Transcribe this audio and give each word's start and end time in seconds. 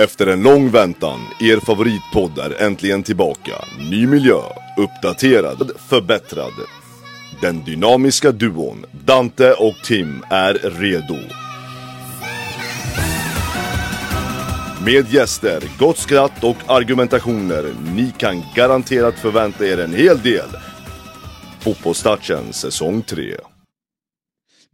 Efter 0.00 0.26
en 0.26 0.42
lång 0.42 0.70
väntan, 0.70 1.20
er 1.40 1.60
favoritpodd 1.60 2.38
är 2.38 2.62
äntligen 2.62 3.02
tillbaka. 3.02 3.52
Ny 3.90 4.06
miljö, 4.06 4.40
uppdaterad, 4.76 5.70
förbättrad. 5.88 6.52
Den 7.40 7.64
dynamiska 7.64 8.32
duon 8.32 8.86
Dante 9.04 9.52
och 9.52 9.74
Tim 9.84 10.22
är 10.30 10.54
redo. 10.54 11.18
Med 14.84 15.12
gäster, 15.12 15.62
gott 15.78 15.98
skratt 15.98 16.44
och 16.44 16.56
argumentationer. 16.66 17.74
Ni 17.94 18.12
kan 18.18 18.42
garanterat 18.54 19.14
förvänta 19.14 19.66
er 19.66 19.78
en 19.78 19.94
hel 19.94 20.22
del. 20.22 20.48
Fotbollstouchen 21.60 22.52
säsong 22.52 23.02
3. 23.02 23.36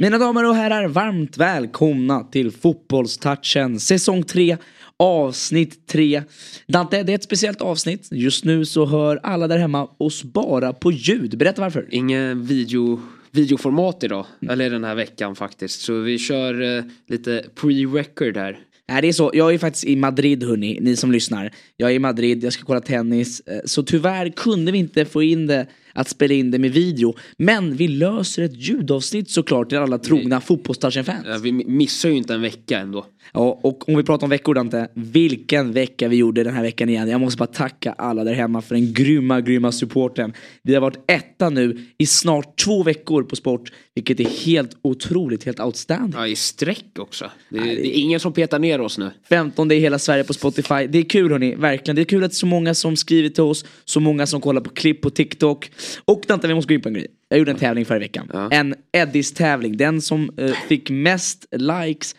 Mina 0.03 0.19
damer 0.19 0.49
och 0.49 0.55
herrar, 0.55 0.89
varmt 0.89 1.37
välkomna 1.37 2.25
till 2.25 2.51
Fotbollstouchen 2.51 3.81
säsong 3.81 4.23
3 4.23 4.57
avsnitt 4.97 5.87
3. 5.87 6.23
Dante, 6.69 7.03
det 7.03 7.13
är 7.13 7.15
ett 7.15 7.23
speciellt 7.23 7.61
avsnitt. 7.61 8.09
Just 8.11 8.45
nu 8.45 8.65
så 8.65 8.87
hör 8.87 9.21
alla 9.23 9.49
där 9.49 9.59
hemma 9.59 9.89
oss 9.99 10.25
bara 10.25 10.73
på 10.73 10.93
ljud. 10.93 11.39
Berätta 11.39 11.63
varför. 11.63 11.89
Ingen 11.91 12.47
video, 12.47 13.01
videoformat 13.31 14.05
idag, 14.05 14.27
eller 14.51 14.71
den 14.71 14.85
här 14.85 14.95
veckan 14.95 15.37
faktiskt. 15.37 15.81
Så 15.81 15.95
vi 15.95 16.19
kör 16.19 16.77
eh, 16.79 16.85
lite 17.09 17.45
pre-record 17.55 18.37
här. 18.37 18.59
Nej 18.89 19.03
det 19.03 19.09
är 19.09 19.13
så, 19.13 19.31
jag 19.35 19.55
är 19.55 19.59
faktiskt 19.59 19.85
i 19.85 19.97
Madrid 19.97 20.45
hörni, 20.45 20.79
ni 20.81 20.97
som 20.97 21.13
lyssnar. 21.13 21.53
Jag 21.77 21.91
är 21.91 21.95
i 21.95 21.99
Madrid, 21.99 22.45
jag 22.45 22.53
ska 22.53 22.65
kolla 22.65 22.81
tennis. 22.81 23.41
Eh, 23.41 23.61
Så 23.65 23.83
tyvärr 23.83 24.29
kunde 24.29 24.73
vi 24.73 24.79
inte 24.79 25.05
få 25.05 25.23
in 25.23 25.47
det, 25.47 25.67
att 25.93 26.09
spela 26.09 26.35
in 26.35 26.51
det 26.51 26.59
med 26.59 26.73
video. 26.73 27.15
Men 27.39 27.77
vi 27.77 27.89
löser 27.89 28.43
ett 28.43 28.57
ljudavsnitt 28.57 29.31
såklart 29.31 29.69
till 29.69 29.79
alla 29.79 29.99
trogna 29.99 30.41
fotbollstouchen-fans. 30.41 31.25
Ja, 31.29 31.39
vi 31.43 31.53
missar 31.53 32.09
ju 32.09 32.17
inte 32.17 32.35
en 32.35 32.43
vecka 32.43 32.79
ändå. 32.79 33.07
Ja, 33.33 33.61
och 33.63 33.89
om 33.89 33.97
vi 33.97 34.03
pratar 34.03 34.27
om 34.27 34.31
veckor 34.31 34.55
Dante, 34.55 34.89
vilken 34.95 35.73
vecka 35.73 36.09
vi 36.09 36.17
gjorde 36.17 36.45
den 36.45 36.55
här 36.55 36.63
veckan 36.63 36.89
igen. 36.89 37.09
Jag 37.09 37.21
måste 37.21 37.39
bara 37.39 37.47
tacka 37.47 37.93
alla 37.93 38.25
där 38.25 38.35
hemma 38.35 38.63
för 38.63 38.75
den 38.75 38.93
grymma, 38.93 39.41
grymma 39.41 39.73
supporten. 39.73 40.33
Vi 40.63 40.75
har 40.75 40.81
varit 40.81 41.05
etta 41.11 41.51
nu 41.51 41.87
i 41.99 42.07
snart 42.07 42.59
två 42.65 42.83
veckor 42.83 43.23
på 43.23 43.37
sport, 43.37 43.73
vilket 43.95 44.21
är 44.21 44.25
helt 44.47 44.71
otroligt, 44.83 45.45
helt 45.45 45.61
outstanding. 45.61 46.13
Ja, 46.21 46.27
i 46.27 46.37
sträck 46.37 46.85
också. 46.99 47.31
Det, 47.51 47.59
är- 47.59 47.63
det 47.65 47.97
är 47.97 48.01
ingen 48.01 48.21
som 48.21 48.33
petar 48.33 48.59
ner 48.59 48.81
oss 48.81 48.99
nu. 48.99 49.11
15 49.29 49.71
i 49.73 49.79
hela 49.79 49.99
Sverige 49.99 50.25
på 50.25 50.33
Spotify. 50.35 50.87
Det 50.89 50.99
är 50.99 51.03
kul 51.09 51.33
hörni, 51.33 51.55
verkligen. 51.55 51.97
Det 51.97 52.03
är 52.03 52.07
kul 52.07 52.25
att 52.25 52.35
så 52.35 52.47
många 52.47 52.75
som 52.75 52.97
skriver 52.97 53.29
till 53.29 53.43
oss, 53.43 53.65
så 53.85 54.01
många 54.01 54.27
som 54.27 54.41
kollar 54.41 54.61
på 54.61 54.71
klipp 54.71 55.01
på 55.03 55.11
TikTok. 55.11 55.71
Och 56.05 56.23
Dante, 56.29 56.49
vi 56.49 56.55
måste 56.55 56.69
gå 56.69 56.75
in 56.75 56.83
på 56.83 56.89
en 56.89 56.95
grej. 56.95 57.07
Jag 57.29 57.39
gjorde 57.39 57.51
en 57.51 57.57
tävling 57.57 57.85
förra 57.85 57.99
veckan. 57.99 58.49
En 58.51 58.75
Eddies 58.93 59.33
tävling. 59.33 59.77
Den 59.77 60.01
som 60.01 60.31
eh, 60.37 60.53
fick 60.69 60.91
mest 60.91 61.47
likes 61.51 62.15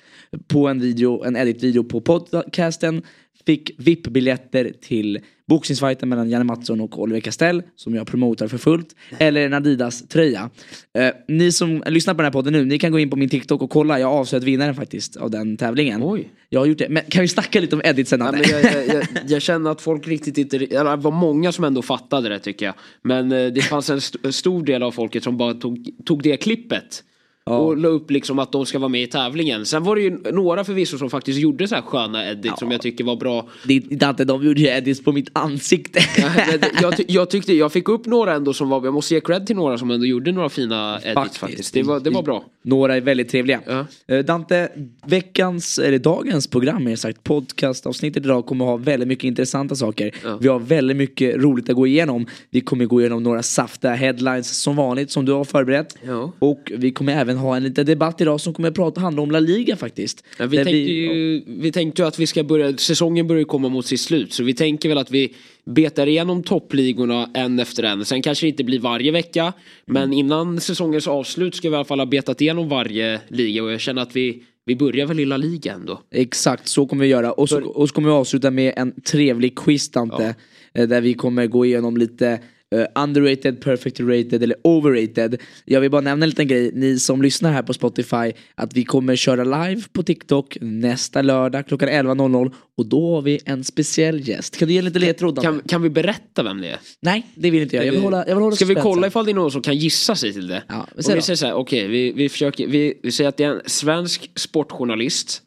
på 0.48 0.68
en 0.68 0.80
video, 0.80 1.24
en 1.24 1.36
edit-video 1.36 1.84
på 1.84 2.02
podcasten 2.02 3.02
fick 3.46 3.72
VIP-biljetter 3.78 4.74
till 4.82 5.20
boxningsfighten 5.48 6.10
mellan 6.10 6.30
Janne 6.30 6.44
Mattsson 6.44 6.82
och 6.82 7.02
Oliver 7.02 7.20
Castell 7.20 7.64
som 7.76 7.96
jag 7.96 8.08
promotar 8.08 8.48
för 8.48 8.58
fullt. 8.58 8.96
Eller 9.20 9.46
en 9.46 9.54
Adidas-tröja. 9.54 10.50
Eh, 10.98 11.10
ni 11.28 11.52
som 11.52 11.84
lyssnar 11.88 12.14
på 12.14 12.18
den 12.18 12.26
här 12.26 12.32
podden 12.32 12.54
nu, 12.54 12.66
ni 12.66 12.80
kan 12.80 12.92
gå 12.92 13.00
in 13.00 13.10
på 13.10 13.16
min 13.16 13.30
TikTok 13.30 13.62
och 13.62 13.70
kolla. 13.70 14.00
Jag 14.00 14.12
avslöjat 14.12 14.44
vinnaren 14.44 14.76
faktiskt 14.76 15.16
av 15.16 15.32
den 15.32 15.58
tävlingen. 15.58 16.02
Oj. 16.04 16.30
Jag 16.50 16.60
har 16.60 16.66
gjort 16.66 16.78
det. 16.78 16.90
Men 16.90 17.04
kan 17.10 17.22
vi 17.22 17.28
snacka 17.28 17.60
lite 17.60 17.76
om 17.76 17.82
edit 17.86 18.08
sen? 18.08 18.20
Ja, 18.20 18.32
men 18.32 18.42
jag, 18.50 18.64
jag, 18.64 18.88
jag, 18.88 19.04
jag 19.28 19.42
känner 19.42 19.72
att 19.72 19.82
folk 19.82 20.08
riktigt 20.08 20.38
inte, 20.38 20.58
det 20.58 20.84
var 20.84 21.12
många 21.12 21.52
som 21.52 21.64
ändå 21.64 21.82
fattade 21.82 22.30
det 22.30 22.40
tycker 22.40 22.66
jag. 22.66 22.76
Men 23.02 23.32
eh, 23.32 23.48
det 23.48 23.62
fanns 23.62 23.90
en 23.90 23.98
st- 23.98 24.32
stor 24.32 24.66
del 24.66 24.84
av 24.84 24.92
folket 24.92 25.24
som 25.24 25.38
bara 25.38 25.54
tog, 25.54 25.90
tog 26.06 26.24
det 26.24 26.38
klippet. 26.38 27.04
Och 27.46 27.78
la 27.78 27.88
upp 27.88 28.12
liksom 28.12 28.40
att 28.40 28.52
de 28.52 28.66
ska 28.66 28.80
vara 28.80 28.90
med 28.90 29.02
i 29.04 29.08
tävlingen. 29.08 29.66
Sen 29.66 29.84
var 29.84 29.96
det 29.96 30.02
ju 30.02 30.18
några 30.32 30.64
förvisso 30.64 30.98
som 30.98 31.10
faktiskt 31.10 31.40
gjorde 31.40 31.68
så 31.68 31.76
här 31.76 31.82
sköna 31.82 32.30
edit 32.32 32.58
som 32.60 32.72
jag 32.72 32.82
tycker 32.82 33.04
var 33.04 33.16
bra. 33.16 33.48
Det 33.68 33.74
är 33.74 33.92
inte 33.92 34.08
alltid 34.08 34.28
de 34.28 34.44
gjorde 34.44 34.62
ju 34.62 34.68
edits 34.68 35.04
på 35.04 35.12
mitt 35.12 35.30
ansikte. 35.34 36.00
Jag, 36.82 36.98
ty- 36.98 37.06
jag 37.08 37.30
tyckte, 37.30 37.54
jag 37.54 37.72
fick 37.72 37.90
upp 37.90 38.06
några 38.06 38.34
ändå 38.34 38.54
som 38.54 38.70
var, 38.70 38.86
jag 38.86 38.94
måste 38.94 39.14
ge 39.14 39.22
cred 39.22 39.48
till 39.48 39.56
några 39.56 39.78
som 39.78 39.92
ändå 39.92 40.06
gjorde 40.06 40.32
några 40.32 40.50
fina 40.50 41.00
edits 41.04 41.38
faktiskt. 41.38 41.74
Det 41.74 41.84
var, 41.84 42.00
det 42.00 42.10
var 42.10 42.24
bra. 42.24 42.44
Några 42.64 42.96
är 42.98 43.02
väldigt 43.02 43.30
trevliga. 43.30 43.62
Eh, 44.08 44.20
Dante, 44.20 44.70
veckans, 45.06 45.80
eller 45.80 46.00
dagens 46.00 46.48
program 46.48 46.88
är 46.88 46.96
sagt, 46.96 47.24
podcastavsnittet 47.24 48.26
idag 48.26 48.46
kommer 48.46 48.66
ha 48.66 48.78
väldigt 48.78 49.08
mycket 49.08 49.24
intressanta 49.24 49.76
saker. 49.76 50.12
Vi 50.40 50.48
har 50.48 50.60
väldigt 50.60 50.98
mycket 50.98 51.36
roligt 51.36 51.70
att 51.70 51.76
gå 51.76 51.88
igenom. 51.88 52.26
Vi 52.50 52.62
kommer 52.62 52.86
gå 52.86 53.00
igenom 53.02 53.24
några 53.24 53.44
saftiga 53.44 53.94
headlines 53.94 54.58
som 54.62 54.76
vanligt 54.76 55.12
som 55.12 55.26
du 55.26 55.32
har 55.32 55.44
förberett. 55.44 55.98
Ja. 56.08 56.32
Och 56.40 56.72
vi 56.78 56.92
kommer 56.92 57.14
även 57.16 57.33
ha 57.38 57.56
en 57.58 57.64
liten 57.64 57.86
debatt 57.86 58.22
idag 58.22 58.42
som 58.42 58.54
kommer 58.54 58.70
att 58.70 58.76
prata, 58.76 59.02
handla 59.02 59.22
om 59.22 59.32
La 59.32 59.40
Liga 59.40 59.76
faktiskt. 59.76 60.24
Ja, 60.40 60.46
vi, 60.46 60.58
tänkte 60.58 60.72
ju, 60.72 61.44
vi 61.48 61.72
tänkte 61.72 62.02
ju 62.02 62.08
att 62.08 62.20
vi 62.20 62.28
ska 62.28 62.44
börja, 62.44 62.78
säsongen 62.78 63.28
börjar 63.28 63.44
komma 63.44 63.70
mot 63.70 63.86
sitt 63.86 64.00
slut 64.02 64.34
så 64.34 64.44
vi 64.44 64.54
tänker 64.54 64.90
väl 64.90 64.98
att 64.98 65.12
vi 65.12 65.34
betar 65.66 66.08
igenom 66.08 66.44
toppligorna 66.44 67.30
en 67.34 67.60
efter 67.60 67.84
en. 67.84 68.06
Sen 68.06 68.22
kanske 68.22 68.46
det 68.46 68.50
inte 68.50 68.64
blir 68.64 68.80
varje 68.80 69.12
vecka 69.12 69.54
men 69.86 70.14
innan 70.14 70.60
säsongens 70.60 71.08
avslut 71.08 71.56
ska 71.56 71.70
vi 71.70 71.74
i 71.74 71.76
alla 71.76 71.86
fall 71.86 72.00
ha 72.00 72.06
betat 72.06 72.42
igenom 72.42 72.70
varje 72.70 73.22
liga 73.28 73.64
och 73.64 73.72
jag 73.72 73.80
känner 73.80 74.02
att 74.02 74.16
vi, 74.16 74.44
vi 74.66 74.76
börjar 74.76 75.06
väl 75.06 75.20
i 75.20 75.26
La 75.26 75.38
Liga 75.38 75.74
ändå. 75.74 76.02
Exakt, 76.12 76.68
så 76.68 76.86
kommer 76.88 77.04
vi 77.04 77.10
göra. 77.10 77.32
Och 77.32 77.50
så, 77.50 77.64
och 77.64 77.90
så 77.90 77.96
kommer 77.96 78.10
vi 78.10 78.16
avsluta 78.16 78.52
med 78.52 78.74
en 78.78 79.02
trevlig 79.02 79.56
quiz 79.56 79.92
Dante. 79.92 80.36
eh, 80.74 80.88
Där 80.88 81.02
vi 81.02 81.14
kommer 81.14 81.48
gå 81.48 81.66
igenom 81.66 81.98
lite 81.98 82.40
eh, 82.74 83.04
underrated, 83.04 83.62
perfect 83.62 84.00
rated 84.00 84.44
eller 84.44 84.56
overrated. 84.64 85.42
Jag 85.66 85.82
vill 85.82 85.92
bara 85.92 86.02
nämna 86.02 86.26
en 86.26 86.30
liten 86.30 86.48
grej, 86.48 86.72
ni 86.74 87.00
som 87.00 87.22
lyssnar 87.22 87.52
här 87.52 87.64
på 87.64 87.74
Spotify, 87.74 88.32
att 88.56 88.74
vi 88.74 88.84
kommer 88.84 89.16
köra 89.16 89.44
live 89.66 89.82
på 89.94 90.04
TikTok 90.04 90.58
nästa 90.62 91.22
lördag 91.22 91.68
klockan 91.68 91.90
11.00 91.90 92.54
och 92.78 92.86
då 92.86 93.16
har 93.16 93.22
vi 93.22 93.40
en 93.46 93.64
speciell 93.64 94.28
gäst. 94.28 94.58
Kan 94.58 94.68
du 94.68 94.74
ge 94.74 94.82
lite 94.82 95.00
ledtråd 95.00 95.36
Dante? 95.36 95.50
Kan, 95.50 95.62
kan 95.68 95.82
vi 95.82 95.90
berätta 95.90 96.44
vem 96.44 96.62
det 96.62 96.68
är? 96.68 96.80
Nej, 97.02 97.28
det 97.36 97.52
vill 97.52 97.62
inte 97.62 97.76
jag. 97.76 97.86
Jag 97.86 97.92
vill 97.92 98.02
hålla, 98.02 98.18
jag 98.28 98.36
vill 98.36 98.44
hålla 98.44 98.56
Ska 98.56 98.66
vi 98.66 98.76
kolla 98.76 99.08
ifall 99.08 99.26
det 99.26 99.32
är 99.32 99.36
någon 99.36 99.52
som 99.52 99.62
kan 99.62 99.78
gissa 99.78 100.16
sig 100.16 100.34
till 100.34 100.48
det? 100.48 100.64
Ja, 100.68 100.88
vi 100.96 101.04
säger 101.04 101.16
vi 101.16 101.22
säger 101.22 101.38
så 101.38 101.46
här, 101.46 101.54
okej 101.54 101.88
vi, 101.88 102.12
vi 102.12 102.30
försöker, 102.30 102.68
vi, 102.68 103.00
vi 103.04 103.12
säger 103.12 103.30
att 103.30 103.38
det 103.38 103.44
är 103.44 103.50
en 103.52 103.62
svensk 103.66 104.32
sportjournalist. 104.36 105.42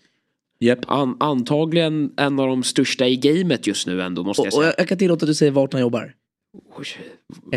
Japp. 0.61 0.79
An, 0.87 1.17
antagligen 1.21 2.11
en 2.17 2.41
av 2.41 2.49
de 2.49 2.63
största 2.63 3.07
i 3.07 3.17
gamet 3.17 3.67
just 3.67 3.87
nu 3.87 4.03
ändå 4.03 4.23
måste 4.23 4.41
jag 4.41 4.47
Och, 4.47 4.47
och 4.47 4.53
säga. 4.63 4.67
jag, 4.67 4.75
jag 4.81 4.89
kan 4.89 4.99
tillåta 4.99 5.25
att 5.25 5.29
du 5.29 5.35
säger 5.35 5.53
vart 5.53 5.73
han 5.73 5.83
jobbar. 5.83 6.15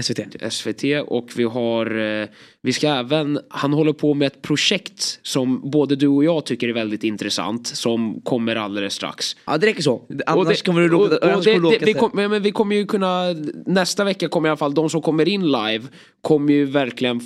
SVT. 0.01 0.53
SVT 0.53 0.83
och 1.07 1.29
vi 1.35 1.43
har 1.43 1.97
eh, 2.21 2.27
Vi 2.61 2.73
ska 2.73 2.87
även 2.87 3.39
Han 3.49 3.73
håller 3.73 3.93
på 3.93 4.13
med 4.13 4.25
ett 4.27 4.41
projekt 4.41 5.19
Som 5.23 5.69
både 5.71 5.95
du 5.95 6.07
och 6.07 6.23
jag 6.23 6.45
tycker 6.45 6.69
är 6.69 6.73
väldigt 6.73 7.03
intressant 7.03 7.67
Som 7.67 8.21
kommer 8.21 8.55
alldeles 8.55 8.93
strax 8.93 9.35
Ja 9.45 9.57
det 9.57 9.67
räcker 9.67 9.81
så. 9.81 10.01
Annars 10.25 10.37
Och 10.37 10.45
det- 10.53 10.65
kommer 10.65 10.81
du 10.81 10.87
råka... 10.87 11.35
och 11.37 11.43
det- 11.43 11.59
det- 11.79 11.85
vi, 11.85 11.93
kom, 11.93 12.11
men 12.13 12.41
vi 12.41 12.51
kommer 12.51 12.75
ju 12.75 12.85
kunna 12.85 13.23
Nästa 13.65 14.03
vecka 14.03 14.27
kommer 14.29 14.47
i 14.47 14.51
alla 14.51 14.57
fall 14.57 14.73
de 14.73 14.89
som 14.89 15.01
kommer 15.01 15.27
in 15.27 15.51
live 15.51 15.81
Kommer 16.21 16.53
ju 16.53 16.65
verkligen 16.65 17.21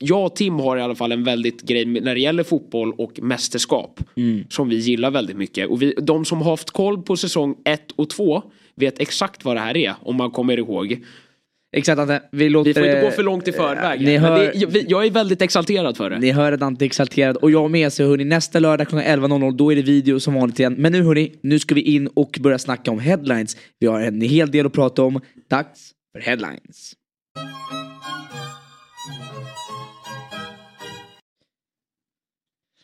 jag 0.00 0.26
och 0.26 0.36
Tim 0.36 0.54
har 0.54 0.76
i 0.76 0.82
alla 0.82 0.94
fall 0.94 1.12
en 1.12 1.24
väldigt 1.24 1.62
grej 1.62 1.84
när 1.84 2.14
det 2.14 2.20
gäller 2.20 2.42
fotboll 2.42 2.92
och 2.92 3.20
mästerskap. 3.22 4.00
Mm. 4.16 4.44
Som 4.50 4.68
vi 4.68 4.76
gillar 4.76 5.10
väldigt 5.10 5.36
mycket. 5.36 5.68
Och 5.68 5.82
vi, 5.82 5.94
de 6.02 6.24
som 6.24 6.42
har 6.42 6.50
haft 6.50 6.70
koll 6.70 7.02
på 7.02 7.16
säsong 7.16 7.56
1 7.64 7.82
och 7.96 8.10
2 8.10 8.42
vet 8.78 9.00
exakt 9.00 9.44
vad 9.44 9.56
det 9.56 9.60
här 9.60 9.76
är. 9.76 9.94
Om 10.02 10.16
man 10.16 10.30
kommer 10.30 10.58
ihåg. 10.58 10.98
Exakt 11.76 11.98
Ante, 11.98 12.22
vi 12.32 12.48
låter... 12.48 12.70
Vi 12.70 12.74
får 12.74 12.86
inte 12.86 13.00
gå 13.00 13.10
för 13.10 13.22
långt 13.22 13.48
i 13.48 13.52
förväg. 13.52 14.00
Ni 14.00 14.16
hör- 14.16 14.66
det, 14.70 14.84
jag 14.88 15.06
är 15.06 15.10
väldigt 15.10 15.42
exalterad 15.42 15.96
för 15.96 16.10
det. 16.10 16.18
Ni 16.18 16.30
hör 16.30 16.52
att 16.52 16.62
Ante 16.62 16.84
är 16.84 16.86
exalterad 16.86 17.36
och 17.36 17.50
jag 17.50 17.70
med 17.70 17.92
så 17.92 18.04
hörni 18.04 18.24
nästa 18.24 18.58
lördag 18.58 18.88
klockan 18.88 19.06
11.00 19.06 19.56
då 19.56 19.72
är 19.72 19.76
det 19.76 19.82
video 19.82 20.20
som 20.20 20.34
vanligt 20.34 20.58
igen. 20.58 20.74
Men 20.78 20.92
nu 20.92 21.02
hörni, 21.02 21.32
nu 21.40 21.58
ska 21.58 21.74
vi 21.74 21.80
in 21.80 22.06
och 22.06 22.38
börja 22.40 22.58
snacka 22.58 22.90
om 22.90 22.98
headlines. 22.98 23.56
Vi 23.78 23.86
har 23.86 24.00
en 24.00 24.20
hel 24.20 24.50
del 24.50 24.66
att 24.66 24.72
prata 24.72 25.02
om. 25.02 25.20
Dags 25.50 25.90
för 26.12 26.20
headlines. 26.20 26.92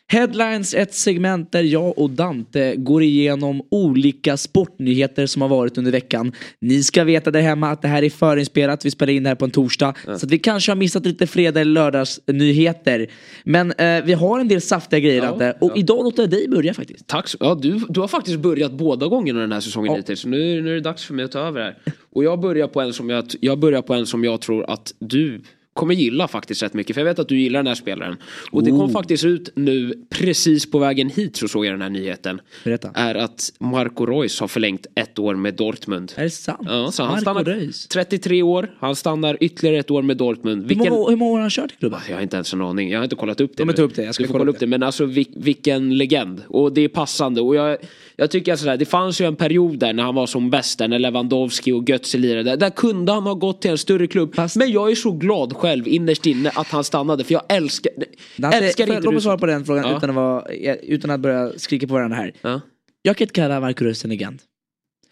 Headlines, 0.07 0.73
ett 0.73 0.93
segment 0.93 1.51
där 1.51 1.63
jag 1.63 1.97
och 1.99 2.09
Dante 2.09 2.75
går 2.75 3.03
igenom 3.03 3.61
olika 3.71 4.37
sportnyheter 4.37 5.25
som 5.25 5.41
har 5.41 5.49
varit 5.49 5.77
under 5.77 5.91
veckan. 5.91 6.31
Ni 6.61 6.83
ska 6.83 7.03
veta 7.03 7.31
där 7.31 7.41
hemma 7.41 7.69
att 7.69 7.81
det 7.81 7.87
här 7.87 8.03
är 8.03 8.09
förinspelat, 8.09 8.85
vi 8.85 8.91
spelar 8.91 9.13
in 9.13 9.23
det 9.23 9.29
här 9.29 9.35
på 9.35 9.45
en 9.45 9.51
torsdag. 9.51 9.93
Så 10.05 10.11
att 10.11 10.31
vi 10.31 10.39
kanske 10.39 10.71
har 10.71 10.75
missat 10.75 11.05
lite 11.05 11.27
fredag 11.27 11.61
eller 11.61 11.71
lördagsnyheter. 11.71 13.07
Men 13.43 13.71
eh, 13.71 14.03
vi 14.05 14.13
har 14.13 14.39
en 14.39 14.47
del 14.47 14.61
saftiga 14.61 14.99
grejer 14.99 15.23
Ja, 15.23 15.29
Dante. 15.29 15.57
Och 15.61 15.77
idag 15.77 16.03
låter 16.03 16.23
jag 16.23 16.29
dig 16.29 16.47
börja 16.47 16.73
faktiskt. 16.73 17.07
Tack 17.07 17.27
så, 17.27 17.37
ja, 17.39 17.55
du, 17.61 17.81
du 17.89 17.99
har 17.99 18.07
faktiskt 18.07 18.39
börjat 18.39 18.71
båda 18.71 19.07
gångerna 19.07 19.39
den 19.39 19.51
här 19.51 19.59
säsongen 19.59 19.91
Ja. 19.91 19.97
hittills. 19.97 20.19
Så 20.19 20.27
nu, 20.27 20.61
nu 20.61 20.69
är 20.71 20.75
det 20.75 20.81
dags 20.81 21.05
för 21.05 21.13
mig 21.13 21.25
att 21.25 21.31
ta 21.31 21.39
över 21.39 21.61
här. 21.61 21.77
Och 22.15 22.23
jag 22.23 22.39
börjar 22.39 22.67
på 22.67 22.81
en 22.81 22.93
som 22.93 23.09
jag, 23.09 23.25
jag, 23.41 23.59
börjar 23.59 23.81
på 23.81 23.93
en 23.93 24.05
som 24.05 24.23
jag 24.23 24.41
tror 24.41 24.69
att 24.69 24.93
du 24.99 25.41
kommer 25.75 25.93
gilla 25.93 26.27
faktiskt 26.27 26.63
rätt 26.63 26.73
mycket. 26.73 26.93
För 26.93 27.01
jag 27.01 27.05
vet 27.05 27.19
att 27.19 27.29
du 27.29 27.39
gillar 27.39 27.59
den 27.59 27.67
här 27.67 27.75
spelaren. 27.75 28.17
Och 28.51 28.63
det 28.63 28.71
kom 28.71 28.79
Oh. 28.81 28.91
faktiskt 28.91 29.23
ut 29.25 29.49
nu 29.55 29.93
precis 30.09 30.71
på 30.71 30.79
vägen 30.79 31.09
hit 31.09 31.35
så 31.37 31.47
såg 31.47 31.65
jag 31.65 31.73
den 31.73 31.81
här 31.81 31.89
nyheten. 31.89 32.41
Berätta. 32.63 32.91
Är 32.93 33.15
att 33.15 33.53
Marco 33.59 34.05
Reus 34.05 34.39
har 34.39 34.47
förlängt 34.47 34.87
ett 34.95 35.19
år 35.19 35.35
med 35.35 35.53
Dortmund. 35.53 36.13
Är 36.15 36.23
det 36.23 36.29
sant? 36.29 36.59
Ja, 36.65 36.91
så 36.91 37.03
han 37.03 37.11
Marco 37.11 37.21
stannar 37.21 37.43
Reus. 37.43 37.87
33 37.87 38.43
år. 38.43 38.75
Han 38.79 38.95
stannar 38.95 39.37
ytterligare 39.41 39.77
ett 39.77 39.91
år 39.91 40.01
med 40.01 40.17
Dortmund. 40.17 40.61
Hur 40.61 40.69
Vilken... 40.69 40.93
många, 40.93 41.09
hur 41.09 41.17
många 41.17 41.31
år 41.31 41.35
har 41.35 41.41
han 41.41 41.49
kört 41.49 41.71
i 41.71 41.75
klubben? 41.75 41.99
Jag 42.09 42.15
har 42.15 42.21
inte 42.23 42.35
ens 42.37 42.53
en 42.53 42.61
aning. 42.61 42.89
Jag 42.89 42.99
har 42.99 43.03
inte 43.03 43.15
kollat 43.15 43.41
upp 43.41 43.57
det. 43.57 43.61
Ja, 43.61 43.65
men 43.65 43.73
nu. 43.73 43.77
ta 43.77 43.83
upp 43.83 43.95
det. 43.95 44.03
Jag 44.03 44.15
ska 44.15 44.23
du 44.23 44.27
får 44.27 44.33
kolla 44.33 44.49
upp 44.49 44.55
upp 44.55 44.59
det. 44.59 44.67
Men 44.67 44.83
alltså 44.83 45.05
vil, 45.05 45.33
vilken 45.35 45.97
legend. 45.97 46.41
Och 46.47 46.73
det 46.73 46.81
är 46.81 46.87
passande. 46.87 47.41
Och 47.41 47.55
jag, 47.55 47.77
jag 48.15 48.31
tycker 48.31 48.53
att 48.53 48.59
sådär, 48.59 48.77
det 48.77 48.85
fanns 48.85 49.21
ju 49.21 49.25
en 49.25 49.35
period 49.35 49.79
där 49.79 49.93
när 49.93 50.03
han 50.03 50.15
var 50.15 50.25
som 50.27 50.49
bäst. 50.49 50.79
Där, 50.79 50.87
när 50.87 50.99
Lewandowski 50.99 51.71
och 51.71 51.89
Götze 51.89 52.17
lirade. 52.17 52.55
Där, 52.55 52.69
kunde 52.69 53.11
han 53.11 53.23
ha 53.23 53.33
gått 53.33 53.61
till 53.61 53.71
en 53.71 53.77
större 53.77 54.07
klubb. 54.07 54.35
Fast- 54.35 54.55
Men 54.55 54.71
jag 54.71 54.91
är 54.91 54.95
så 54.95 55.11
glad 55.11 55.53
själv 55.57 55.87
innerst 55.87 56.25
inne 56.25 56.49
att 56.55 56.67
han 56.67 56.83
stannade. 56.83 57.23
För 57.23 57.33
jag 57.33 57.41
älskar, 57.49 57.91
Dante, 58.37 58.57
älskar 58.57 58.87
inte 58.87 59.01
låt 59.01 59.13
mig 59.13 59.21
svara 59.23 59.37
på 59.37 59.45
den 59.45 59.65
frågan 59.65 59.85
Ja. 59.89 59.97
utan, 59.97 60.09
att 60.09 60.15
vara, 60.15 60.75
utan 60.75 61.11
att 61.11 61.19
börja 61.19 61.51
skrika 61.59 61.87
på 61.87 61.93
varandra 61.93 62.17
här. 62.17 62.33
Ja. 62.41 62.61
Jag 63.01 63.17
kan 63.17 63.25
inte 63.25 63.33
kalla 63.33 63.59
Marco 63.59 63.83
Reus 63.85 64.03
en 64.03 64.09
legend. 64.09 64.39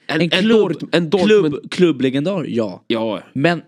En, 0.07 0.15
En, 0.15 0.21
en, 0.21 0.29
klubb, 0.29 0.71
Dort, 0.73 0.95
en 0.95 1.09
Dortmund. 1.09 1.29
klubb, 1.53 1.71
klubblegendar, 1.71 2.45
ja. 2.49 2.83
Ja. 2.87 3.21
Men 3.33 3.61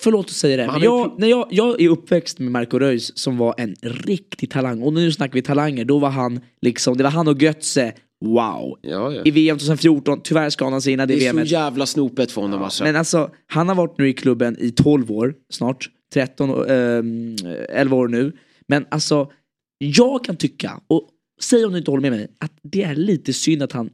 förlåt 0.00 0.26
att 0.26 0.32
säga 0.32 0.56
det, 0.56 0.66
Men 0.72 0.82
jag, 0.82 1.14
när 1.18 1.28
jag, 1.28 1.46
jag 1.50 1.80
är 1.80 1.88
uppväxt 1.88 2.38
med 2.38 2.52
Marco 2.52 2.78
Reus 2.78 3.18
som 3.18 3.36
var 3.38 3.54
en 3.58 3.74
riktig 3.82 4.50
talang. 4.50 4.82
Och 4.82 4.92
nu 4.92 5.12
snackar 5.12 5.34
vi 5.34 5.42
talanger, 5.42 5.84
då 5.84 5.98
var 5.98 6.10
han 6.10 6.40
liksom, 6.62 6.96
det 6.96 7.02
var 7.04 7.10
han 7.10 7.28
och 7.28 7.42
Götze, 7.42 7.92
wow. 8.24 8.78
Ja, 8.82 9.12
ja. 9.12 9.22
I 9.24 9.30
VM 9.30 9.58
2014, 9.58 10.20
tyvärr 10.22 10.50
skadade 10.50 10.74
han 10.74 10.82
sig 10.82 10.92
innan 10.92 11.08
det, 11.08 11.14
Det 11.14 11.26
är 11.26 11.32
så 11.32 11.40
jävla 11.40 11.86
snopet 11.86 12.32
för 12.32 12.40
honom 12.40 12.62
alltså. 12.62 12.84
Men 12.84 12.96
alltså, 12.96 13.30
han 13.46 13.68
har 13.68 13.74
varit 13.74 13.98
nu 13.98 14.08
i 14.08 14.12
klubben 14.12 14.56
i 14.60 14.70
12 14.70 15.10
år 15.10 15.34
snart. 15.50 15.90
13, 16.14 16.50
och, 16.50 16.70
ehm, 16.70 17.36
11 17.68 17.96
år 17.96 18.08
nu. 18.08 18.32
Men 18.66 18.86
alltså, 18.90 19.30
jag 19.78 20.24
kan 20.24 20.36
tycka, 20.36 20.80
och 20.86 21.08
säg 21.40 21.64
om 21.64 21.72
du 21.72 21.78
inte 21.78 21.90
håller 21.90 22.10
med 22.10 22.12
mig, 22.12 22.28
att 22.38 22.52
det 22.62 22.82
är 22.82 22.94
lite 22.94 23.32
synd 23.32 23.62
att 23.62 23.72
han 23.72 23.90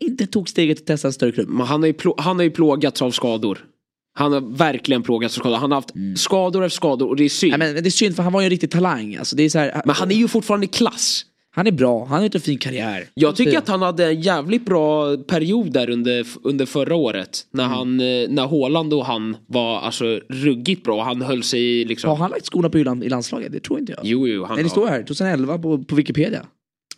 inte 0.00 0.26
tog 0.26 0.48
steget 0.48 0.80
att 0.80 0.86
testa 0.86 1.08
en 1.08 1.12
större 1.12 1.32
klubb. 1.32 1.48
Men 1.48 1.66
han 1.66 1.82
har, 1.82 1.86
ju 1.86 1.94
han 2.18 2.36
har 2.36 2.42
ju 2.42 2.50
plågats 2.50 3.02
av 3.02 3.10
skador. 3.10 3.64
Han 4.14 4.32
har 4.32 4.40
verkligen 4.40 5.02
plågats 5.02 5.36
av 5.36 5.40
skador. 5.40 5.56
Han 5.56 5.70
har 5.70 5.76
haft 5.76 6.20
skador 6.20 6.64
efter 6.64 6.76
skador 6.76 7.08
och 7.08 7.16
det 7.16 7.24
är 7.24 7.28
synd. 7.28 7.54
Nej, 7.58 7.74
men 7.74 7.82
det 7.82 7.88
är 7.88 7.90
synd 7.90 8.16
för 8.16 8.22
han 8.22 8.32
var 8.32 8.40
ju 8.40 8.44
en 8.44 8.50
riktig 8.50 8.70
talang. 8.70 9.16
Alltså, 9.16 9.36
det 9.36 9.42
är 9.42 9.48
så 9.48 9.58
här, 9.58 9.82
Men 9.84 9.94
han 9.94 10.10
är 10.10 10.14
ju 10.14 10.28
fortfarande 10.28 10.66
i 10.66 10.68
klass. 10.68 11.24
Han 11.50 11.66
är 11.66 11.72
bra, 11.72 12.04
han 12.04 12.18
har 12.18 12.24
inte 12.24 12.38
en 12.38 12.42
fin 12.42 12.58
karriär. 12.58 13.04
Jag 13.14 13.36
tycker 13.36 13.58
att 13.58 13.68
han 13.68 13.82
hade 13.82 14.06
en 14.06 14.20
jävligt 14.20 14.64
bra 14.64 15.16
period 15.16 15.72
där 15.72 15.90
under, 15.90 16.26
under 16.42 16.66
förra 16.66 16.94
året. 16.94 17.40
När 17.50 17.64
Mm. 17.64 17.76
han, 17.76 18.00
eh, 18.00 18.28
när 18.28 18.46
Haaland 18.48 18.94
och 18.94 19.06
han 19.06 19.36
var 19.46 19.80
alltså 19.80 20.04
ruggigt 20.28 20.84
bra. 20.84 21.02
Han 21.02 21.22
höll 21.22 21.42
sig 21.42 21.84
liksom... 21.84 22.10
Har 22.10 22.16
han 22.16 22.30
lagt 22.30 22.46
skorna 22.46 22.70
på 22.70 22.78
hyllan 22.78 23.02
i 23.02 23.08
landslaget? 23.08 23.52
Det 23.52 23.60
tror 23.60 23.78
inte 23.78 23.92
jag. 23.92 24.00
Jo, 24.04 24.28
jo. 24.28 24.44
Han, 24.44 24.54
Nej, 24.54 24.64
det 24.64 24.70
står 24.70 24.86
här, 24.86 25.02
2011 25.02 25.58
på, 25.58 25.84
på 25.84 25.94
Wikipedia. 25.94 26.46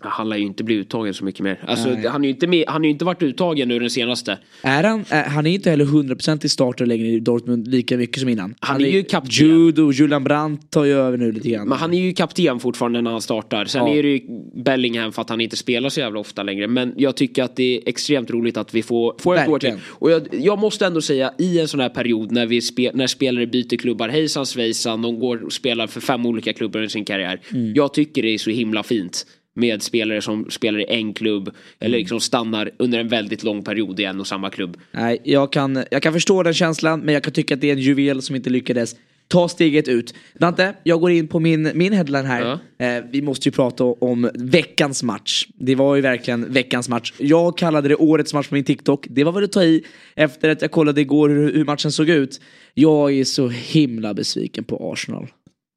Han 0.02 0.28
lär 0.28 0.36
ju 0.36 0.44
inte 0.44 0.64
bli 0.64 0.74
uttagen 0.74 1.14
så 1.14 1.24
mycket 1.24 1.40
mer. 1.40 1.58
Alltså, 1.66 1.88
Nej. 1.88 2.06
han, 2.06 2.24
är 2.24 2.28
ju 2.28 2.34
inte 2.34 2.46
med, 2.46 2.64
han 2.68 2.80
har 2.80 2.84
ju 2.84 2.90
inte 2.90 3.04
varit 3.04 3.22
uttagen 3.22 3.68
nu 3.68 3.78
den 3.78 3.90
senaste. 3.90 4.38
Är 4.62 4.84
han, 4.84 5.04
är, 5.08 5.24
han 5.24 5.46
är 5.46 5.50
inte 5.50 5.70
heller 5.70 5.84
100% 5.84 6.46
i 6.46 6.48
starter 6.48 6.86
längre 6.86 7.06
i 7.06 7.20
Dortmund 7.20 7.68
lika 7.68 7.96
mycket 7.96 8.20
som 8.20 8.28
innan. 8.28 8.54
Han 8.60 8.84
är 8.84 8.88
ju 8.88 9.02
kapten. 9.02 9.30
Jude 9.30 9.82
och 9.82 9.92
Julian 9.92 10.24
Brandt 10.24 10.70
tar 10.70 10.84
ju 10.84 10.92
över 10.92 11.18
nu 11.18 11.32
lite 11.32 11.48
grann. 11.48 11.68
Men 11.68 11.78
han 11.78 11.94
är 11.94 12.00
ju 12.00 12.12
kapten 12.12 12.60
fortfarande 12.60 13.00
när 13.00 13.10
han 13.10 13.20
startar. 13.20 13.64
Sen 13.64 13.86
Ja. 13.86 13.94
är 13.94 14.02
det 14.02 14.08
ju 14.08 14.20
Bellingham 14.54 15.12
för 15.12 15.22
att 15.22 15.30
han 15.30 15.40
inte 15.40 15.56
spelar 15.56 15.88
så 15.88 16.00
jävla 16.00 16.20
ofta 16.20 16.42
längre. 16.42 16.66
Men 16.68 16.94
jag 16.96 17.16
tycker 17.16 17.42
att 17.42 17.56
det 17.56 17.76
är 17.76 17.88
extremt 17.88 18.30
roligt 18.30 18.56
att 18.56 18.74
vi 18.74 18.82
får, 18.82 19.14
får 19.18 19.36
ett 19.36 19.48
år 19.48 19.58
till. 19.58 19.74
Och 19.86 20.10
jag, 20.10 20.28
jag 20.32 20.58
måste 20.58 20.86
ändå 20.86 21.00
säga 21.00 21.32
i 21.38 21.60
en 21.60 21.68
sån 21.68 21.80
här 21.80 21.88
period 21.88 22.32
när, 22.32 22.46
vi 22.46 22.60
spe, 22.60 22.90
när 22.94 23.06
spelare 23.06 23.46
byter 23.46 23.76
klubbar 23.76 24.08
hejsan 24.08 24.46
svejsan. 24.46 25.02
De 25.02 25.20
går 25.20 25.44
och 25.44 25.52
spelar 25.52 25.86
för 25.86 26.00
fem 26.00 26.26
olika 26.26 26.52
klubbar 26.52 26.80
i 26.82 26.88
sin 26.88 27.04
karriär. 27.04 27.40
Mm. 27.52 27.74
Jag 27.74 27.94
tycker 27.94 28.22
det 28.22 28.34
är 28.34 28.38
så 28.38 28.50
himla 28.50 28.82
fint. 28.82 29.26
Med 29.54 29.82
spelare 29.82 30.22
som 30.22 30.50
spelar 30.50 30.80
i 30.80 30.84
en 30.88 31.14
klubb. 31.14 31.50
Eller 31.78 31.88
Mm. 31.88 31.98
liksom 31.98 32.20
stannar 32.20 32.70
under 32.78 32.98
en 32.98 33.08
väldigt 33.08 33.42
lång 33.42 33.64
period 33.64 34.00
i 34.00 34.04
en 34.04 34.20
och 34.20 34.26
samma 34.26 34.50
klubb. 34.50 34.76
Nej, 34.92 35.20
jag 35.24 35.52
kan, 35.52 35.84
jag 35.90 36.02
kan 36.02 36.12
förstå 36.12 36.42
den 36.42 36.54
känslan 36.54 37.00
men 37.00 37.14
jag 37.14 37.22
kan 37.22 37.32
tycka 37.32 37.54
att 37.54 37.60
det 37.60 37.68
är 37.68 37.72
en 37.72 37.78
juvel 37.78 38.22
som 38.22 38.36
inte 38.36 38.50
lyckades 38.50 38.96
ta 39.28 39.48
steget 39.48 39.88
ut. 39.88 40.14
Dante, 40.38 40.74
jag 40.82 41.00
går 41.00 41.10
in 41.10 41.28
på 41.28 41.40
min, 41.40 41.70
min 41.74 41.92
headline 41.92 42.24
här. 42.26 42.58
Eh, 42.78 43.04
vi 43.10 43.22
måste 43.22 43.48
ju 43.48 43.52
prata 43.52 43.84
om 43.84 44.30
veckans 44.34 45.02
match. 45.02 45.46
Det 45.54 45.74
var 45.74 45.94
ju 45.96 46.00
verkligen 46.02 46.52
veckans 46.52 46.88
match. 46.88 47.12
Jag 47.18 47.58
kallade 47.58 47.88
det 47.88 47.96
årets 47.96 48.34
match 48.34 48.48
på 48.48 48.54
min 48.54 48.64
TikTok. 48.64 49.06
Det 49.10 49.24
var 49.24 49.32
väl 49.32 49.44
att 49.44 49.52
ta 49.52 49.62
i 49.64 49.84
efter 50.16 50.48
att 50.48 50.62
jag 50.62 50.70
kollade 50.70 51.00
igår 51.00 51.28
hur, 51.28 51.52
hur 51.52 51.64
matchen 51.64 51.92
såg 51.92 52.08
ut. 52.08 52.40
Jag 52.74 53.12
är 53.12 53.24
så 53.24 53.48
himla 53.48 54.14
besviken 54.14 54.64
på 54.64 54.92
Arsenal. 54.92 55.26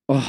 Åh, 0.08 0.25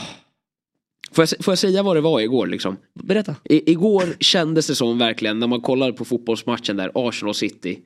Får 1.14 1.22
jag, 1.22 1.44
får 1.44 1.52
jag 1.52 1.58
säga 1.58 1.82
vad 1.82 1.96
det 1.96 2.00
var 2.00 2.20
igår 2.20 2.46
liksom? 2.46 2.76
berätta. 2.94 3.36
I, 3.44 3.70
igår 3.72 4.16
kändes 4.20 4.66
det 4.66 4.74
som 4.74 4.98
verkligen 4.98 5.38
när 5.38 5.46
man 5.46 5.60
kollade 5.60 5.92
på 5.92 6.04
fotbollsmatchen 6.04 6.76
där, 6.76 6.90
Arsenal 6.94 7.34
City. 7.34 7.78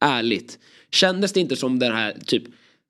Ärligt. 0.00 0.58
Kändes 0.90 1.32
det 1.32 1.40
inte 1.40 1.56
som 1.56 1.78
den 1.78 1.92
här 1.92 2.16
typ 2.26 2.42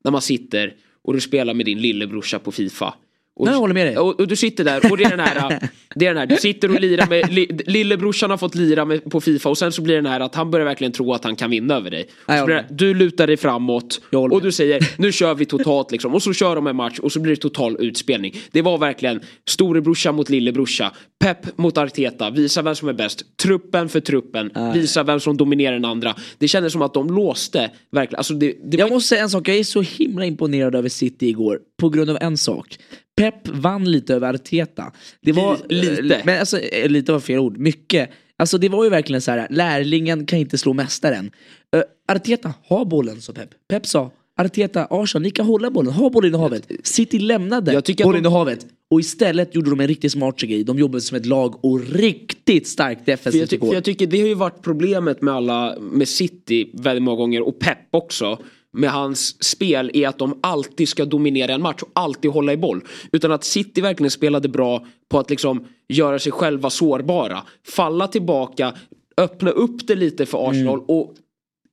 när 0.04 0.10
man 0.10 0.22
sitter 0.22 0.74
och 1.02 1.12
du 1.12 1.20
spelar 1.20 1.54
med 1.54 1.66
din 1.66 1.78
lillebrorsa 1.78 2.38
på 2.38 2.52
Fifa. 2.52 2.94
Och, 3.36 3.44
Nej, 3.46 3.54
jag 3.54 3.60
håller 3.60 3.74
med 3.74 3.86
dig. 3.86 3.98
Och, 3.98 4.20
och 4.20 4.28
du 4.28 4.36
sitter 4.36 4.64
där 4.64 4.90
och 4.92 4.96
det 4.96 5.04
är 5.04 5.10
den 5.10 5.20
här, 5.20 5.68
det 5.94 6.06
är 6.06 6.08
den 6.14 6.16
här 6.16 6.26
du 6.26 6.36
sitter 6.36 6.70
och 6.74 6.80
lirar 6.80 7.06
med, 7.06 7.32
li, 7.32 7.58
lillebrorsan 7.66 8.30
har 8.30 8.36
fått 8.36 8.54
lira 8.54 8.84
med, 8.84 9.10
på 9.10 9.20
Fifa 9.20 9.48
och 9.48 9.58
sen 9.58 9.72
så 9.72 9.82
blir 9.82 9.94
det 9.94 10.00
den 10.00 10.12
här 10.12 10.20
att 10.20 10.34
han 10.34 10.50
börjar 10.50 10.66
verkligen 10.66 10.92
tro 10.92 11.12
att 11.12 11.24
han 11.24 11.36
kan 11.36 11.50
vinna 11.50 11.74
över 11.74 11.90
dig. 11.90 12.08
Nej, 12.28 12.46
det, 12.46 12.66
du 12.70 12.94
lutar 12.94 13.26
dig 13.26 13.36
framåt 13.36 14.00
och 14.12 14.28
med. 14.30 14.42
du 14.42 14.52
säger 14.52 14.88
nu 14.98 15.12
kör 15.12 15.34
vi 15.34 15.44
totalt 15.44 15.92
liksom 15.92 16.14
och 16.14 16.22
så 16.22 16.32
kör 16.32 16.56
de 16.56 16.66
en 16.66 16.76
match 16.76 16.98
och 16.98 17.12
så 17.12 17.20
blir 17.20 17.34
det 17.34 17.40
total 17.40 17.76
utspelning. 17.80 18.34
Det 18.50 18.62
var 18.62 18.78
verkligen 18.78 19.20
storebrorsa 19.48 20.12
mot 20.12 20.28
lillebrorsa. 20.30 20.92
Pep 21.18 21.58
mot 21.58 21.78
Arteta, 21.78 22.30
visa 22.30 22.62
vem 22.62 22.74
som 22.74 22.88
är 22.88 22.92
bäst. 22.92 23.36
Truppen 23.42 23.88
för 23.88 24.00
truppen, 24.00 24.50
visa 24.74 25.02
vem 25.02 25.20
som 25.20 25.36
dominerar 25.36 25.72
den 25.72 25.84
andra. 25.84 26.14
Det 26.38 26.48
kändes 26.48 26.72
som 26.72 26.82
att 26.82 26.94
de 26.94 27.10
låste 27.10 27.70
verkligen. 27.92 28.18
Alltså 28.18 28.34
det, 28.34 28.54
det 28.64 28.76
Jag 28.76 28.86
var- 28.88 28.94
måste 28.94 29.08
säga 29.08 29.22
en 29.22 29.30
sak, 29.30 29.48
jag 29.48 29.56
är 29.56 29.64
så 29.64 29.82
himla 29.82 30.24
imponerad 30.24 30.74
över 30.74 30.88
City 30.88 31.26
igår 31.28 31.58
på 31.80 31.88
grund 31.88 32.10
av 32.10 32.18
en 32.20 32.36
sak. 32.36 32.78
Pep 33.16 33.48
vann 33.48 33.90
lite 33.90 34.14
över 34.14 34.34
Arteta. 34.34 34.92
Det 35.22 35.32
var, 35.32 35.58
Lite. 35.68 36.22
Men 36.24 36.40
alltså, 36.40 36.58
eh, 36.58 36.88
lite 36.88 37.12
var 37.12 37.20
fel 37.20 37.38
ord, 37.38 37.58
mycket. 37.58 38.10
Alltså 38.38 38.58
det 38.58 38.68
var 38.68 38.84
ju 38.84 38.90
verkligen 38.90 39.20
så 39.22 39.30
här, 39.30 39.46
lärlingen 39.50 40.26
kan 40.26 40.38
inte 40.38 40.58
slå 40.58 40.72
mästaren. 40.72 41.30
Uh, 41.76 41.82
Arteta, 42.08 42.54
ha 42.68 42.84
bollen 42.84 43.20
sa 43.20 43.32
Pep. 43.32 43.48
Pep 43.68 43.86
sa, 43.86 44.10
Arteta, 44.40 44.86
Arsenal, 44.90 45.22
ni 45.22 45.30
kan 45.30 45.46
hålla 45.46 45.70
bollen, 45.70 45.92
ha 45.92 46.10
bollen 46.10 46.34
i 46.34 46.38
havet. 46.38 46.70
City 46.82 47.18
lämnade 47.18 47.72
Jag 47.72 47.84
tycker 47.84 48.04
bollen 48.04 48.22
de- 48.22 48.28
i 48.28 48.32
havet. 48.32 48.66
Och 48.90 49.00
istället 49.00 49.54
gjorde 49.54 49.70
de 49.70 49.80
en 49.80 49.88
riktigt 49.88 50.12
smart 50.12 50.40
grej. 50.40 50.64
De 50.64 50.78
jobbade 50.78 51.00
som 51.00 51.16
ett 51.16 51.26
lag 51.26 51.64
och 51.64 51.80
riktigt 51.92 52.68
starkt 52.68 53.04
För 53.04 53.12
jag, 53.12 53.18
defensivt 53.18 53.50
ty- 53.50 53.66
jag 53.72 53.84
tycker 53.84 54.06
det 54.06 54.20
har 54.20 54.28
ju 54.28 54.34
varit 54.34 54.62
problemet 54.62 55.22
med 55.22 55.34
alla, 55.34 55.76
med 55.80 56.08
City 56.08 56.70
väldigt 56.74 57.02
många 57.02 57.16
gånger 57.16 57.42
och 57.48 57.58
Pep 57.58 57.78
också. 57.90 58.38
Med 58.76 58.90
hans 58.90 59.44
spel 59.44 59.90
är 59.94 60.08
att 60.08 60.18
de 60.18 60.38
alltid 60.42 60.88
ska 60.88 61.04
dominera 61.04 61.52
en 61.54 61.62
match 61.62 61.82
och 61.82 61.90
alltid 61.92 62.30
hålla 62.30 62.52
i 62.52 62.56
boll. 62.56 62.80
Utan 63.12 63.32
att 63.32 63.44
City 63.44 63.80
verkligen 63.80 64.10
spelade 64.10 64.48
bra 64.48 64.86
på 65.08 65.18
att 65.18 65.30
liksom 65.30 65.64
göra 65.88 66.18
sig 66.18 66.32
själva 66.32 66.70
sårbara. 66.70 67.42
Falla 67.68 68.08
tillbaka, 68.08 68.74
öppna 69.16 69.50
upp 69.50 69.86
det 69.86 69.94
lite 69.94 70.26
för 70.26 70.50
Arsenal 70.50 70.80
och 70.88 71.14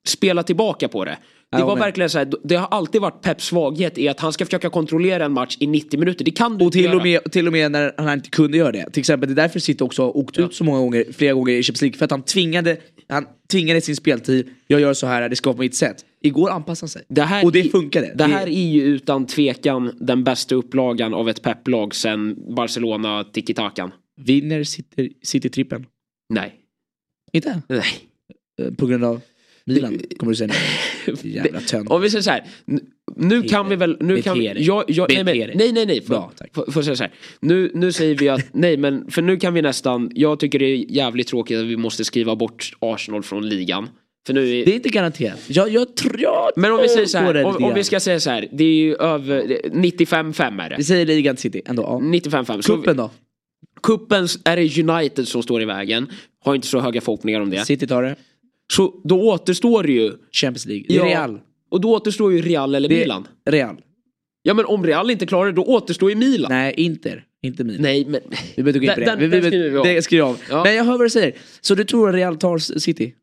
spela 0.07 0.43
tillbaka 0.43 0.87
på 0.87 1.05
det. 1.05 1.17
Det 1.57 1.63
var 1.63 1.75
verkligen 1.75 2.09
så 2.09 2.17
här, 2.17 2.31
det 2.43 2.55
har 2.55 2.67
alltid 2.67 3.01
varit 3.01 3.21
Peps 3.21 3.45
svaghet 3.45 3.97
i 3.97 4.07
att 4.09 4.19
han 4.19 4.33
ska 4.33 4.45
försöka 4.45 4.69
kontrollera 4.69 5.25
en 5.25 5.33
match 5.33 5.57
i 5.59 5.67
90 5.67 5.99
minuter. 5.99 6.25
Det 6.25 6.31
kan 6.31 6.57
du 6.57 6.65
Och 6.65 6.71
till 6.71 6.83
göra. 6.83 6.95
och, 6.95 7.03
med, 7.03 7.31
till 7.31 7.47
och 7.47 7.53
med 7.53 7.71
när 7.71 7.93
han 7.97 8.13
inte 8.13 8.29
kunde 8.29 8.57
göra 8.57 8.71
det. 8.71 8.89
Till 8.91 8.99
exempel 8.99 9.29
det 9.29 9.33
är 9.33 9.43
därför 9.43 9.59
City 9.59 9.83
också 9.83 10.01
har 10.01 10.17
åkt 10.17 10.37
ut 10.37 10.53
så 10.53 10.63
många 10.63 10.79
gånger, 10.79 11.05
flera 11.13 11.33
gånger 11.33 11.53
i 11.53 11.63
Champions 11.63 11.81
League. 11.81 11.97
För 11.97 12.05
att 12.05 12.11
han 12.11 12.21
tvingade, 12.21 12.77
han 13.07 13.25
tvingade 13.51 13.81
sin 13.81 13.95
speltid. 13.95 14.49
Jag 14.67 14.81
gör 14.81 14.93
så 14.93 15.07
här, 15.07 15.29
det 15.29 15.35
ska 15.35 15.49
vara 15.49 15.55
på 15.55 15.61
mitt 15.61 15.75
sätt. 15.75 16.05
Igår 16.21 16.49
anpassade 16.49 16.83
han 16.83 16.89
sig. 16.89 17.03
Det 17.09 17.21
här 17.21 17.45
och 17.45 17.51
det 17.51 17.59
är- 17.59 17.69
funkade. 17.69 18.13
Det 18.15 18.23
här 18.23 18.47
är 18.47 18.71
ju 18.71 18.81
utan 18.83 19.25
tvekan 19.27 19.91
den 19.99 20.23
bästa 20.23 20.55
upplagan 20.55 21.13
av 21.13 21.29
ett 21.29 21.41
Pep-lag 21.41 21.95
sen 21.95 22.55
Barcelona 22.55 23.23
tiki-takan. 23.23 23.91
Vinner 24.21 24.63
City, 24.63 25.13
City-trippen. 25.21 25.85
Nej. 26.33 26.55
Inte? 27.31 27.61
Nej. 27.69 27.83
Eh, 28.61 28.73
På 28.73 28.85
grund 28.85 29.03
av 29.05 29.21
Milan, 29.65 29.99
kommer 30.17 30.31
du 30.31 30.35
säga 30.35 30.53
nu. 31.05 31.13
Jävla 31.29 31.59
tönt. 31.59 31.89
Om 31.89 32.01
vi 32.01 32.09
säger 32.09 32.21
så 32.21 32.29
här. 32.31 32.43
Nu 33.15 33.41
kan 33.43 33.69
vi 33.69 33.75
väl, 33.75 33.97
nu 33.99 34.21
kan 34.21 34.39
vi, 34.39 34.63
jag, 34.65 34.83
jag, 34.87 35.13
nej, 35.13 35.23
men, 35.23 35.57
nej 35.57 35.71
nej 35.71 35.85
nej, 35.85 36.01
får, 36.01 36.13
Bra, 36.13 36.31
jag 36.75 36.83
säga 36.83 36.95
så 36.95 37.03
här. 37.03 37.11
Nu, 37.39 37.71
nu 37.73 37.91
säger 37.91 38.15
vi 38.15 38.29
att, 38.29 38.41
nej 38.53 38.77
men 38.77 39.11
för 39.11 39.21
nu 39.21 39.37
kan 39.37 39.53
vi 39.53 39.61
nästan, 39.61 40.11
jag 40.15 40.39
tycker 40.39 40.59
det 40.59 40.65
är 40.65 40.91
jävligt 40.91 41.27
tråkigt 41.27 41.59
att 41.59 41.65
vi 41.65 41.77
måste 41.77 42.05
skriva 42.05 42.35
bort 42.35 42.71
Arsenal 42.79 43.23
från 43.23 43.49
ligan. 43.49 43.89
För 44.27 44.33
nu 44.33 44.41
är, 44.59 44.65
Det 44.65 44.71
är 44.71 44.75
inte 44.75 44.89
garanterat. 44.89 45.39
Jag, 45.47 45.69
jag 45.69 45.95
tror... 45.95 46.21
Jag 46.21 46.51
men 46.55 46.71
om 46.71 46.79
vi 46.81 46.89
säger 46.89 47.05
så 47.05 47.17
här, 47.17 47.45
om, 47.45 47.63
om 47.63 47.73
vi 47.73 47.83
ska 47.83 47.99
säga 47.99 48.19
så 48.19 48.29
här, 48.29 48.47
det 48.51 48.63
är 48.63 48.75
ju 48.75 48.95
över, 48.95 49.47
det- 49.47 49.69
95-5 49.73 50.61
är 50.63 50.69
det. 50.69 50.75
Vi 50.77 50.83
säger 50.83 51.05
ligan 51.05 51.35
till 51.35 51.41
City 51.41 51.61
ändå. 51.65 51.83
Ja. 51.83 51.99
95-5. 52.03 52.61
Så 52.61 52.75
Kuppen 52.75 52.97
då? 52.97 53.11
Kuppen 53.83 54.27
är 54.45 54.55
det 54.55 54.93
United 54.93 55.27
som 55.27 55.43
står 55.43 55.61
i 55.61 55.65
vägen. 55.65 56.11
Har 56.39 56.55
inte 56.55 56.67
så 56.67 56.79
höga 56.79 57.01
förhoppningar 57.01 57.41
om 57.41 57.49
det. 57.49 57.65
City 57.65 57.87
tar 57.87 58.03
det. 58.03 58.15
Så 58.73 59.01
då 59.03 59.21
återstår 59.21 59.83
det 59.83 59.91
ju, 59.91 60.11
Champions 60.31 60.65
League. 60.65 60.85
Ja. 60.87 61.05
Real. 61.05 61.39
Och 61.73 61.81
då 61.81 61.91
återstår 61.91 62.33
ju 62.33 62.41
Real 62.41 62.75
eller 62.75 62.89
Det 62.89 62.95
Milan. 62.95 63.27
Real. 63.45 63.75
Ja 64.43 64.53
men 64.53 64.65
om 64.65 64.85
Real 64.85 65.11
inte 65.11 65.25
klarar 65.25 65.45
det, 65.45 65.51
då 65.51 65.63
återstår 65.63 66.09
ju 66.09 66.15
Milan. 66.15 66.51
Nej, 66.51 66.73
Inter. 66.77 67.25
Inte 67.41 67.63
Milan. 67.63 67.81
Nej 67.81 68.05
men... 68.05 68.21
Vi 68.55 68.63
behöver 68.63 68.69
inte 68.69 68.79
gå 68.79 69.01
in 69.01 69.07
på 69.07 69.15
det. 69.15 69.27
vi, 69.27 69.27
vi, 69.27 69.47
skriver 69.47 69.69
vi 69.69 69.77
av. 69.77 69.83
det 69.85 70.01
skriver 70.01 70.23
jag 70.23 70.29
av. 70.29 70.39
Ja. 70.49 70.63
Men 70.63 70.75
jag 70.75 70.83
hör 70.83 70.97
vad 70.97 71.05
du 71.05 71.09
säger. 71.09 71.35
Så 71.61 71.75
du 71.75 71.83
tror 71.83 72.09
att 72.09 72.15
Real 72.15 72.37
tar 72.37 72.57
City? 72.57 73.13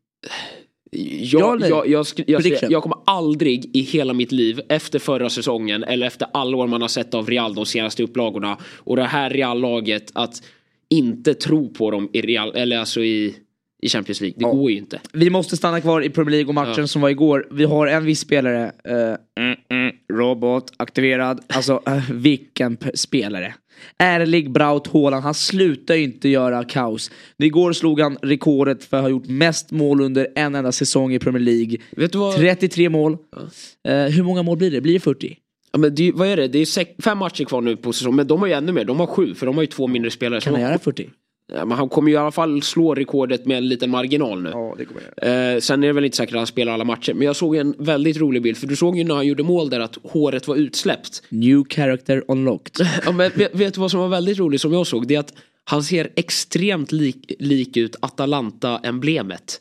Ja, 0.91 1.57
Jag, 1.59 1.87
jag, 1.87 2.05
jag, 2.27 2.45
jag 2.69 2.83
kommer 2.83 2.97
aldrig 3.05 3.75
i 3.75 3.81
hela 3.81 4.13
mitt 4.13 4.31
liv 4.31 4.61
efter 4.69 4.99
förra 4.99 5.29
säsongen 5.29 5.83
eller 5.83 6.07
efter 6.07 6.27
alla 6.33 6.57
år 6.57 6.67
man 6.67 6.81
har 6.81 6.87
sett 6.87 7.13
av 7.13 7.29
Real 7.29 7.55
de 7.55 7.65
senaste 7.65 8.03
upplagorna 8.03 8.57
och 8.77 8.95
det 8.95 9.03
här 9.03 9.29
Real-laget 9.29 10.11
att 10.13 10.43
inte 10.89 11.33
tro 11.33 11.73
på 11.73 11.91
dem 11.91 12.09
i 12.13 12.21
Real, 12.21 12.55
eller 12.55 12.77
alltså 12.77 13.01
i, 13.01 13.35
i 13.81 13.89
Champions 13.89 14.21
League. 14.21 14.35
Det 14.37 14.43
går 14.45 14.71
ju 14.71 14.77
inte. 14.77 14.99
Vi 15.13 15.29
måste 15.29 15.57
stanna 15.57 15.81
kvar 15.81 16.01
i 16.01 16.09
Premier 16.09 16.31
League 16.31 16.47
och 16.47 16.53
matchen 16.55 16.73
Ja. 16.77 16.87
som 16.87 17.01
var 17.01 17.09
igår. 17.09 17.47
Vi 17.51 17.63
har 17.65 17.87
en 17.87 18.05
viss 18.05 18.19
spelare. 18.19 18.71
eh, 18.83 19.43
mm, 19.43 19.57
mm, 19.71 19.95
robot, 20.13 20.73
aktiverad. 20.77 21.39
Alltså 21.47 21.81
eh, 21.87 22.11
vilken 22.11 22.77
spelare. 22.93 23.53
Ärlig 23.97 24.51
Braut 24.51 24.87
Haaland, 24.87 25.23
han 25.23 25.33
slutar 25.33 25.95
ju 25.95 26.03
inte 26.03 26.29
göra 26.29 26.63
kaos. 26.63 27.11
Igår 27.37 27.73
slog 27.73 27.99
han 27.99 28.17
rekordet 28.21 28.83
för 28.83 28.97
att 28.97 29.03
ha 29.03 29.09
gjort 29.09 29.27
mest 29.27 29.71
mål 29.71 30.01
under 30.01 30.27
en 30.35 30.55
enda 30.55 30.71
säsong 30.71 31.13
i 31.13 31.19
Premier 31.19 31.41
League. 31.43 31.77
Vet 31.91 32.11
du 32.11 32.17
vad? 32.17 32.35
33 32.35 32.89
mål. 32.89 33.17
Eh, 33.87 33.95
hur 34.03 34.23
många 34.23 34.43
mål 34.43 34.57
blir 34.57 34.71
det? 34.71 34.81
Blir 34.81 34.93
det 34.93 34.99
40? 34.99 35.37
Ja, 35.71 35.79
men 35.79 35.95
det, 35.95 36.11
vad 36.11 36.27
är 36.27 36.37
det? 36.37 36.47
Det 36.47 36.59
är 36.59 36.65
sex, 36.65 36.91
fem 37.03 37.17
matcher 37.17 37.43
kvar 37.45 37.61
nu 37.61 37.75
på 37.77 37.93
säsongen 37.93 38.15
men 38.15 38.27
de 38.27 38.39
har 38.39 38.47
ju 38.47 38.53
ännu 38.53 38.71
mer. 38.71 38.85
De 38.85 38.99
har 38.99 39.07
sju 39.07 39.33
för 39.35 39.45
de 39.45 39.55
har 39.55 39.63
ju 39.63 39.67
två 39.67 39.87
mindre 39.87 40.11
spelare. 40.11 40.41
Kan 40.41 40.53
han 40.53 40.61
göra 40.61 40.79
40? 40.79 41.09
Ja, 41.55 41.65
men 41.65 41.77
han 41.77 41.89
kommer 41.89 42.09
ju 42.09 42.15
i 42.15 42.17
alla 42.17 42.31
fall 42.31 42.61
slå 42.61 42.95
rekordet 42.95 43.45
med 43.45 43.57
en 43.57 43.67
liten 43.67 43.89
marginal 43.89 44.41
nu. 44.41 44.49
Ja, 44.49 44.75
det 44.77 44.85
kommer 44.85 45.01
jag. 45.15 45.53
Eh, 45.53 45.59
sen 45.59 45.83
är 45.83 45.87
det 45.87 45.93
väl 45.93 46.05
inte 46.05 46.17
säkert 46.17 46.33
att 46.33 46.39
han 46.39 46.47
spelar 46.47 46.73
alla 46.73 46.83
matcher. 46.83 47.13
Men 47.13 47.25
jag 47.27 47.35
såg 47.35 47.55
en 47.55 47.75
väldigt 47.77 48.17
rolig 48.17 48.41
bild. 48.41 48.57
För 48.57 48.67
du 48.67 48.75
såg 48.75 48.97
ju 48.97 49.03
när 49.03 49.15
han 49.15 49.27
gjorde 49.27 49.43
mål 49.43 49.69
där 49.69 49.79
att 49.79 49.97
håret 50.03 50.47
var 50.47 50.55
utsläppt. 50.55 51.23
New 51.29 51.63
character 51.69 52.23
unlocked. 52.27 52.87
Ja, 53.05 53.11
men 53.11 53.31
vet, 53.35 53.55
vet 53.55 53.73
du 53.73 53.81
vad 53.81 53.91
som 53.91 53.99
var 53.99 54.07
väldigt 54.07 54.39
roligt 54.39 54.61
som 54.61 54.73
jag 54.73 54.87
såg? 54.87 55.07
Det 55.07 55.15
är 55.15 55.19
att 55.19 55.33
han 55.63 55.83
ser 55.83 56.09
extremt 56.15 56.91
lik, 56.91 57.31
lik 57.39 57.77
ut 57.77 57.95
Atalanta-emblemet. 57.99 59.59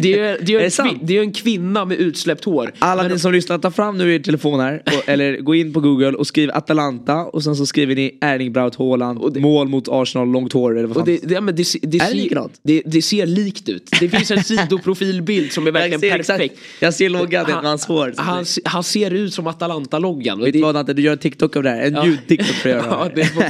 Det 0.00 0.18
är, 0.18 0.38
det, 0.42 0.54
är 0.54 0.60
Är 0.60 0.60
det 0.60 0.78
en 0.90 0.98
det 1.06 1.16
är 1.18 1.20
en 1.20 1.32
kvinna 1.32 1.84
med 1.84 1.96
utsläppt 1.98 2.44
hår. 2.44 2.72
Alla 2.78 3.02
Men- 3.02 3.12
ni 3.12 3.18
som 3.18 3.32
lyssnar, 3.32 3.58
ta 3.58 3.70
fram 3.70 3.98
nu 3.98 4.14
er 4.14 4.18
telefon 4.18 4.60
här, 4.60 4.82
och, 4.86 5.02
eller 5.08 5.36
gå 5.40 5.54
in 5.54 5.72
på 5.72 5.80
google 5.80 6.12
och 6.12 6.26
skriv 6.26 6.50
Atalanta 6.50 7.14
och 7.24 7.42
sen 7.44 7.56
så 7.56 7.66
skriver 7.66 7.94
ni 7.94 8.18
Erling 8.20 8.52
Braut 8.52 8.76
Haaland, 8.76 9.36
mål 9.40 9.68
mot 9.68 9.88
Arsenal, 9.88 10.28
långt 10.28 10.52
hår 10.52 10.78
eller 10.78 10.86
vad 10.88 10.94
fan. 10.94 11.00
Och 11.02 11.06
det, 11.06 11.20
det, 11.28 11.34
ja, 11.34 11.40
men 11.40 11.56
det, 11.56 11.66
det, 11.82 11.98
Är 11.98 12.08
det 12.08 12.14
likadant? 12.14 12.60
det, 12.62 12.82
det 12.86 13.02
ser 13.02 13.26
likt 13.26 13.68
ut. 13.68 13.90
Det 14.00 14.08
finns 14.08 14.30
en 14.30 14.44
sidoprofilbild 14.80 15.52
som 15.52 15.66
är 15.66 15.70
verkligen 15.70 16.00
jag 16.10 16.26
perfekt. 16.26 16.52
exakt, 16.52 16.82
jag 16.82 16.94
ser 16.94 17.08
loggan 17.08 17.46
med 17.46 17.54
hans 17.54 17.86
hår. 17.86 18.14
Han, 18.16 18.44
han 18.64 18.84
ser 18.84 19.10
ut 19.10 19.34
som 19.34 19.46
Atalanta-loggan. 19.46 20.38
Vet 20.38 20.44
det- 20.52 20.58
du 20.58 20.62
vad 20.62 20.74
Dante, 20.74 20.92
du 20.92 21.02
gör 21.02 21.12
en 21.12 21.18
TikTok 21.18 21.56
av 21.56 21.62
det 21.62 21.70
här, 21.70 21.82
en 21.82 21.94
Ja. 21.94 22.06
ljud-TikTok 22.06 22.46
för 22.56 22.68
att 22.68 22.74
göra 22.84 22.86
Ja, 22.90 23.08
det 23.14 23.20
det 23.22 23.24
får, 23.26 23.44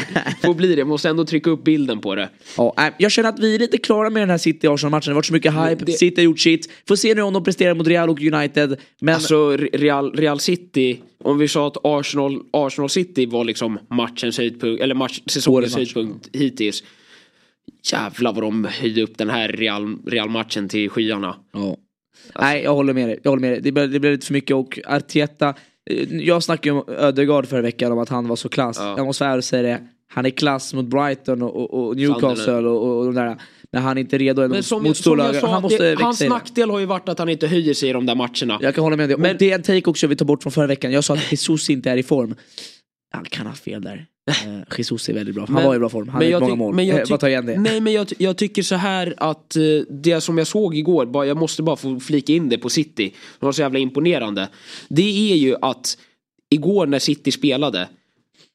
får 0.46 0.54
bli 0.54 0.68
det. 0.74 0.78
Jag 0.78 0.88
måste 0.88 1.08
ändå 1.08 1.24
trycka 1.24 1.50
upp 1.50 1.64
bilden 1.64 2.00
på 2.00 2.14
det. 2.14 2.28
Ja, 2.56 2.74
jag 2.98 3.12
känner 3.12 3.28
att 3.28 3.38
vi 3.40 3.54
är 3.54 3.58
lite 3.58 3.78
klara 3.78 4.10
med 4.10 4.22
den 4.22 4.30
här 4.30 4.38
City-Arsenal-matchen, 4.38 5.04
det 5.06 5.10
har 5.10 5.14
varit 5.14 5.26
så 5.26 5.32
mycket 5.36 5.52
hype, 5.52 5.84
det- 5.84 5.92
City 5.92 6.20
har 6.20 6.24
gjort 6.24 6.40
sitt. 6.40 6.70
Får 6.88 6.96
se 6.96 7.14
nu 7.14 7.22
om 7.22 7.32
de 7.32 7.44
presterar 7.44 7.74
mot 7.74 7.86
Real 7.86 8.10
och 8.10 8.20
United. 8.20 8.76
Men 9.00 9.14
Alltså 9.14 9.56
Real, 9.56 10.12
Real 10.12 10.40
City, 10.40 11.00
om 11.24 11.38
vi 11.38 11.48
sa 11.48 11.66
att 11.66 11.76
Arsenal, 11.84 12.42
Arsenal 12.52 12.90
City 12.90 13.26
var 13.26 13.44
liksom 13.44 13.78
matchens 13.90 14.38
höjdpunkt, 14.38 14.82
eller 14.82 14.94
match, 14.94 15.20
säsongens 15.26 15.64
match. 15.64 15.76
höjdpunkt 15.76 16.28
hittills. 16.32 16.82
Jävlar 17.92 18.32
vad 18.32 18.42
de 18.42 18.64
höjde 18.64 19.02
upp 19.02 19.18
den 19.18 19.30
här 19.30 19.48
Real, 19.48 19.96
Real-matchen 20.06 20.68
till 20.68 20.90
skyarna. 20.90 21.36
Ja. 21.52 21.76
Nej, 22.40 22.62
jag 22.62 22.74
håller 22.74 22.92
med 22.92 23.08
dig. 23.08 23.20
Jag 23.22 23.30
håller 23.30 23.40
med 23.40 23.50
dig. 23.52 23.60
Det, 23.60 23.72
blev, 23.72 23.90
det 23.90 24.00
blev 24.00 24.12
lite 24.12 24.26
för 24.26 24.32
mycket 24.34 24.56
och 24.56 24.78
Arteta, 24.86 25.54
eh, 25.90 26.16
jag 26.16 26.42
snackade 26.42 26.68
ju 26.68 26.80
om 26.80 26.94
Ödegaard 26.94 27.46
förra 27.46 27.62
veckan 27.62 27.92
om 27.92 27.98
att 27.98 28.08
han 28.08 28.28
var 28.28 28.36
så 28.36 28.48
klass. 28.48 28.76
Ja. 28.80 28.94
Jag 28.96 29.06
måste 29.06 29.24
vara 29.24 29.34
och 29.36 29.44
säga 29.44 29.62
det. 29.62 29.86
Han 30.08 30.26
är 30.26 30.30
klass 30.30 30.74
mot 30.74 30.86
Brighton 30.86 31.42
och, 31.42 31.56
och, 31.56 31.86
och 31.86 31.96
Newcastle 31.96 32.52
och, 32.54 32.98
och 32.98 33.04
de 33.04 33.14
där. 33.14 33.36
Men 33.72 33.82
han 33.82 33.96
är 33.96 34.00
inte 34.00 34.18
redo 34.18 34.42
ännu 34.42 34.48
Men 34.54 34.62
mot, 34.72 34.82
mot 34.82 34.96
storlag. 34.96 35.34
Han 35.34 35.62
måste 35.62 35.94
det, 35.94 36.02
hans 36.02 36.18
det. 36.18 36.28
nackdel 36.28 36.70
har 36.70 36.78
ju 36.78 36.86
varit 36.86 37.08
att 37.08 37.18
han 37.18 37.28
inte 37.28 37.46
höjer 37.46 37.74
sig 37.74 37.88
i 37.88 37.92
de 37.92 38.06
där 38.06 38.14
matcherna. 38.14 38.58
Jag 38.62 38.74
kan 38.74 38.84
hålla 38.84 38.96
med 38.96 39.08
det. 39.08 39.16
Men- 39.16 39.30
och 39.30 39.38
det 39.38 39.50
är 39.50 39.54
en 39.54 39.62
take 39.62 39.90
också 39.90 40.06
vi 40.06 40.16
tar 40.16 40.26
bort 40.26 40.42
från 40.42 40.52
förra 40.52 40.66
veckan. 40.66 40.92
Jag 40.92 41.04
sa 41.04 41.14
att 41.14 41.30
Jesus 41.32 41.70
inte 41.70 41.90
är 41.90 41.96
i 41.96 42.02
form. 42.02 42.34
Han 43.14 43.24
kan 43.24 43.46
ha 43.46 43.54
fel 43.54 43.82
där. 43.82 44.06
Eh, 44.30 44.78
Jesus 44.78 45.08
är 45.08 45.12
väldigt 45.14 45.34
bra. 45.34 45.44
Han 45.44 45.54
Men- 45.54 45.64
var 45.64 45.74
i 45.74 45.78
bra 45.78 45.88
form. 45.88 46.08
Han 46.08 46.22
har 46.22 46.28
gjort 46.30 46.40
många 46.40 46.54
mål. 46.54 46.74
men 46.74 46.86
jag 46.86 47.22
Eh, 47.22 47.28
igen 47.28 47.46
det. 47.46 47.60
Nej 47.60 47.80
men 47.80 47.92
jag, 47.92 48.06
jag 48.18 48.36
tycker 48.36 48.62
så 48.62 48.74
här 48.74 49.14
att 49.16 49.56
eh, 49.56 49.62
det 49.90 50.20
som 50.20 50.38
jag 50.38 50.46
såg 50.46 50.74
igår, 50.76 51.06
bara, 51.06 51.26
jag 51.26 51.36
måste 51.36 51.62
bara 51.62 51.76
få 51.76 52.00
flika 52.00 52.32
in 52.32 52.48
det 52.48 52.58
på 52.58 52.68
City. 52.68 53.14
Det 53.40 53.46
var 53.46 53.52
så 53.52 53.62
jävla 53.62 53.78
imponerande. 53.78 54.48
Det 54.88 55.32
är 55.32 55.36
ju 55.36 55.56
att 55.62 55.98
igår 56.50 56.86
när 56.86 56.98
City 56.98 57.32
spelade, 57.32 57.88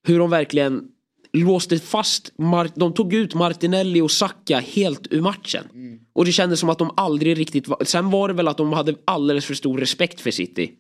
hur 0.08 0.20
de 0.20 0.30
verkligen 0.30 0.84
låste 1.33 1.79
fast, 1.79 2.31
Mar- 2.38 2.71
de 2.75 2.93
tog 2.93 3.13
ut 3.13 3.33
Martinelli 3.33 4.01
och 4.01 4.11
Saka 4.11 4.59
helt 4.59 5.07
ur 5.09 5.21
matchen. 5.21 5.63
Mm. 5.73 6.00
Och 6.13 6.25
det 6.25 6.31
kändes 6.31 6.59
som 6.59 6.69
att 6.69 6.79
de 6.79 6.91
aldrig 6.97 7.38
riktigt 7.38 7.67
var, 7.67 7.83
sen 7.83 8.09
var 8.09 8.27
det 8.27 8.33
väl 8.33 8.47
att 8.47 8.57
de 8.57 8.73
hade 8.73 8.95
alldeles 9.05 9.45
för 9.45 9.53
stor 9.53 9.77
respekt 9.77 10.21
för 10.21 10.31
City. 10.31 10.71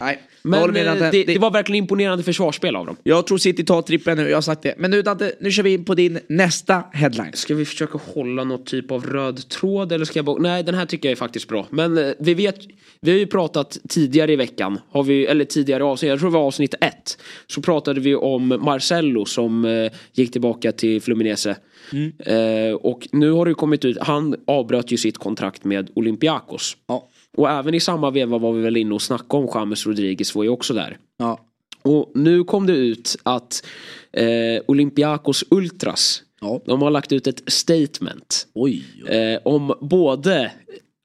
Nej, 0.00 0.22
Men 0.42 0.70
med 0.70 1.02
eh, 1.02 1.10
det, 1.10 1.24
det 1.24 1.38
var 1.38 1.50
verkligen 1.50 1.84
imponerande 1.84 2.24
försvarsspel 2.24 2.76
av 2.76 2.86
dem. 2.86 2.96
Jag 3.02 3.26
tror 3.26 3.38
City 3.38 3.64
tar 3.64 3.82
trippen 3.82 4.16
nu, 4.16 4.28
jag 4.28 4.36
har 4.36 4.42
sagt 4.42 4.62
det. 4.62 4.74
Men 4.78 4.90
nu 4.90 5.02
Dante, 5.02 5.32
nu 5.40 5.50
kör 5.50 5.62
vi 5.62 5.72
in 5.72 5.84
på 5.84 5.94
din 5.94 6.18
nästa 6.28 6.84
headline. 6.92 7.32
Ska 7.32 7.54
vi 7.54 7.64
försöka 7.64 7.98
hålla 8.14 8.44
något 8.44 8.66
typ 8.66 8.90
av 8.90 9.06
röd 9.06 9.48
tråd 9.48 9.92
eller 9.92 10.04
ska 10.04 10.18
jag 10.18 10.24
bara... 10.24 10.38
Nej 10.38 10.62
den 10.62 10.74
här 10.74 10.86
tycker 10.86 11.08
jag 11.08 11.12
är 11.12 11.16
faktiskt 11.16 11.48
bra. 11.48 11.66
Men 11.70 11.98
eh, 11.98 12.12
vi 12.18 12.34
vet, 12.34 12.58
vi 13.00 13.10
har 13.10 13.18
ju 13.18 13.26
pratat 13.26 13.78
tidigare 13.88 14.32
i 14.32 14.36
veckan, 14.36 14.78
har 14.90 15.02
vi, 15.02 15.26
eller 15.26 15.44
tidigare 15.44 15.84
avsnitt, 15.84 16.08
jag 16.08 16.18
tror 16.18 16.30
det 16.30 16.34
var 16.34 16.46
avsnitt 16.46 16.74
ett. 16.80 17.18
Så 17.46 17.62
pratade 17.62 18.00
vi 18.00 18.14
om 18.14 18.48
Marcello 18.48 19.24
som 19.24 19.64
eh, 19.64 19.92
gick 20.12 20.32
tillbaka 20.32 20.72
till 20.72 21.02
Fluminense. 21.02 21.56
Eh, 22.18 22.74
och 22.74 23.08
nu 23.12 23.30
har 23.30 23.46
det 23.46 23.54
kommit 23.54 23.84
ut, 23.84 23.98
han 24.00 24.36
avbröt 24.46 24.90
ju 24.90 24.96
sitt 24.96 25.18
kontrakt 25.18 25.64
med 25.64 25.90
Olympiakos. 25.94 26.76
Ja. 26.86 27.08
Och 27.36 27.50
även 27.50 27.74
i 27.74 27.80
samma 27.80 28.10
veva 28.10 28.38
var 28.38 28.52
vi 28.52 28.62
väl 28.62 28.76
inne 28.76 28.94
och 28.94 29.02
snackade 29.02 29.42
om 29.44 29.50
James 29.54 29.86
Rodriguez 29.86 30.34
var 30.34 30.42
ju 30.42 30.48
också 30.48 30.74
där. 30.74 30.96
Ja. 31.16 31.40
Och 31.82 32.12
nu 32.14 32.44
kom 32.44 32.66
det 32.66 32.72
ut 32.72 33.16
att 33.22 33.64
eh, 34.12 34.26
Olympiakos 34.66 35.44
Ultras, 35.50 36.22
Ja. 36.40 36.60
de 36.66 36.82
har 36.82 36.90
lagt 36.90 37.12
ut 37.12 37.26
ett 37.26 37.42
statement 37.46 38.46
Oj. 38.54 38.84
eh, 39.08 39.38
om 39.44 39.74
både 39.80 40.52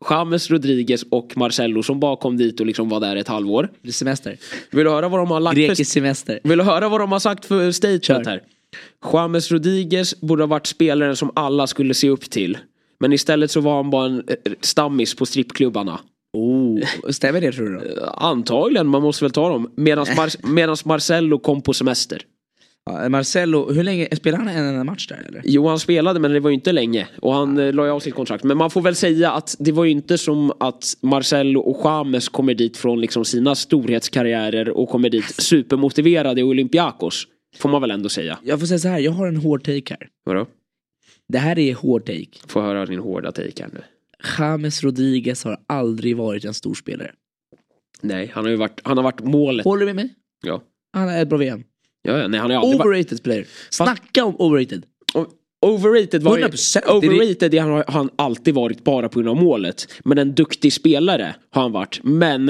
James 0.10 0.50
Rodriguez 0.52 1.04
och 1.12 1.38
Marcello 1.38 1.84
som 1.84 2.00
bara 2.00 2.16
kom 2.16 2.38
dit 2.38 2.60
och 2.60 2.66
liksom 2.66 2.90
var 2.90 3.00
där 3.00 3.16
ett 3.16 3.28
halvår. 3.28 3.70
Det 3.82 3.92
semester. 3.94 4.38
Vill 4.72 4.84
du 4.86 4.90
höra 4.92 5.10
vad 5.10 5.20
de 5.20 5.32
har 5.32 5.40
lagt 5.40 5.58
Grekisk 5.58 5.78
för, 5.94 6.00
semester. 6.00 6.40
Vill 6.44 6.58
du 6.58 6.64
höra 6.64 6.90
vad 6.90 7.00
de 7.00 7.12
har 7.12 7.20
sagt 7.20 7.46
för 7.46 7.72
statement 7.72 8.06
Kör. 8.06 8.24
här? 8.26 8.42
James 9.14 9.52
Rodriguez 9.52 10.22
borde 10.22 10.44
ha 10.44 10.48
varit 10.48 10.68
spelaren 10.68 11.16
som 11.16 11.32
alla 11.36 11.68
skulle 11.68 11.94
se 11.94 12.10
upp 12.10 12.30
till. 12.30 12.58
Men 13.00 13.14
istället 13.14 13.52
så 13.52 13.62
var 13.62 13.76
han 13.76 13.90
bara 13.90 14.06
en 14.06 14.24
eh, 14.28 14.54
stammis 14.62 15.16
på 15.16 15.26
strippklubbarna. 15.26 16.00
Oh. 16.34 16.80
stämmer 17.10 17.42
det 17.42 17.52
tror 17.52 17.70
du? 17.70 17.96
Då? 17.96 18.06
Antagligen, 18.06 18.88
man 18.88 19.02
måste 19.02 19.26
väl 19.26 19.32
ta 19.32 19.50
dem. 19.50 19.72
Medan 19.76 20.06
Mar- 20.06 20.82
Marcello 20.88 21.40
kom 21.40 21.62
på 21.62 21.74
semester. 21.74 22.22
Ja, 22.86 23.10
Marcelo, 23.10 23.72
hur 23.74 23.84
länge, 23.84 24.16
spelar 24.16 24.38
han 24.38 24.48
en 24.48 24.66
enda 24.66 24.84
match 24.84 25.08
där 25.08 25.26
eller? 25.28 25.42
Jo, 25.46 25.68
han 25.68 25.80
spelade 25.80 26.20
men 26.20 26.32
det 26.32 26.40
var 26.40 26.50
ju 26.50 26.54
inte 26.54 26.72
länge. 26.72 27.08
Och 27.22 27.34
han 27.34 27.58
eh, 27.58 27.74
la 27.74 27.86
ju 27.86 27.92
av 27.92 28.00
sitt 28.00 28.16
kontrakt. 28.16 28.44
Men 28.44 28.58
man 28.58 28.70
får 28.70 28.82
väl 28.82 28.96
säga 28.96 29.32
att 29.32 29.56
det 29.60 29.72
var 29.72 29.86
ju 29.86 29.92
inte 29.92 30.18
som 30.18 30.52
att 30.60 30.94
Marcello 31.02 31.60
och 31.60 31.82
James 31.86 32.30
kommer 32.30 32.54
dit 32.54 32.78
från 32.78 33.02
liksom 33.02 33.26
sina 33.26 33.56
storhetskarriärer 33.56 34.70
och 34.70 34.90
kommer 34.90 35.10
dit 35.10 35.26
supermotiverade 35.42 36.42
i 36.42 36.44
Olympiakos. 36.44 37.28
Får 37.58 37.70
man 37.70 37.82
väl 37.82 37.92
ändå 37.92 38.10
säga. 38.10 38.40
Jag 38.44 38.60
får 38.60 38.68
säga 38.68 38.80
så 38.80 38.88
här, 38.88 39.00
jag 39.00 39.12
har 39.12 39.28
en 39.28 39.38
hård 39.38 39.64
take 39.64 39.84
här. 40.00 40.08
Vadå? 40.26 40.46
Det 41.28 41.38
här 41.38 41.60
är 41.60 41.74
hård 41.74 42.06
take. 42.06 42.28
Får 42.48 42.62
höra 42.62 42.86
din 42.86 43.00
hårda 43.00 43.32
take 43.32 43.64
här 43.64 43.70
nu. 43.74 43.82
James 44.38 44.84
Rodriguez 44.84 45.44
har 45.44 45.60
aldrig 45.68 46.18
varit 46.18 46.46
en 46.46 46.54
stor 46.54 46.74
spelare. 46.74 47.12
Nej, 48.02 48.32
han 48.34 48.44
har 48.44 48.52
ju 48.52 48.58
varit, 48.58 48.82
han 48.84 48.98
har 48.98 49.04
varit 49.04 49.20
målet. 49.20 49.66
Håller 49.66 49.80
du 49.80 49.86
med 49.86 49.96
mig? 49.96 50.16
Ja. 50.46 50.64
Han 50.94 51.10
är 51.10 51.22
ett 51.22 51.30
bra 51.30 51.38
VM. 51.38 51.64
Ja, 52.02 52.18
ja, 52.18 52.28
nej, 52.28 52.40
han 52.40 52.52
har 52.52 52.58
ju 52.58 52.62
aldrig 52.62 52.80
varit... 52.80 52.88
Overrated 52.88 53.24
player. 53.24 53.48
Snacka 53.70 54.26
om 54.26 54.36
overrated. 54.40 54.86
Overrated 55.62 56.24
var 56.24 56.38
ju, 56.38 56.44
100%. 56.44 56.90
overrated 56.90 57.52
det 57.52 57.58
har 57.58 57.84
han 57.88 58.10
alltid 58.16 58.54
varit 58.54 58.84
bara 58.84 59.10
på 59.10 59.20
grund 59.20 59.30
av 59.30 59.44
målet. 59.44 59.88
Men 60.06 60.18
en 60.18 60.36
duktig 60.36 60.74
spelare 60.74 61.36
har 61.52 61.62
han 61.62 61.72
varit. 61.72 62.00
Men, 62.04 62.50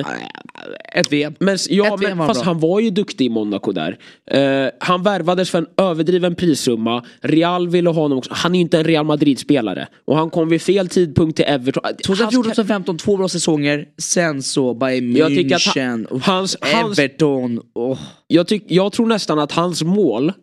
Ett 0.95 1.11
VM. 1.13 1.33
men, 1.39 1.57
ja, 1.69 1.93
Ett 1.93 2.01
VM 2.01 2.09
men 2.09 2.17
var 2.17 2.27
fast 2.27 2.39
bra. 2.41 2.45
han 2.45 2.59
var 2.59 2.79
ju 2.79 2.89
duktig 2.89 3.25
i 3.25 3.29
Monaco 3.29 3.71
där. 3.71 3.97
Eh, 4.31 4.69
han 4.79 5.03
värvades 5.03 5.49
för 5.49 5.57
en 5.57 5.67
överdriven 5.77 6.35
prissumma. 6.35 7.03
Real 7.21 7.67
ville 7.69 7.89
ha 7.89 8.01
honom 8.01 8.17
också. 8.17 8.31
Han 8.33 8.51
är 8.55 8.59
ju 8.59 8.61
inte 8.61 8.77
en 8.77 8.83
Real 8.83 9.05
Madrid-spelare. 9.05 9.87
Och 10.05 10.17
han 10.17 10.29
kom 10.29 10.49
vid 10.49 10.61
fel 10.61 10.87
tidpunkt 10.89 11.35
till 11.35 11.45
Everton. 11.47 11.83
2014-2015, 12.03 12.97
två 12.97 13.17
bra 13.17 13.27
säsonger. 13.29 13.85
Sen 13.97 14.43
så 14.43 14.73
Bayern 14.73 15.17
München, 15.17 16.07
han- 16.09 16.21
hans- 16.21 16.57
hans- 16.61 16.99
Everton. 16.99 17.59
åh. 17.75 17.99
jag, 18.27 18.47
tyck, 18.47 18.63
jag 18.67 18.91
tror 18.91 19.07
nästan 19.07 19.39
att 19.39 19.51
hans 19.51 19.83
mål 19.83 20.33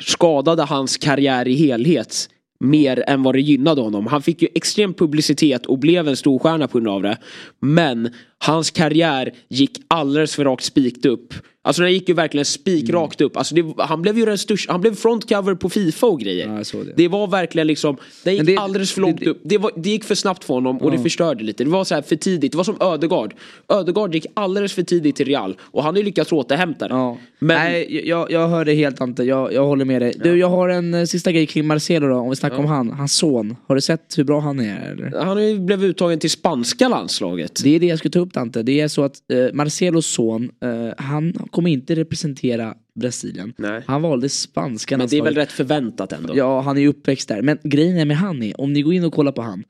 skadade 0.00 0.62
hans 0.62 0.96
karriär 0.96 1.48
i 1.48 1.54
helhet 1.54 2.28
mer 2.60 3.04
än 3.06 3.22
vad 3.22 3.34
det 3.34 3.40
gynnade 3.40 3.80
honom. 3.80 4.06
Han 4.06 4.22
fick 4.22 4.42
ju 4.42 4.48
extrem 4.54 4.94
publicitet 4.94 5.66
och 5.66 5.78
blev 5.78 6.08
en 6.08 6.16
stor 6.16 6.38
stjärna 6.38 6.68
på 6.68 6.78
grund 6.78 6.88
av 6.88 7.02
det. 7.02 7.18
Men 7.60 8.14
hans 8.38 8.70
karriär 8.70 9.32
gick 9.48 9.78
alldeles 9.88 10.34
för 10.34 10.44
rakt 10.44 10.64
spikt 10.64 11.06
upp. 11.06 11.34
Alltså 11.62 11.82
den 11.82 11.92
gick 11.92 12.08
ju 12.08 12.14
verkligen 12.14 12.44
spikrakt 12.44 13.20
upp. 13.20 13.36
Alltså 13.36 13.54
det, 13.54 13.64
han 13.78 14.02
blev 14.02 14.18
ju 14.18 14.24
den 14.24 14.38
största, 14.38 14.72
han 14.72 14.80
blev 14.80 14.94
frontcover 14.94 15.54
på 15.54 15.68
Fifa 15.70 16.06
och 16.06 16.20
grejer. 16.20 16.56
Ja, 16.56 16.64
såg 16.64 16.86
det. 16.96 17.08
var 17.08 17.26
verkligen 17.26 17.66
liksom, 17.66 17.96
den 18.24 18.34
gick 18.36 18.46
det- 18.46 18.56
alldeles 18.56 18.92
för 18.92 19.00
långt 19.00 19.18
det- 19.18 19.24
det- 19.24 19.30
upp. 19.30 19.40
Det, 19.44 19.58
var, 19.58 19.70
det 19.76 19.90
gick 19.90 20.04
för 20.04 20.14
snabbt 20.14 20.44
för 20.44 20.54
honom 20.54 20.76
och 20.78 20.90
det 20.90 20.98
förstörde 20.98 21.44
lite. 21.44 21.64
Det 21.64 21.70
var 21.70 21.84
så 21.84 21.94
här 21.94 22.02
för 22.02 22.16
tidigt. 22.16 22.52
Det 22.52 22.56
var 22.58 22.64
som 22.64 22.76
Ödegard. 22.80 23.34
Ödegard 23.68 24.14
gick 24.14 24.26
alldeles 24.34 24.72
för 24.72 24.82
tidigt 24.82 25.16
till 25.16 25.26
Real. 25.26 25.56
Och 25.60 25.82
han 25.82 25.94
har 25.94 25.98
ju 25.98 26.04
lyckats 26.04 26.32
återhämta 26.32 26.88
det. 26.88 26.94
Ja. 26.94 27.18
Men, 27.38 27.56
Nej, 27.72 28.08
jag, 28.08 28.30
jag 28.30 28.48
hör 28.48 28.64
det 28.64 28.74
helt 28.74 29.00
Ante, 29.00 29.22
jag, 29.24 29.52
jag 29.52 29.66
håller 29.66 29.84
med 29.84 30.02
dig. 30.02 30.14
Du, 30.24 30.38
jag 30.38 30.48
har 30.50 30.68
en 30.68 30.94
eh, 30.94 31.04
sista 31.04 31.32
grej 31.32 31.46
kring 31.46 31.66
Marcelo 31.66 32.08
då, 32.08 32.14
om 32.16 32.30
vi 32.30 32.36
snackar 32.36 32.58
om 32.58 32.66
han, 32.66 32.90
hans 32.90 33.12
son. 33.16 33.56
Har 33.66 33.74
du 33.74 33.80
sett 33.80 34.18
hur 34.18 34.24
bra 34.24 34.40
han 34.40 34.60
är? 34.60 34.90
Eller? 34.92 35.24
Han 35.24 35.48
ju 35.48 35.58
blivit 35.58 35.84
uttagen 35.84 36.18
till 36.18 36.30
spanska 36.30 36.88
landslaget. 36.88 37.60
Det 37.64 37.76
är 37.76 37.80
det 37.80 37.86
jag 37.86 37.98
skulle 37.98 38.12
ta 38.12 38.18
upp 38.18 38.32
Dante. 38.32 38.62
Det 38.62 38.80
är 38.80 38.88
så 38.88 39.02
att 39.04 39.14
eh, 39.32 39.38
Marcelos 39.52 40.06
son, 40.06 40.50
eh, 40.62 40.70
han 41.04 41.32
kommer 41.50 41.70
inte 41.70 41.94
representera 41.94 42.74
Brasilien. 42.94 43.52
Nej. 43.58 43.82
Han 43.86 44.02
valde 44.02 44.28
spanska 44.28 44.98
Men 44.98 45.08
det 45.08 45.18
är 45.18 45.22
väl 45.22 45.34
rätt 45.34 45.52
förväntat 45.52 46.12
ändå. 46.12 46.36
Ja, 46.36 46.60
han 46.60 46.78
är 46.78 46.88
uppväxt 46.88 47.28
där. 47.28 47.42
Men 47.42 47.58
grejen 47.62 47.98
är 47.98 48.04
med 48.04 48.16
han 48.16 48.42
är, 48.42 48.60
om 48.60 48.72
ni 48.72 48.82
går 48.82 48.94
in 48.94 49.04
och 49.04 49.12
kollar 49.12 49.32
på 49.32 49.42
han. 49.42 49.64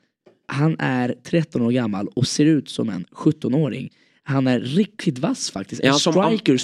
Han 0.47 0.77
är 0.79 1.15
13 1.23 1.63
år 1.63 1.71
gammal 1.71 2.09
och 2.09 2.27
ser 2.27 2.45
ut 2.45 2.69
som 2.69 2.89
en 2.89 3.05
17-åring. 3.05 3.91
Han 4.23 4.47
är 4.47 4.61
riktigt 4.61 5.19
vass 5.19 5.50
faktiskt. 5.50 5.83
En 5.83 5.95
striker. 5.95 6.59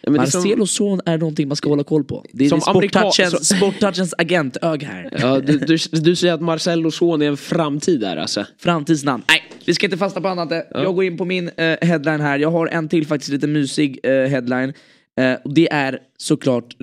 Ja, 0.00 0.12
det 0.12 0.18
är 0.18 0.26
som- 0.26 0.40
Marcelos 0.42 0.70
son 0.70 1.00
är 1.06 1.18
någonting 1.18 1.48
man 1.48 1.56
ska 1.56 1.68
hålla 1.68 1.84
koll 1.84 2.04
på. 2.04 2.24
Det 2.32 2.44
är 2.44 2.48
Som 2.48 2.60
sporttouchens, 2.60 3.56
sporttouchens 3.56 4.14
agentög 4.18 4.82
här. 4.82 5.08
Ja, 5.20 5.40
du, 5.40 5.58
du, 5.58 5.76
du 6.00 6.16
säger 6.16 6.34
att 6.34 6.40
Marcellos 6.42 6.96
son 6.96 7.22
är 7.22 7.26
en 7.28 7.36
framtid 7.36 8.00
där 8.00 8.16
alltså. 8.16 8.46
Framtidsnamn. 8.58 9.22
Nej, 9.28 9.42
vi 9.66 9.74
ska 9.74 9.86
inte 9.86 9.96
fasta 9.98 10.20
på 10.20 10.28
annat. 10.28 10.52
Jag 10.70 10.94
går 10.94 11.04
in 11.04 11.16
på 11.16 11.24
min 11.24 11.48
eh, 11.56 11.76
headline 11.80 12.20
här. 12.20 12.38
Jag 12.38 12.50
har 12.50 12.66
en 12.66 12.88
till 12.88 13.06
faktiskt 13.06 13.32
lite 13.32 13.46
mysig 13.46 13.98
eh, 14.02 14.10
headline. 14.12 14.72
Och 15.44 15.54
det 15.54 15.72
är 15.72 15.98
såklart 16.18 16.74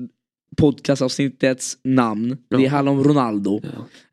podcastavsnittets 0.58 1.78
namn. 1.84 2.38
Det 2.50 2.66
handlar 2.66 2.92
om 2.92 3.04
Ronaldo. 3.04 3.62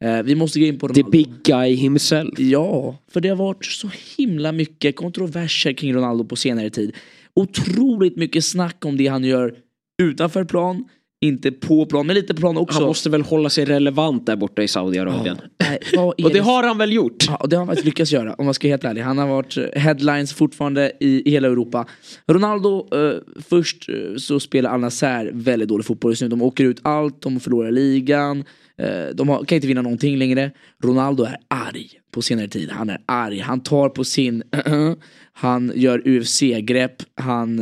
Eh, 0.00 0.22
vi 0.22 0.34
måste 0.34 0.60
gå 0.60 0.66
in 0.66 0.78
på 0.78 0.88
The 0.88 1.00
Ronaldo. 1.00 1.10
big 1.10 1.28
guy 1.44 1.74
himself. 1.74 2.38
Ja, 2.38 2.98
för 3.10 3.20
det 3.20 3.28
har 3.28 3.36
varit 3.36 3.64
så 3.64 3.90
himla 4.16 4.52
mycket 4.52 4.96
kontroverser 4.96 5.72
kring 5.72 5.94
Ronaldo 5.94 6.24
på 6.24 6.36
senare 6.36 6.70
tid. 6.70 6.96
Otroligt 7.34 8.16
mycket 8.16 8.44
snack 8.44 8.84
om 8.84 8.96
det 8.96 9.06
han 9.06 9.24
gör 9.24 9.54
utanför 10.02 10.44
plan, 10.44 10.84
inte 11.20 11.52
på 11.52 11.86
plan, 11.86 12.06
men 12.06 12.14
lite 12.16 12.34
på 12.34 12.40
plan 12.40 12.56
också. 12.56 12.78
Han 12.78 12.86
måste 12.86 13.10
väl 13.10 13.22
hålla 13.22 13.50
sig 13.50 13.64
relevant 13.64 14.26
där 14.26 14.36
borta 14.36 14.62
i 14.62 14.68
Saudiarabien. 14.68 15.38
Är 15.58 15.98
Och 16.24 16.32
det 16.32 16.38
har 16.38 16.62
han 16.62 16.78
väl 16.78 16.92
gjort? 16.92 17.24
Ja, 17.28 17.36
och 17.36 17.48
det 17.48 17.56
har 17.56 17.60
han 17.60 17.66
faktiskt 17.66 17.84
lyckats 17.84 18.12
göra 18.12 18.34
om 18.34 18.44
man 18.44 18.54
ska 18.54 18.68
vara 18.68 18.72
helt 18.72 18.84
ärlig. 18.84 19.02
Han 19.02 19.18
har 19.18 19.28
varit 19.28 19.56
headlines 19.76 20.32
fortfarande 20.32 20.92
i, 21.00 21.28
i 21.28 21.30
hela 21.30 21.48
Europa. 21.48 21.86
Ronaldo, 22.26 22.88
eh, 22.92 23.42
först 23.48 23.88
eh, 23.88 24.16
så 24.16 24.40
spelar 24.40 24.70
Al 24.70 24.80
Nassr 24.80 25.30
väldigt 25.32 25.68
dålig 25.68 25.86
fotboll 25.86 26.12
just 26.12 26.22
nu. 26.22 26.28
De 26.28 26.42
åker 26.42 26.64
ut 26.64 26.80
allt, 26.82 27.22
de 27.22 27.40
förlorar 27.40 27.70
ligan. 27.70 28.44
Eh, 28.78 29.14
de 29.14 29.28
har, 29.28 29.44
kan 29.44 29.56
inte 29.56 29.68
vinna 29.68 29.82
någonting 29.82 30.16
längre. 30.16 30.50
Ronaldo 30.84 31.24
är 31.24 31.36
arg 31.48 31.90
på 32.10 32.22
senare 32.22 32.48
tid. 32.48 32.70
Han 32.70 32.90
är 32.90 33.00
arg. 33.06 33.38
Han 33.38 33.60
tar 33.60 33.88
på 33.88 34.04
sin... 34.04 34.42
han 35.32 35.72
gör 35.74 36.02
UFC-grepp. 36.08 37.02
Han 37.14 37.58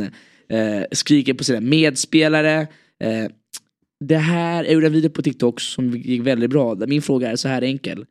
eh, 0.49 0.83
skriker 0.91 1.33
på 1.33 1.43
sina 1.43 1.61
medspelare. 1.61 2.67
Eh, 3.03 3.31
det 3.99 4.17
här, 4.17 4.63
jag 4.63 4.73
gjorde 4.73 4.85
en 4.87 4.93
video 4.93 5.09
på 5.09 5.21
TikTok 5.21 5.59
som 5.61 5.97
gick 5.97 6.21
väldigt 6.21 6.49
bra. 6.49 6.75
Min 6.87 7.01
fråga 7.01 7.31
är 7.31 7.35
så 7.35 7.47
här 7.47 7.61
enkel. 7.61 8.05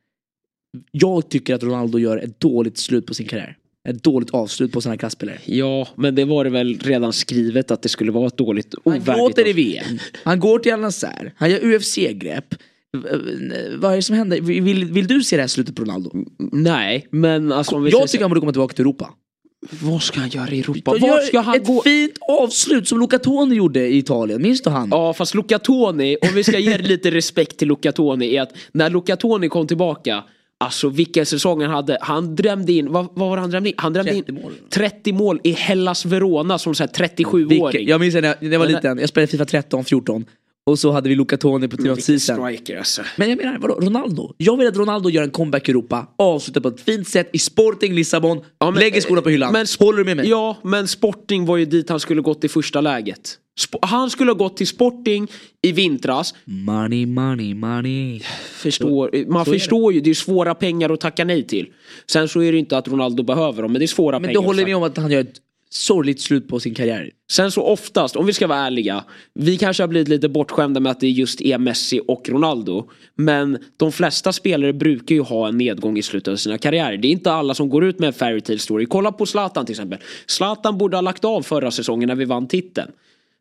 Jag 0.91 1.29
tycker 1.29 1.55
att 1.55 1.63
Ronaldo 1.63 1.99
gör 1.99 2.17
ett 2.17 2.41
dåligt 2.41 2.79
slut 2.79 3.07
på 3.07 3.15
sin 3.15 3.27
karriär. 3.27 3.57
Ett 3.89 4.03
dåligt 4.03 4.31
avslut 4.31 4.73
på 4.73 4.81
sina 4.81 4.97
klasspelare. 4.97 5.39
Ja, 5.45 5.89
men 5.97 6.15
det 6.15 6.25
var 6.25 6.45
det 6.45 6.51
väl 6.51 6.79
redan 6.79 7.13
skrivet 7.13 7.71
att 7.71 7.83
det 7.83 7.89
skulle 7.89 8.13
vara 8.13 8.27
ett 8.27 8.37
dåligt, 8.37 8.75
Han 8.85 8.95
ovärdigt... 8.95 9.15
gråter 9.17 9.49
i 9.49 9.53
VM. 9.53 9.99
Han 10.25 10.41
går 10.41 10.59
till 10.59 10.73
Al 10.73 10.81
Nassr. 10.81 11.33
Han 11.37 11.51
gör 11.51 11.75
UFC-grepp. 11.75 12.55
Vad 13.79 13.93
är 13.93 13.97
det 13.97 14.03
som 14.03 14.17
händer? 14.17 14.41
Vill, 14.41 14.85
vill 14.85 15.07
du 15.07 15.23
se 15.23 15.37
det 15.37 15.43
här 15.43 15.49
slutet 15.49 15.77
på 15.77 15.83
Ronaldo? 15.83 16.11
Nej, 16.53 17.07
men 17.11 17.53
alltså 17.53 17.77
om 17.77 17.83
vi 17.85 17.91
Jag 17.91 18.09
tycker 18.09 18.19
så- 18.19 18.25
han 18.25 18.31
borde 18.31 18.41
komma 18.41 18.53
tillbaka 18.53 18.75
till 18.75 18.83
Europa. 18.83 19.11
Vad 19.83 20.03
ska 20.03 20.21
han 20.21 20.29
göra 20.29 20.51
i 20.51 20.61
Europa? 20.61 20.91
Var 20.91 21.21
ska 21.21 21.41
han 21.41 21.57
ett 21.57 21.67
gå? 21.67 21.83
fint 21.83 22.13
avslut 22.29 22.89
som 22.89 23.01
Luca 23.01 23.19
Toni 23.19 23.55
gjorde 23.55 23.87
i 23.87 23.99
Italien. 23.99 24.43
Minns 24.43 24.63
du 24.63 24.71
han? 24.71 24.89
Ja 24.91 25.13
fast 25.15 25.35
Luca 25.35 25.59
Toni, 25.59 26.17
om 26.23 26.29
vi 26.35 26.45
ska 26.45 26.59
ge 26.59 26.79
lite 26.79 27.11
respekt 27.11 27.57
till 27.57 27.69
Luca 27.69 27.93
Toni 27.93 28.37
är 28.37 28.43
att 28.43 28.53
när 28.73 28.91
Luca 28.91 29.17
Toni 29.17 29.49
kom 29.49 29.67
tillbaka 29.67 30.25
Alltså 30.59 30.89
vilken 30.89 31.27
säsong 31.27 31.63
han 31.63 31.71
hade. 31.71 31.99
Han 32.01 32.37
drömde 32.37 32.73
in, 32.73 32.93
vad, 32.93 33.07
vad 33.15 33.29
var 33.31 33.37
han 33.37 33.51
drömde 33.51 33.69
in? 33.69 33.75
Han 33.79 33.93
drömde 33.93 34.13
30 34.13 34.31
in 34.33 34.41
mål. 34.43 34.53
30 34.71 35.13
mål 35.13 35.41
i 35.45 35.51
Hellas 35.53 36.05
Verona 36.05 36.59
som 36.59 36.75
såhär 36.75 36.89
37-åring. 36.91 37.49
Vilken- 37.49 37.87
Jag 37.87 38.01
minns 38.01 38.15
när 38.15 38.23
jag, 38.23 38.35
när 38.41 38.51
jag 38.53 38.59
var 38.59 38.67
liten, 38.67 38.99
jag 38.99 39.09
spelade 39.09 39.31
Fifa 39.31 39.45
13, 39.45 39.85
14. 39.85 40.25
Och 40.67 40.79
så 40.79 40.91
hade 40.93 41.09
vi 41.09 41.15
Luca 41.15 41.37
Toni 41.37 41.69
på 41.69 41.77
Vilken 41.77 41.97
Season. 41.97 42.37
striker 42.37 42.79
alltså. 42.79 43.03
Men 43.17 43.29
jag 43.31 43.37
menar, 43.39 43.59
vadå, 43.59 43.75
Ronaldo? 43.75 44.33
Jag 44.37 44.57
vill 44.57 44.69
att 44.69 44.77
Ronaldo 44.77 45.11
gör 45.11 45.23
en 45.23 45.31
comeback 45.31 45.69
i 45.69 45.71
Europa, 45.73 46.07
avslutar 46.19 46.61
på 46.61 46.69
ett 46.69 46.81
fint 46.81 47.09
sätt 47.09 47.31
i 47.33 47.39
Sporting 47.39 47.95
Lissabon, 47.95 48.41
Ja, 48.59 48.71
men- 48.71 48.81
lägger 48.81 49.01
skorna 49.01 49.23
på 49.23 49.31
hyllan. 49.31 49.53
men- 49.53 49.67
Håller 49.79 49.99
du 49.99 50.05
med 50.05 50.17
mig? 50.17 50.29
Ja, 50.29 50.57
men 50.63 50.89
Sporting 50.89 51.47
var 51.47 51.57
ju 51.57 51.65
dit 51.65 51.89
han 51.89 52.01
skulle 52.01 52.23
gått 52.23 52.45
i 52.45 52.49
första 52.49 52.81
läget. 52.81 53.39
Sp- 53.61 53.79
han 53.83 54.11
skulle 54.11 54.31
ha 54.31 54.37
gått 54.37 54.57
till 54.57 54.67
Sporting 54.67 55.29
i 55.63 55.73
vintras. 55.73 56.35
Money, 56.45 57.07
money, 57.07 57.55
money. 57.55 58.21
Förstår, 58.53 59.11
man 59.29 59.45
så 59.45 59.51
är 59.51 59.55
det. 59.55 59.61
förstår 59.61 59.93
ju, 59.93 60.01
det 60.01 60.11
är 60.11 60.15
svåra 60.15 60.55
pengar 60.55 60.91
att 60.91 61.01
tacka 61.01 61.25
nej 61.25 61.47
till. 61.47 61.67
Sen 62.11 62.29
så 62.29 62.43
är 62.43 62.53
det 62.53 62.59
inte 62.59 62.79
att 62.79 62.89
Ronaldo 62.89 63.23
behöver 63.23 63.63
dem, 63.63 63.73
men 63.73 63.79
det 63.79 63.85
är 63.85 63.87
svåra 63.87 64.19
Men 64.19 64.29
pengar. 64.29 64.41
du 64.41 64.47
håller 64.47 64.65
med 64.65 64.77
om 64.77 64.83
att 64.83 64.97
han 64.97 65.11
gör 65.11 65.21
ett 65.21 65.35
sorgligt 65.75 66.21
slut 66.21 66.49
på 66.49 66.61
sin 66.61 66.75
karriär? 66.75 67.11
Sen 67.31 67.51
så 67.51 67.63
oftast, 67.63 68.17
om 68.17 68.27
vi 68.27 68.33
ska 68.33 68.47
vara 68.47 68.59
ärliga, 68.59 69.05
vi 69.35 69.59
kanske 69.59 69.83
har 69.83 69.89
blivit 69.89 70.09
lite 70.09 70.29
bortskämda 70.29 70.81
med 70.81 70.93
att 70.93 71.01
det 71.01 71.09
just 71.09 71.41
är 71.41 71.59
Messi 71.59 72.01
och 72.09 72.29
Ronaldo. 72.29 72.91
Men 73.15 73.59
de 73.77 73.93
flesta 73.93 74.33
spelare 74.33 74.73
brukar 74.73 75.15
ju 75.15 75.21
ha 75.21 75.49
en 75.49 75.59
nedgång 75.59 75.99
i 75.99 76.03
slutet 76.03 76.33
av 76.33 76.37
sina 76.37 76.59
karriärer. 76.59 76.97
Det 76.97 77.09
är 77.09 77.13
inte 77.13 77.33
alla 77.33 77.55
som 77.55 77.69
går 77.69 77.85
ut 77.85 77.99
med 77.99 78.07
en 78.07 78.13
fairytale 78.13 78.59
story. 78.59 78.87
Kolla 78.87 79.13
på 79.13 79.27
Zlatan 79.27 79.67
till 79.67 79.73
exempel. 79.73 79.99
Zlatan 80.27 80.79
borde 80.79 80.97
ha 80.97 81.03
lagt 81.03 81.25
av 81.25 81.43
förra 81.43 81.71
säsongen 81.71 82.09
när 82.09 82.17
vi 82.17 82.25
vann 82.25 82.49
titeln. 82.49 82.91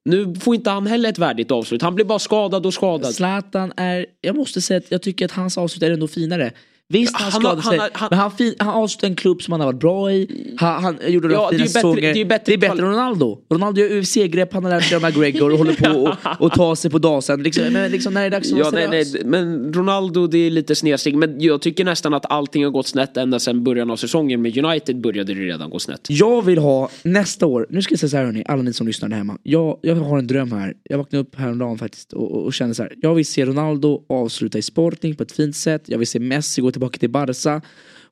Nu 0.05 0.35
får 0.35 0.55
inte 0.55 0.69
han 0.69 0.87
heller 0.87 1.09
ett 1.09 1.19
värdigt 1.19 1.51
avslut. 1.51 1.81
Han 1.81 1.95
blir 1.95 2.05
bara 2.05 2.19
skadad 2.19 2.65
och 2.65 2.73
skadad. 2.73 3.15
Zlatan 3.15 3.73
är, 3.77 4.05
jag 4.21 4.35
måste 4.35 4.61
säga 4.61 4.77
att 4.77 4.91
jag 4.91 5.01
tycker 5.01 5.25
att 5.25 5.31
hans 5.31 5.57
avslut 5.57 5.83
är 5.83 5.91
ändå 5.91 6.07
finare. 6.07 6.51
Visst 6.93 7.15
han, 7.15 7.31
Han 7.31 7.41
skadade 7.41 7.61
han 7.61 7.71
sig, 7.71 7.79
har- 7.79 7.89
han- 7.93 8.07
men 8.11 8.19
han, 8.19 8.31
fin, 8.31 8.53
han 8.59 8.69
avslutade 8.69 9.11
en 9.11 9.15
klubb 9.15 9.41
som 9.41 9.51
han 9.51 9.61
har 9.61 9.67
varit 9.67 9.79
bra 9.79 10.11
i. 10.11 10.53
Han, 10.57 10.83
han 10.83 10.97
gjorde 11.07 11.27
några 11.27 11.41
Ja, 11.41 11.49
fina 11.51 11.65
säsonger. 11.67 12.13
det 12.13 12.21
är 12.21 12.25
bättre 12.25 12.43
det 12.45 12.53
är 12.53 12.57
bättre 12.57 12.83
än 12.85 12.91
Ronaldo. 12.91 13.37
Ronaldo 13.53 13.81
gör 13.81 13.97
UFC-grepp, 14.01 14.53
han 14.53 14.63
har 14.63 14.71
lärt 14.71 14.83
sig 14.83 14.95
av 14.95 15.01
McGregor 15.01 15.51
och 15.51 15.57
håller 15.57 15.73
på 15.73 15.99
och, 15.99 16.15
och 16.45 16.51
ta 16.51 16.75
sig 16.75 16.91
på 16.91 16.97
dasen. 16.99 17.43
Liksom, 17.43 17.63
men 17.73 17.91
liksom 17.91 18.13
när 18.13 18.21
är 18.25 18.29
det 18.29 18.35
dags 18.37 18.51
att 18.53 18.59
Ja, 18.59 18.69
nej, 18.73 18.87
nej, 18.89 19.05
men 19.25 19.73
Ronaldo 19.73 20.27
det 20.27 20.37
är 20.37 20.49
lite 20.51 20.75
snedsteg. 20.75 21.15
Men 21.15 21.41
jag 21.41 21.61
tycker 21.61 21.85
nästan 21.85 22.13
att 22.13 22.31
allting 22.31 22.63
har 22.63 22.71
gått 22.71 22.87
snett 22.87 23.17
ända 23.17 23.39
sedan 23.39 23.63
början 23.63 23.91
av 23.91 23.95
säsongen. 23.95 24.41
Med 24.41 24.57
United 24.57 25.01
började 25.01 25.33
det 25.33 25.41
redan 25.41 25.69
gå 25.69 25.79
snett. 25.79 26.01
Jag 26.09 26.41
vill 26.45 26.57
ha 26.57 26.89
nästa 27.03 27.45
år, 27.45 27.67
nu 27.69 27.81
ska 27.81 27.91
jag 27.93 27.99
säga 27.99 28.09
så 28.09 28.17
här 28.17 28.25
hörni, 28.25 28.43
alla 28.47 28.61
ni 28.61 28.73
som 28.73 28.87
lyssnar 28.87 29.09
där 29.09 29.17
hemma. 29.17 29.37
Jag, 29.43 29.79
jag 29.81 29.95
har 29.95 30.17
en 30.17 30.27
dröm 30.27 30.51
här. 30.51 30.73
Jag 30.83 30.97
vaknade 30.97 31.21
upp 31.21 31.35
häromdagen 31.35 31.77
faktiskt 31.77 32.13
och, 32.13 32.31
och, 32.31 32.43
och 32.45 32.53
kände 32.53 32.75
så 32.75 32.83
här. 32.83 32.93
Jag 33.01 33.15
vill 33.15 33.25
se 33.25 33.45
Ronaldo 33.45 34.01
avsluta 34.09 34.57
i 34.57 34.61
Sporting 34.61 35.15
på 35.15 35.23
ett 35.23 35.31
fint 35.31 35.55
sätt. 35.55 35.83
Jag 35.85 35.97
vill 35.97 36.07
se 36.07 36.19
Messi 36.19 36.61
gå 36.61 36.71
tillbaka 36.71 36.82
till 36.89 37.09
Barca. 37.09 37.61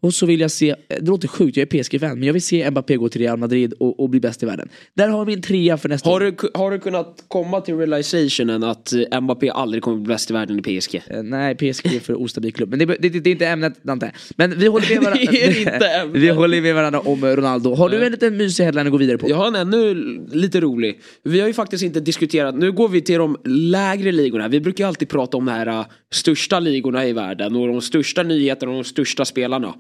Och 0.04 0.14
så 0.14 0.26
vill 0.26 0.40
jag 0.40 0.52
se, 0.52 0.76
det 0.88 1.08
låter 1.08 1.28
sjukt, 1.28 1.58
jag 1.58 1.74
är 1.74 1.84
PSG-fan, 1.84 2.20
men 2.20 2.24
jag 2.24 2.34
vill 2.34 2.42
se 2.42 2.72
Mbappé 2.72 2.98
gå 2.98 3.10
till 3.10 3.22
Real 3.22 3.38
Madrid 3.38 3.74
och, 3.80 4.00
och 4.00 4.10
bli 4.10 4.20
bäst 4.20 4.44
i 4.44 4.46
världen. 4.46 4.70
Där 4.94 5.08
har 5.10 5.26
vi 5.26 5.34
en 5.34 5.42
trea 5.42 5.78
för 5.78 5.90
nästa 5.90 6.10
Har 6.10 6.16
år. 6.16 6.36
du, 6.42 6.50
har 6.54 6.72
du 6.72 6.80
kunnat 6.80 7.24
komma 7.28 7.62
till 7.62 7.78
realizationen 7.78 8.64
att 8.64 8.94
eh, 9.12 9.22
Mbappé 9.22 9.50
aldrig 9.50 9.84
kommer 9.84 9.98
bli 9.98 10.08
bäst 10.08 10.30
i 10.30 10.34
världen 10.34 10.60
i 10.60 10.80
PSG? 10.80 10.96
Eh, 11.08 11.24
Nej, 11.24 11.56
PSG 11.56 11.86
är 11.96 12.00
för 12.00 12.22
ostabil 12.22 12.54
klubb. 12.54 12.70
Men 12.70 12.80
det, 12.80 12.86
det, 12.86 13.10
det 13.10 13.30
är 13.30 13.32
inte 13.32 13.48
ämnet 13.48 13.84
Dante. 13.84 14.12
Men 14.36 14.60
vi 14.60 14.68
håller 14.68 14.90
med 14.94 15.04
varandra, 15.04 15.26
Det 15.32 15.44
är 15.44 15.60
inte 15.60 15.88
ämnet. 16.02 16.22
vi 16.22 16.30
håller 16.30 16.62
med 16.62 16.76
varandra 16.76 17.00
om 17.00 17.26
Ronaldo. 17.26 17.74
Har 17.76 17.90
du 17.90 18.06
en 18.06 18.12
liten 18.12 18.38
mysig 18.38 18.64
headline 18.64 18.86
att 18.88 18.92
gå 18.92 18.98
vidare 18.98 19.18
på? 19.18 19.30
Jag 19.30 19.36
har 19.38 19.48
en 19.48 19.56
ännu 19.56 19.94
lite 20.32 20.60
rolig. 20.62 21.00
Vi 21.24 21.40
har 21.40 21.48
ju 21.48 21.54
faktiskt 21.54 21.84
inte 21.84 22.00
diskuterat, 22.00 22.56
nu 22.56 22.72
går 22.72 22.90
vi 22.90 23.02
till 23.02 23.18
de 23.18 23.38
lägre 23.46 24.12
ligorna. 24.12 24.48
Vi 24.48 24.60
brukar 24.62 24.88
alltid 24.88 25.10
prata 25.10 25.38
om 25.38 25.46
de 25.46 25.52
här 25.52 25.68
uh, 25.68 25.86
största 26.12 26.60
ligorna 26.60 27.08
i 27.08 27.14
världen 27.14 27.56
och 27.56 27.68
de 27.68 27.82
största 27.82 28.24
nyheterna 28.24 28.72
och 28.72 28.78
de 28.78 28.84
största 28.84 29.26
spelarna. 29.26 29.74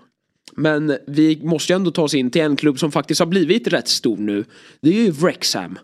Men 0.56 0.98
vi 1.08 1.42
måste 1.44 1.74
ju 1.74 1.76
ändå 1.76 1.92
ta 1.92 2.04
oss 2.04 2.14
in 2.14 2.32
till 2.32 2.42
en 2.42 2.56
klubb 2.56 2.80
som 2.80 2.92
faktiskt 2.92 3.20
har 3.20 3.26
blivit 3.26 3.68
rätt 3.68 3.88
stor 3.88 4.18
nu. 4.18 4.46
Det 4.82 4.90
är 4.90 4.94
ju 4.94 5.12
Wrexham. 5.12 5.80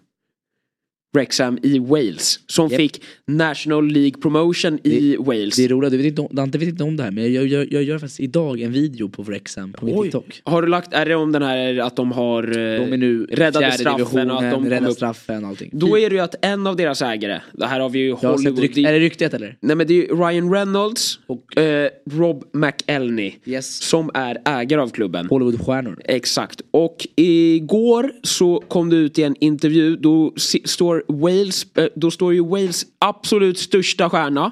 Wrexham 1.17 1.59
i 1.63 1.79
Wales. 1.79 2.39
Som 2.47 2.67
Japp. 2.69 2.77
fick 2.81 3.01
National 3.25 3.87
League 3.87 4.21
Promotion 4.21 4.79
i 4.83 5.15
Wales. 5.19 5.55
Det 5.55 5.65
är 5.65 5.69
roligt, 5.69 5.91
du 5.91 5.97
vet 5.97 6.05
inte 6.05 6.21
om, 6.21 6.27
Dante 6.31 6.57
vet 6.57 6.69
inte 6.69 6.83
om 6.83 6.97
det 6.97 7.03
här 7.03 7.11
men 7.11 7.33
jag, 7.33 7.47
jag, 7.47 7.71
jag 7.73 7.83
gör 7.83 7.99
faktiskt 7.99 8.19
idag 8.19 8.61
en 8.61 8.71
video 8.71 9.09
på 9.09 9.23
Wrexham 9.23 9.73
på 9.73 9.85
min. 9.85 10.03
TikTok. 10.03 10.41
Har 10.43 10.61
du 10.61 10.67
lagt, 10.67 10.93
är 10.93 11.05
det 11.05 11.15
om 11.15 11.31
den 11.31 11.41
här 11.41 11.77
att 11.79 11.95
de 11.95 12.11
har 12.11 12.43
eh, 12.43 12.53
De 12.53 12.93
är 12.93 12.97
nu 12.97 13.25
räddade 13.25 13.71
straffen 13.71 14.31
och 14.31 14.43
att 14.43 14.51
de 14.51 14.69
räddade 14.69 14.93
straffen 14.93 15.43
och 15.43 15.49
allting. 15.49 15.69
Då 15.73 15.99
är 15.99 16.09
det 16.09 16.15
ju 16.15 16.21
att 16.21 16.35
en 16.45 16.67
av 16.67 16.75
deras 16.75 17.01
ägare, 17.01 17.41
det 17.53 17.65
här 17.65 17.79
har 17.79 17.89
vi 17.89 17.99
ju 17.99 18.11
Hollywood. 18.13 18.59
rykt, 18.59 18.77
är 18.77 18.93
det 18.93 18.99
ryktet 18.99 19.33
eller? 19.33 19.57
Nej 19.59 19.75
men 19.75 19.87
det 19.87 19.93
är 19.93 19.95
ju 19.95 20.07
Ryan 20.15 20.53
Reynolds 20.53 21.19
och 21.27 21.57
eh, 21.57 21.89
Rob 22.11 22.43
McElhenney 22.53 23.33
Yes. 23.45 23.81
som 23.83 24.11
är 24.13 24.37
ägare 24.45 24.81
av 24.81 24.89
klubben. 24.89 25.27
Hollywoodstjärnor. 25.27 26.01
Exakt. 26.05 26.61
Och 26.71 27.07
igår 27.15 28.11
så 28.23 28.63
kom 28.67 28.89
det 28.89 28.95
ut 28.95 29.19
i 29.19 29.23
en 29.23 29.35
intervju, 29.39 29.95
då 29.95 30.33
står 30.65 31.03
Wales, 31.07 31.77
eh, 31.77 31.87
då 31.95 32.11
står 32.11 32.33
ju 32.33 32.45
Wales 32.45 32.85
absolut 32.99 33.57
största 33.57 34.09
stjärna. 34.09 34.51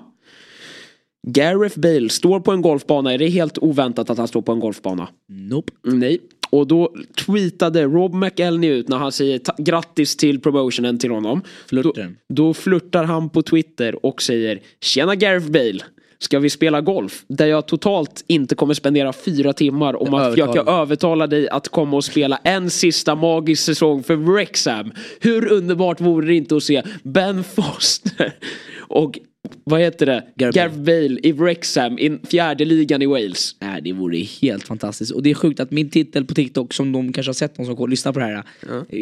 Gareth 1.27 1.79
Bale 1.79 2.09
står 2.09 2.39
på 2.39 2.51
en 2.51 2.61
golfbana, 2.61 3.13
är 3.13 3.17
det 3.17 3.27
helt 3.27 3.57
oväntat 3.57 4.09
att 4.09 4.17
han 4.17 4.27
står 4.27 4.41
på 4.41 4.51
en 4.51 4.59
golfbana? 4.59 5.07
Nope. 5.29 5.73
Nej. 5.83 6.19
Och 6.49 6.67
då 6.67 6.93
tweetade 7.25 7.83
Rob 7.83 8.13
McElhenney 8.13 8.69
ut 8.69 8.87
när 8.87 8.97
han 8.97 9.11
säger 9.11 9.41
grattis 9.57 10.17
till 10.17 10.39
promotionen 10.39 10.99
till 10.99 11.11
honom. 11.11 11.41
Flörten. 11.67 12.17
Då, 12.29 12.43
då 12.47 12.53
flörtar 12.53 13.03
han 13.03 13.29
på 13.29 13.41
Twitter 13.41 14.05
och 14.05 14.21
säger 14.21 14.59
Tjena 14.81 15.15
Gareth 15.15 15.51
Bale. 15.51 15.79
Ska 16.19 16.39
vi 16.39 16.49
spela 16.49 16.82
golf? 16.82 17.23
Där 17.28 17.45
jag 17.45 17.67
totalt 17.67 18.23
inte 18.28 18.56
kommer 18.56 18.73
spendera 18.73 19.13
fyra 19.13 19.54
timmar 19.54 20.01
om 20.01 20.13
att 20.13 20.32
försöka 20.32 20.62
övertala 20.71 21.28
dig 21.28 21.49
att 21.49 21.69
komma 21.69 21.97
och 21.97 22.04
spela 22.04 22.39
en 22.43 22.69
sista 22.69 23.15
magisk 23.15 23.63
säsong 23.63 24.04
för 24.04 24.15
Wrexham. 24.15 24.91
Hur 25.19 25.51
underbart 25.51 26.01
vore 26.01 26.28
det 26.28 26.36
inte 26.36 26.56
att 26.56 26.63
se 26.63 26.84
Ben 27.04 27.43
Foster 27.43 28.34
och 28.78 29.19
vad 29.63 29.81
heter 29.81 30.05
det? 30.05 30.23
Gareth 30.36 30.77
Bale 30.77 31.19
i 31.23 31.31
Wrexham 31.31 31.99
i 31.99 32.19
fjärde 32.31 32.65
ligan 32.65 33.01
i 33.01 33.05
Wales. 33.05 33.55
Nej, 33.60 33.81
det 33.81 33.93
vore 33.93 34.17
helt 34.41 34.67
fantastiskt. 34.67 35.12
Och 35.12 35.23
det 35.23 35.29
är 35.29 35.34
sjukt 35.34 35.60
att 35.60 35.71
min 35.71 35.89
titel 35.89 36.25
på 36.25 36.34
TikTok 36.34 36.73
som 36.73 36.91
de 36.91 37.13
kanske 37.13 37.29
har 37.29 37.34
sett 37.34 37.58
någon 37.58 37.77
som 37.77 37.89
lyssnar 37.89 38.13
på 38.13 38.19
det 38.19 38.25
här. 38.25 38.43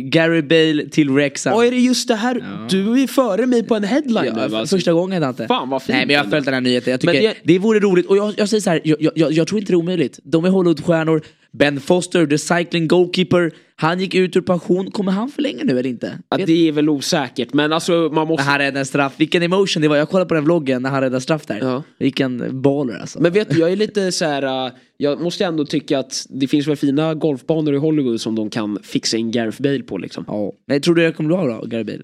Gary 0.09 0.41
Bale 0.41 0.89
till 0.89 1.09
Wrexham. 1.09 1.53
Och 1.53 1.65
är 1.65 1.71
det 1.71 1.77
just 1.77 2.07
det 2.07 2.15
här? 2.15 2.67
Du 2.69 3.03
är 3.03 3.07
före 3.07 3.45
mig 3.45 3.63
på 3.63 3.75
en 3.75 3.83
headline 3.83 4.25
Ja, 4.25 4.47
nu 4.47 4.55
alltså. 4.55 4.77
första 4.77 4.93
gången 4.93 5.21
Dante. 5.21 5.47
Fan, 5.47 5.69
vad 5.69 5.81
fint 5.81 5.95
Nej 5.97 6.05
men 6.05 6.13
jag 6.15 6.23
har 6.23 6.29
följt 6.29 6.45
den 6.45 6.53
här 6.53 6.61
nyheten. 6.61 6.91
Jag 6.91 6.99
tycker 6.99 7.13
Men 7.13 7.21
det... 7.23 7.35
det- 7.43 7.59
vore 7.59 7.79
roligt. 7.79 8.05
Och 8.05 8.17
jag, 8.17 8.33
jag 8.37 8.49
säger 8.49 8.61
så 8.61 8.69
här, 8.69 8.81
jag, 8.83 9.11
jag, 9.15 9.31
jag 9.31 9.47
tror 9.47 9.59
inte 9.59 9.71
det 9.71 9.75
är 9.75 9.79
omöjligt. 9.79 10.19
De 10.23 10.45
är 10.45 10.49
Hollywoodstjärnor. 10.49 11.21
Ben 11.57 11.79
Foster, 11.79 12.25
the 12.25 12.37
cycling 12.37 12.87
goalkeeper. 12.87 13.51
Han 13.75 13.99
gick 13.99 14.15
ut 14.15 14.35
ur 14.35 14.41
pension. 14.41 14.91
Kommer 14.91 15.11
han 15.11 15.29
förlänga 15.29 15.63
nu 15.63 15.71
eller 15.79 15.89
inte? 15.89 16.19
Ja, 16.29 16.37
det 16.45 16.67
är 16.67 16.71
väl 16.71 16.89
osäkert 16.89 17.53
men 17.53 17.73
alltså 17.73 17.91
man 17.91 18.13
När 18.13 18.25
måste... 18.25 18.43
han 18.43 18.59
räddade 18.59 18.85
straff. 18.85 19.13
Vilken 19.17 19.43
emotion 19.43 19.81
det 19.81 19.87
var. 19.87 19.95
Jag 19.95 20.09
kollade 20.09 20.27
på 20.27 20.33
den 20.35 20.43
vloggen 20.43 20.81
när 20.81 20.89
han 20.89 21.01
räddade 21.01 21.21
straff 21.21 21.45
där. 21.45 21.59
Ja. 21.61 21.83
Vilken 21.99 22.61
baller 22.61 22.93
alltså. 22.99 23.21
Men 23.21 23.31
vet 23.33 23.49
du, 23.49 23.59
jag 23.59 23.71
är 23.71 23.75
lite 23.75 24.11
så 24.11 24.25
här. 24.25 24.65
äh, 24.67 24.71
Jag 24.97 25.21
måste 25.21 25.45
ändå 25.45 25.65
tycka 25.65 25.99
att 25.99 26.25
det 26.29 26.47
finns 26.47 26.67
väl 26.67 26.75
fina 26.75 27.13
golfbanor 27.13 27.73
i 27.73 27.77
Hollywood 27.77 28.21
som 28.21 28.35
de 28.35 28.49
kan 28.49 28.79
fixa 28.83 29.17
in 29.17 29.31
Gareth 29.31 29.61
Bale 29.61 29.83
på 29.83 29.97
liksom. 29.97 30.23
Ja. 30.27 30.51
Men 30.67 30.81
tror 30.81 30.95
du 30.95 31.01
det 31.05 31.11
kommer 31.11 31.27
bli 31.27 31.37
bra 31.37 31.57
då, 31.61 31.65
Gary 31.67 31.83
Bale? 31.83 32.03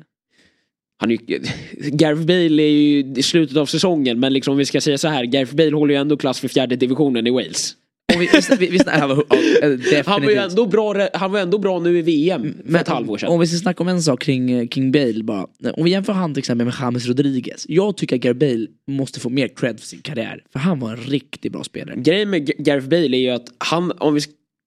Han 1.01 1.11
är 1.11 1.17
ju, 1.27 1.39
Gareth 1.91 2.21
Bale 2.25 2.63
är 2.63 2.71
ju 2.71 3.13
i 3.17 3.23
slutet 3.23 3.57
av 3.57 3.65
säsongen 3.65 4.19
men 4.19 4.33
liksom 4.33 4.51
om 4.51 4.57
vi 4.57 4.65
ska 4.65 4.81
säga 4.81 4.97
så 4.97 5.07
här. 5.07 5.23
Gareth 5.23 5.55
Bale 5.55 5.75
håller 5.75 5.93
ju 5.93 5.99
ändå 5.99 6.17
klass 6.17 6.39
för 6.39 6.47
fjärde 6.47 6.75
divisionen 6.75 7.27
i 7.27 7.29
Wales. 7.29 7.75
Om 8.13 8.19
vi, 8.19 8.29
vi, 8.49 8.55
vi, 8.57 8.67
vi, 8.67 8.79
ja, 8.85 9.23
ja, 9.61 9.67
definitivt. 9.67 10.05
Han 10.05 10.21
var 10.21 10.31
ändå 10.31 10.65
bra, 10.65 11.07
han 11.13 11.31
var 11.31 11.39
ändå 11.39 11.57
bra 11.57 11.79
nu 11.79 11.97
i 11.97 12.01
VM 12.01 12.53
för 12.71 12.77
ett 12.77 12.87
halvår 12.87 13.17
sedan. 13.17 13.29
Om 13.29 13.39
vi 13.39 13.47
ska 13.47 13.57
snacka 13.57 13.83
om 13.83 13.87
en 13.87 14.01
sak 14.01 14.21
kring 14.21 14.51
eh, 14.51 14.67
King 14.67 14.91
Bale 14.91 15.23
bara. 15.23 15.45
Om 15.73 15.83
vi 15.83 15.91
jämför 15.91 16.13
han 16.13 16.33
till 16.33 16.39
exempel 16.39 16.65
med 16.65 16.75
James 16.81 17.07
Rodriguez. 17.07 17.65
Jag 17.67 17.97
tycker 17.97 18.15
att 18.15 18.21
Gary 18.21 18.33
Bale 18.33 18.67
måste 18.87 19.19
få 19.19 19.29
mer 19.29 19.47
cred 19.47 19.79
för 19.79 19.87
sin 19.87 20.01
karriär. 20.01 20.43
För 20.51 20.59
han 20.59 20.79
var 20.79 20.91
en 20.91 20.97
riktigt 20.97 21.51
bra 21.51 21.63
spelare. 21.63 21.95
Grejen 21.97 22.29
med 22.29 22.45
Gareth 22.45 22.87
Bale 22.87 23.17
är 23.17 23.21
ju 23.21 23.29
att 23.29 23.47
han, 23.57 23.91
om 23.91 24.13
vi 24.13 24.21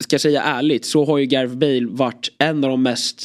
ska 0.04 0.18
säga 0.18 0.42
ärligt, 0.42 0.84
så 0.84 1.04
har 1.04 1.18
ju 1.18 1.26
Gareth 1.26 1.54
Bale 1.54 1.86
varit 1.86 2.32
en 2.38 2.64
av 2.64 2.70
de 2.70 2.82
mest, 2.82 3.24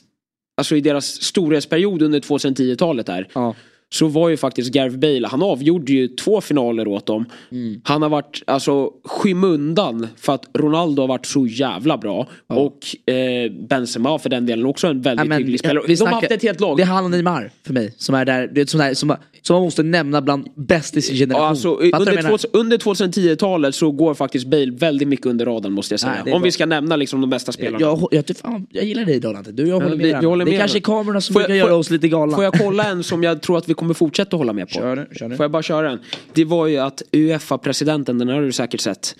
alltså 0.58 0.76
i 0.76 0.82
deras 0.82 1.06
storhetsperiod 1.06 2.02
under 2.02 2.20
2010-talet 2.20 3.06
där. 3.06 3.28
Ja. 3.34 3.56
Så 3.94 4.08
var 4.08 4.30
ju 4.30 4.38
faktiskt 4.38 4.72
Gareth 4.72 4.98
Bale, 4.98 5.28
han 5.28 5.44
avgjorde 5.44 5.92
ju 5.94 6.08
två 6.08 6.42
finaler 6.42 6.88
åt 6.88 7.06
dem. 7.06 7.26
Mm. 7.52 7.82
Han 7.84 8.02
har 8.02 8.10
varit, 8.10 8.44
alltså 8.48 8.92
skymundan 9.06 10.08
för 10.18 10.34
att 10.34 10.46
Ronaldo 10.54 11.02
har 11.04 11.08
varit 11.08 11.26
så 11.26 11.48
jävla 11.48 11.98
bra. 11.98 12.28
Och 12.48 13.12
eh, 13.14 13.52
Benzema 13.70 14.20
för 14.20 14.30
den 14.30 14.46
delen 14.46 14.66
också 14.66 14.88
en 14.88 15.02
väldigt 15.02 15.26
Ja, 15.26 15.30
men, 15.30 15.38
hygglig 15.38 15.60
spelare. 15.60 15.84
vi 15.88 15.96
De 15.96 16.02
har 16.02 16.08
snackar- 16.08 16.16
haft 16.22 16.32
ett 16.32 16.44
helt 16.44 16.60
lag. 16.60 16.78
Det 16.78 16.84
är 16.84 16.88
han 16.88 17.06
och 17.06 17.12
Neymar 17.12 17.52
för 17.66 17.74
mig. 17.74 17.94
Som 17.98 18.16
är 18.16 18.26
där, 18.26 18.48
det 18.54 18.62
är 18.62 18.66
sån 18.66 18.80
där, 18.80 18.94
som, 18.94 19.16
som 19.48 19.54
man 19.54 19.64
måste 19.64 19.84
nämna 19.84 20.22
bland 20.22 20.48
bäst 20.56 20.98
i 20.98 21.02
sin 21.02 21.16
generation. 21.16 21.44
Ja, 21.44 21.50
alltså, 21.50 21.70
under, 21.76 21.92
jag 22.14 22.16
menar? 22.16 22.30
2000 22.30 22.50
under 22.54 22.78
2010-talet 22.78 23.76
så 23.76 23.92
går 23.92 24.14
faktiskt 24.14 24.48
Bale 24.48 24.72
väldigt 24.72 25.08
mycket 25.08 25.26
under 25.26 25.46
radarn 25.46 25.74
måste 25.74 25.94
jag 25.94 26.00
säga. 26.00 26.12
Nej, 26.26 26.34
Om 26.34 26.42
bra. 26.42 26.46
vi 26.46 26.52
ska 26.52 26.66
nämna 26.66 26.96
liksom 26.96 27.22
de 27.22 27.30
bästa 27.30 27.52
spelarna. 27.52 27.78
jag, 27.82 28.08
jag, 28.12 28.24
jag, 28.28 28.38
fan, 28.38 28.68
jag 28.70 28.86
gillar 28.86 29.06
dig 29.06 29.20
Dante. 29.20 29.52
Du 29.52 29.68
jag 29.68 29.76
håller 29.80 29.90
med 29.90 29.98
vi- 30.06 30.14
vi 30.20 30.26
håller 30.26 30.46
Det 30.46 30.50
är 30.50 30.54
med 30.54 30.60
kanske 30.60 30.78
är 30.78 30.82
kamerorna 30.82 31.22
som 31.22 31.34
Får 31.34 31.40
brukar 31.40 31.56
göra 31.56 31.76
oss 31.76 31.90
lite 31.90 32.08
galna. 32.08 32.36
Får 32.36 32.44
jag 32.44 32.54
kolla 32.54 32.84
en 32.84 33.04
som 33.04 33.24
jag 33.24 33.42
tror 33.42 33.58
att 33.58 33.70
vi 33.70 33.74
kommer 33.74 33.94
fortsätta 33.94 34.38
hålla 34.38 34.54
med 34.54 34.68
på? 34.68 34.74
Kör 34.74 34.96
nu, 34.96 35.08
kör 35.16 35.28
nu. 35.28 35.36
Får 35.36 35.44
jag 35.44 35.52
bara 35.52 35.64
köra 35.64 35.92
en? 35.92 36.00
Det 36.34 36.46
var 36.46 36.68
ju 36.68 36.78
att 36.78 37.02
Uefa-presidenten, 37.12 38.18
den 38.18 38.28
har 38.28 38.42
du 38.42 38.52
säkert 38.52 38.82
sett. 38.82 39.16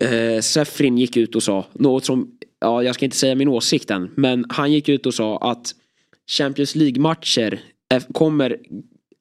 Eh, 0.00 0.40
Sefrin 0.40 0.98
gick 0.98 1.16
ut 1.16 1.34
och 1.36 1.42
sa 1.42 1.66
något 1.72 2.04
som, 2.04 2.28
ja 2.60 2.82
jag 2.82 2.94
ska 2.94 3.04
inte 3.04 3.16
säga 3.16 3.34
min 3.34 3.48
åsikt 3.48 3.90
än, 3.90 4.10
men 4.14 4.44
han 4.48 4.72
gick 4.72 4.88
ut 4.88 5.06
och 5.06 5.14
sa 5.14 5.38
att 5.38 5.72
Champions 6.30 6.74
League-matcher 6.74 7.60
kommer 8.12 8.56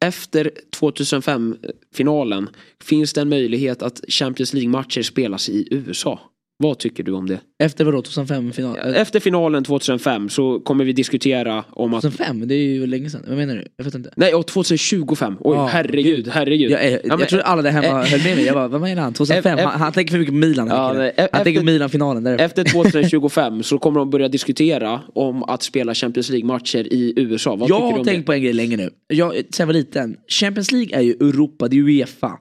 efter 0.05 0.51
2005-finalen 0.79 2.49
finns 2.83 3.13
det 3.13 3.21
en 3.21 3.29
möjlighet 3.29 3.81
att 3.81 4.01
Champions 4.07 4.53
League-matcher 4.53 5.01
spelas 5.01 5.49
i 5.49 5.67
USA. 5.71 6.19
Vad 6.61 6.79
tycker 6.79 7.03
du 7.03 7.11
om 7.11 7.27
det? 7.27 7.39
Efter 7.63 7.85
vadå, 7.85 8.01
2005-final? 8.01 8.77
Efter 8.95 9.19
finalen 9.19 9.63
2005 9.63 10.29
så 10.29 10.59
kommer 10.59 10.85
vi 10.85 10.93
diskutera 10.93 11.63
om 11.69 11.93
att 11.93 12.01
2005? 12.01 12.47
Det 12.47 12.55
är 12.55 12.57
ju 12.57 12.87
länge 12.87 13.09
sedan. 13.09 13.23
Vad 13.27 13.37
menar 13.37 13.55
du? 13.55 13.67
Jag 13.77 13.85
vet 13.85 13.95
inte. 13.95 14.13
Nej, 14.15 14.33
och 14.33 14.47
2025. 14.47 15.35
Oj, 15.39 15.55
Ja, 15.55 15.65
herregud, 15.65 16.27
herregud. 16.31 16.71
Jag, 16.71 16.83
är, 16.85 16.91
Ja, 16.91 16.99
men- 17.03 17.19
jag 17.19 17.29
tror 17.29 17.41
alla 17.41 17.61
där 17.61 17.71
hemma 17.71 17.87
eh, 17.87 18.09
höll 18.09 18.23
med 18.23 18.35
mig. 18.35 18.45
Jag 18.45 18.55
bara, 18.55 18.67
vad 18.77 18.81
menar 18.81 19.01
han? 19.01 19.13
2005? 19.13 19.59
eh, 19.59 19.65
Han, 19.65 19.79
han 19.81 19.93
tänker 19.93 20.11
för 20.11 20.19
mycket 20.19 20.31
på 20.33 20.37
Milan. 20.37 20.67
Ja, 20.67 20.75
han 20.87 21.01
efter- 21.01 21.43
tänker 21.43 21.63
Milan-finalen. 21.63 22.27
Efter 22.27 22.63
2025 22.71 23.63
så 23.63 23.77
kommer 23.79 23.99
de 23.99 24.09
börja 24.09 24.27
diskutera 24.27 25.01
om 25.13 25.43
att 25.43 25.63
spela 25.63 25.93
Champions 25.95 26.29
League-matcher 26.29 26.93
i 26.93 27.13
USA. 27.15 27.55
Vad 27.55 27.69
jag 27.69 27.79
har 27.79 28.03
tänkt 28.03 28.19
det? 28.19 28.25
på 28.25 28.33
en 28.33 28.41
grej 28.41 28.53
länge 28.53 28.77
nu. 28.77 28.89
Jag, 29.07 29.31
sen 29.33 29.43
jag 29.59 29.65
var 29.65 29.73
liten. 29.73 30.17
Champions 30.27 30.71
League 30.71 30.97
är 30.97 31.01
ju 31.01 31.11
Europa, 31.11 31.67
det 31.67 31.77
är 31.77 31.81
Uefa. 31.83 32.31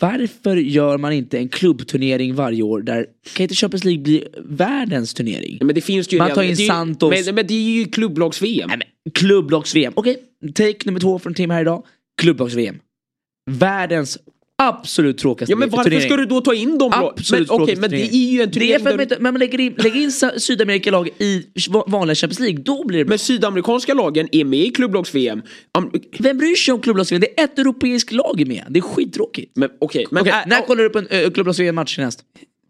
Varför 0.00 0.56
gör 0.56 0.98
man 0.98 1.12
inte 1.12 1.38
en 1.38 1.48
klubbturnering 1.48 2.34
varje 2.34 2.62
år 2.62 2.80
där, 2.82 3.06
kan 3.34 3.44
inte 3.44 3.54
Champions 3.54 3.84
League 3.84 4.02
bli 4.02 4.24
världens 4.44 5.14
turnering? 5.14 5.58
Men 5.60 5.74
det 5.74 5.80
finns 5.80 6.12
ju 6.12 6.18
Man 6.18 6.30
tar 6.34 6.42
in 6.42 6.54
det 6.54 6.62
ju- 6.62 6.68
Santos. 6.68 7.26
Men, 7.26 7.34
men 7.34 7.46
det 7.46 7.54
är 7.54 7.60
ju 7.78 7.84
klubblags-VM. 7.84 8.70
Klubblags-VM. 9.14 9.92
Okej, 9.96 10.16
take 10.54 10.76
nummer 10.86 11.00
två 11.00 11.18
från 11.18 11.34
Tim 11.34 11.50
här 11.50 11.60
idag. 11.60 11.84
Klubblags-VM. 12.22 12.76
Världens 13.50 14.18
Absolut 14.62 15.18
tråkigaste 15.18 15.52
Ja 15.52 15.56
men 15.56 15.70
varför 15.70 15.84
turnering. 15.90 16.08
ska 16.08 16.16
du 16.16 16.26
då 16.26 16.40
ta 16.40 16.54
in 16.54 16.78
dem? 16.78 16.90
då? 17.00 17.08
Absolut 17.18 17.48
men, 17.50 17.56
tråkigaste 17.58 17.80
men 17.80 17.90
det 17.90 17.96
turnering. 17.96 18.26
är 18.28 18.32
ju 18.32 18.42
en 18.42 18.50
Det 18.50 18.56
är 18.56 18.60
turnering 18.60 18.82
för 18.82 18.90
att 18.90 18.96
man, 18.96 18.96
där, 18.96 19.02
inte, 19.14 19.22
man 19.22 19.34
lägger 19.34 19.60
in, 19.60 19.74
lägger 19.78 20.00
in 20.00 20.12
Sydamerikalag 20.40 21.08
i 21.18 21.46
va- 21.70 21.84
vanliga 21.86 22.14
Champions 22.14 22.40
League, 22.40 22.58
då 22.62 22.84
blir 22.86 22.98
det 22.98 23.04
bra. 23.04 23.08
Men 23.12 23.18
sydamerikanska 23.18 23.94
lagen 23.94 24.28
är 24.32 24.44
med 24.44 24.58
i 24.58 24.70
klubblags-VM. 24.70 25.42
Am- 25.78 25.90
Vem 26.18 26.38
bryr 26.38 26.54
sig 26.54 26.74
om 26.74 26.80
klubblags 26.80 27.08
Det 27.08 27.40
är 27.40 27.44
ett 27.44 27.58
europeiskt 27.58 28.12
lag 28.12 28.46
med. 28.48 28.64
Det 28.68 28.78
är 28.78 28.82
skittråkigt. 28.82 29.56
Men 29.56 29.68
okej, 29.80 30.06
men... 30.10 30.20
Okej, 30.20 30.32
äh, 30.32 30.38
när 30.46 30.56
ja, 30.56 30.62
kollar 30.66 30.82
du 30.82 30.90
på 30.90 30.98
en 30.98 31.06
uh, 31.08 31.30
klubblags 31.30 31.58
match 31.72 31.96
senast? 31.96 32.20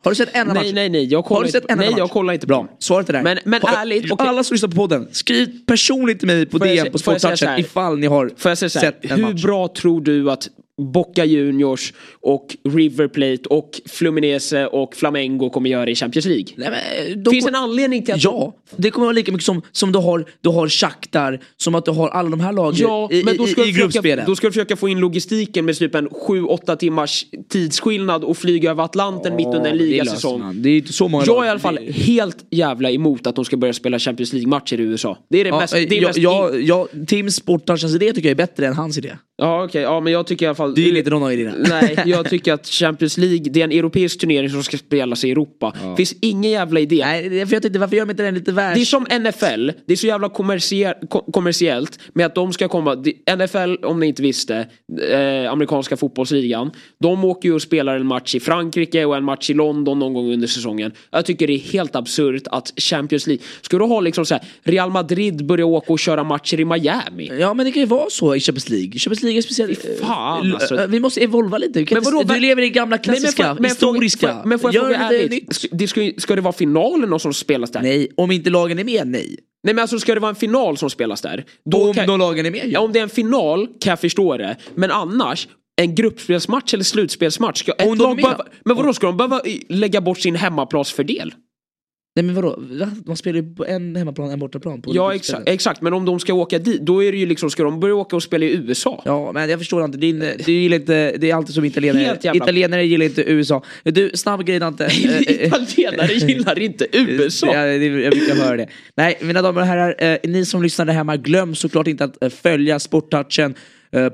Har 0.04 0.10
du 0.10 0.14
sett 0.14 0.28
en 0.34 0.40
enda 0.40 0.54
match? 0.54 0.62
Nej, 0.64 0.72
nej, 0.72 0.88
nej. 0.88 1.04
Jag 1.04 1.24
kollar 1.24 1.38
Har 1.38 1.42
du 1.44 1.48
inte, 1.48 1.60
sett 1.60 1.64
en 1.64 1.72
enda 1.72 1.82
nej, 1.84 1.90
match? 1.90 1.98
jag 1.98 2.10
kollar 2.10 2.32
inte 2.32 2.46
på 2.46 2.48
Bra, 2.48 2.76
svaret 2.78 3.08
är 3.08 3.12
där. 3.12 3.22
Men, 3.22 3.38
men 3.44 3.62
Har- 3.62 3.76
ärligt, 3.82 4.12
okej. 4.12 4.26
Alla 4.28 4.44
som 4.44 4.54
lyssnar 4.54 4.68
på 4.68 4.76
podden, 4.76 5.08
skriv 5.12 5.64
personligt 5.66 6.18
till 6.18 6.26
mig 6.26 6.46
på 6.46 6.58
Får 6.58 6.64
DM 6.66 6.76
på 6.76 6.84
jag 6.86 6.92
så 6.92 6.98
Sporttouchen 6.98 7.58
ifall 7.60 7.98
ni 7.98 8.06
har 8.06 8.68
sett 8.68 9.04
en 9.04 9.10
hur 9.10 9.22
match. 9.22 9.42
bra 9.42 9.68
tror 9.68 10.00
du 10.00 10.30
att 10.30 10.48
Boca 10.80 11.24
Juniors 11.24 11.92
och 12.20 12.56
River 12.68 13.08
Plate 13.08 13.48
och 13.48 13.80
Fluminense 13.86 14.66
och 14.66 14.94
Flamengo 14.96 15.50
kommer 15.50 15.70
göra 15.70 15.90
i 15.90 15.94
Champions 15.94 16.26
League? 16.26 16.46
Nej, 16.56 16.70
men, 17.14 17.24
Finns 17.32 17.46
en 17.46 17.54
anledning 17.54 18.04
till 18.04 18.14
att... 18.14 18.24
Ja, 18.24 18.54
det 18.76 18.90
kommer 18.90 19.06
vara 19.06 19.12
lika 19.12 19.32
mycket 19.32 19.44
som, 19.44 19.62
som 19.72 19.92
du 19.92 19.98
har, 19.98 20.24
du 20.40 20.48
har 20.48 20.68
Shakhtar, 20.68 21.40
som 21.56 21.74
att 21.74 21.84
du 21.84 21.90
har 21.90 22.08
alla 22.08 22.30
de 22.30 22.40
här 22.40 22.52
lagen 22.52 22.78
Ja, 22.80 23.08
i, 23.12 23.22
men 23.24 23.36
då 23.36 23.46
ska, 23.46 23.60
i, 23.60 23.64
du 23.64 23.70
i 23.70 23.72
försöka, 23.72 23.82
gruppspelet. 23.82 24.26
då 24.26 24.36
ska 24.36 24.46
du 24.46 24.52
försöka 24.52 24.76
få 24.76 24.88
in 24.88 24.98
logistiken 25.00 25.64
med 25.64 25.78
typ 25.78 25.94
en 25.94 26.08
7-8 26.08 26.76
timmars 26.76 27.26
tidsskillnad 27.48 28.24
och 28.24 28.36
flyga 28.36 28.70
över 28.70 28.84
Atlanten 28.84 29.36
mitt 29.36 29.46
under 29.46 29.70
en 29.70 29.76
ligasäsong. 29.76 30.62
Det 30.62 30.68
är 30.70 30.76
inte 30.76 30.92
så 30.92 31.08
många 31.08 31.24
Jag 31.26 31.42
är 31.42 31.46
i 31.46 31.50
alla 31.50 31.60
fall 31.60 31.78
helt 31.78 32.46
jävla 32.50 32.90
emot 32.90 33.26
att 33.26 33.36
de 33.36 33.44
ska 33.44 33.56
börja 33.56 33.72
spela 33.72 33.98
Champions 33.98 34.32
League-matcher 34.32 34.80
i 34.80 34.82
USA. 34.82 35.18
Det 35.30 35.40
är 35.40 35.44
det 35.44 35.50
Ja, 35.50 35.58
mest... 35.58 35.72
Det 35.72 35.78
är 35.78 35.94
jag, 35.94 36.02
mest 36.02 36.18
jag, 36.18 36.62
jag, 36.62 36.88
Tims 37.06 37.34
Sporttouchens 37.34 37.94
idé 37.94 38.12
tycker 38.12 38.28
jag 38.28 38.30
är 38.30 38.46
bättre 38.46 38.66
än 38.66 38.74
hans 38.74 38.98
idé. 38.98 39.16
Ja 39.36 39.64
okej, 39.64 39.82
ja 39.82 40.00
men 40.00 40.12
jag 40.12 40.26
tycker 40.26 40.46
i 40.46 40.48
alla 40.48 40.54
fall... 40.54 40.61
Du 40.68 40.82
gillar 40.82 40.98
inte 40.98 41.10
någon 41.10 41.22
av 41.22 41.32
idéerna? 41.32 41.56
Nej, 41.70 41.96
jag 42.06 42.30
tycker 42.30 42.52
att 42.52 42.66
Champions 42.66 43.18
League, 43.18 43.50
det 43.50 43.60
är 43.60 43.64
en 43.64 43.72
europeisk 43.72 44.20
turnering 44.20 44.50
som 44.50 44.62
ska 44.62 44.78
spelas 44.78 45.24
i 45.24 45.30
Europa. 45.30 45.72
Finns 45.96 46.14
ingen 46.20 46.50
jävla 46.50 46.80
idé. 46.80 46.96
Nej, 47.06 47.46
för 47.46 47.52
jag 47.54 47.62
tänkte 47.62 47.78
varför 47.78 47.96
gör 47.96 48.06
de 48.06 48.10
inte 48.10 48.22
den 48.22 48.34
lite 48.34 48.52
världs... 48.52 48.74
Det 48.76 48.80
är 48.80 48.84
som 48.84 49.02
NFL, 49.02 49.70
det 49.86 49.92
är 49.92 49.96
så 49.96 50.06
jävla 50.06 50.28
kommersie- 50.28 50.94
ko- 51.08 51.32
kommersiellt 51.32 51.98
med 52.12 52.26
att 52.26 52.34
de 52.34 52.52
ska 52.52 52.68
komma, 52.68 52.94
NFL 53.36 53.84
om 53.84 54.00
ni 54.00 54.06
inte 54.06 54.22
visste, 54.22 54.66
eh, 55.10 55.52
amerikanska 55.52 55.96
fotbollsligan, 55.96 56.70
de 57.00 57.24
åker 57.24 57.48
ju 57.48 57.54
och 57.54 57.62
spelar 57.62 57.96
en 57.96 58.06
match 58.06 58.34
i 58.34 58.40
Frankrike 58.40 59.04
och 59.04 59.16
en 59.16 59.24
match 59.24 59.50
i 59.50 59.54
London 59.54 59.98
någon 59.98 60.14
gång 60.14 60.32
under 60.32 60.48
säsongen. 60.48 60.92
Jag 61.10 61.26
tycker 61.26 61.46
det 61.46 61.52
är 61.52 61.58
helt 61.58 61.96
absurt 61.96 62.42
att 62.46 62.72
Champions 62.76 63.26
League, 63.26 63.44
ska 63.62 63.78
du 63.78 63.84
ha 63.84 64.00
liksom 64.00 64.26
så 64.26 64.34
här, 64.34 64.44
Real 64.62 64.90
Madrid 64.90 65.46
börja 65.46 65.66
åka 65.66 65.92
och 65.92 65.98
köra 65.98 66.24
matcher 66.24 66.60
i 66.60 66.64
Miami? 66.64 67.30
Ja 67.40 67.54
men 67.54 67.66
det 67.66 67.72
kan 67.72 67.80
ju 67.82 67.86
vara 67.86 68.10
så 68.10 68.34
i 68.34 68.40
Champions 68.40 68.68
League. 68.68 68.98
Champions 68.98 69.22
League 69.22 69.38
är 69.38 69.42
speciellt. 69.42 69.86
Fan, 70.00 70.51
Eh, 70.54 70.60
alltså. 70.60 70.86
Vi 70.86 71.00
måste 71.00 71.20
evolva 71.22 71.58
lite. 71.58 71.84
Kan 71.84 71.94
Men 71.96 72.02
inte- 72.02 72.10
vadå, 72.14 72.22
du 72.28 72.32
vem- 72.34 72.42
lever 72.42 72.62
i 72.62 72.70
gamla 72.70 72.96
Nej, 72.96 73.02
klassiska, 73.04 73.54
får- 73.54 73.60
men 73.60 73.70
historiska. 73.70 74.42
Men 74.44 74.58
får 74.58 74.74
jag 74.74 74.84
fråga 74.84 74.98
ärligt, 74.98 75.54
ska, 75.54 75.68
det 75.72 75.88
ska, 76.22 76.34
det 76.36 76.42
vara 76.42 76.52
finalen 76.52 77.18
som 77.20 77.34
spelas 77.34 77.70
där? 77.70 77.82
Nej, 77.82 78.08
om 78.16 78.30
inte 78.30 78.50
lagen 78.50 78.78
är 78.78 78.84
med, 78.84 79.06
nej. 79.06 79.36
Nej 79.64 79.74
men 79.74 79.82
alltså 79.82 79.98
ska 79.98 80.14
det 80.14 80.20
vara 80.20 80.28
en 80.28 80.34
final 80.36 80.76
som 80.76 80.90
spelas 80.90 81.20
där? 81.20 81.44
Då 81.70 81.88
om 81.88 81.94
kan- 81.94 82.18
lagen 82.18 82.46
är 82.46 82.50
med, 82.50 82.64
Ja, 82.66 82.80
om 82.80 82.92
det 82.92 82.98
är 82.98 83.02
en 83.02 83.08
final 83.08 83.66
kan 83.66 83.90
jag 83.90 84.00
förstå 84.00 84.36
det. 84.36 84.56
Men 84.74 84.90
annars, 84.90 85.48
en 85.76 85.94
gruppspelsmatch 85.94 86.74
eller 86.74 86.84
slutspelsmatch. 86.84 87.58
Ska 87.60 87.72
ett 87.72 87.98
lag 87.98 88.16
behöva, 88.16 88.44
men 88.64 88.76
vadå, 88.76 88.92
ska 88.94 89.06
de 89.06 89.16
behöva 89.16 89.40
lägga 89.68 90.00
bort 90.00 90.18
sin 90.18 90.34
hemmaplansfördel? 90.36 91.34
Nej 92.14 92.24
men 92.24 92.34
vadå? 92.34 92.56
Va? 92.58 92.90
Man 93.06 93.16
spelar 93.16 93.40
ju 93.40 93.54
på 93.54 93.66
en 93.66 93.96
hemmaplan, 93.96 94.30
en 94.30 94.38
bortaplan. 94.38 94.82
På 94.82 94.90
Ja 94.94 95.14
exakt, 95.14 95.48
exakt, 95.48 95.82
men 95.82 95.92
om 95.92 96.04
de 96.04 96.20
ska 96.20 96.34
åka 96.34 96.58
dit, 96.58 96.80
då 96.80 97.04
är 97.04 97.12
det 97.12 97.18
ju 97.18 97.26
liksom, 97.26 97.50
ska 97.50 97.62
de 97.62 97.80
börja 97.80 97.94
åka 97.94 98.16
och 98.16 98.22
spela 98.22 98.44
i 98.44 98.54
USA? 98.54 99.02
Ja, 99.04 99.32
men 99.32 99.50
jag 99.50 99.58
förstår 99.58 99.84
inte. 99.84 99.98
Din, 99.98 100.24
du 100.44 100.52
gillar 100.52 100.76
inte, 100.76 101.16
det 101.16 101.30
är 101.30 101.34
alltid 101.34 101.54
som 101.54 101.64
italienare. 101.64 102.18
Italienare 102.34 102.84
gillar 102.84 103.06
inte 103.06 103.30
USA. 103.30 103.62
Du, 103.84 104.10
snabb 104.14 104.44
grej 104.44 104.58
Dante. 104.58 104.84
Eh, 104.84 105.16
eh, 105.16 105.46
Italienare 105.46 106.12
gillar 106.12 106.58
inte 106.58 106.86
USA. 106.92 107.46
Ja, 107.46 107.66
det, 107.66 107.86
jag 107.86 108.12
brukar 108.12 108.34
höra 108.34 108.56
det. 108.56 108.68
Nej, 108.94 109.18
mina 109.20 109.42
damer 109.42 109.60
och 109.60 109.66
herrar, 109.66 109.94
eh, 109.98 110.18
ni 110.24 110.44
som 110.44 110.62
lyssnar 110.62 110.86
där 110.86 110.92
hemma, 110.92 111.16
glöm 111.16 111.54
såklart 111.54 111.86
inte 111.86 112.04
att 112.04 112.22
eh, 112.22 112.28
följa 112.30 112.78
Sporttouchen 112.78 113.50
eh, 113.50 113.56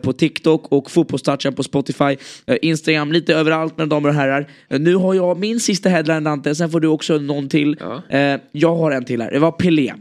på 0.02 0.12
TikTok 0.12 0.72
och 0.72 0.90
Fotbollstouchen 0.90 1.54
på 1.54 1.62
Spotify, 1.62 2.16
eh, 2.46 2.56
Instagram, 2.62 3.12
lite 3.12 3.34
överallt 3.34 3.78
mina 3.78 3.86
damer 3.86 4.08
och 4.08 4.14
herrar. 4.14 4.50
Eh, 4.70 4.80
nu 4.80 4.94
har 4.94 5.14
jag 5.14 5.38
min 5.38 5.60
sista 5.60 5.88
headline 5.88 6.24
Dante, 6.24 6.54
sen 6.54 6.70
får 6.70 6.80
du 6.80 6.88
också 6.88 7.18
någon 7.18 7.48
till. 7.48 7.76
Ja. 7.80 8.02
Eh, 8.18 8.40
jag 8.52 8.76
har 8.76 8.90
en 8.90 9.04
till 9.04 9.22
här, 9.22 9.30
det 9.30 9.38
var 9.38 9.52
Pelé. 9.52 9.94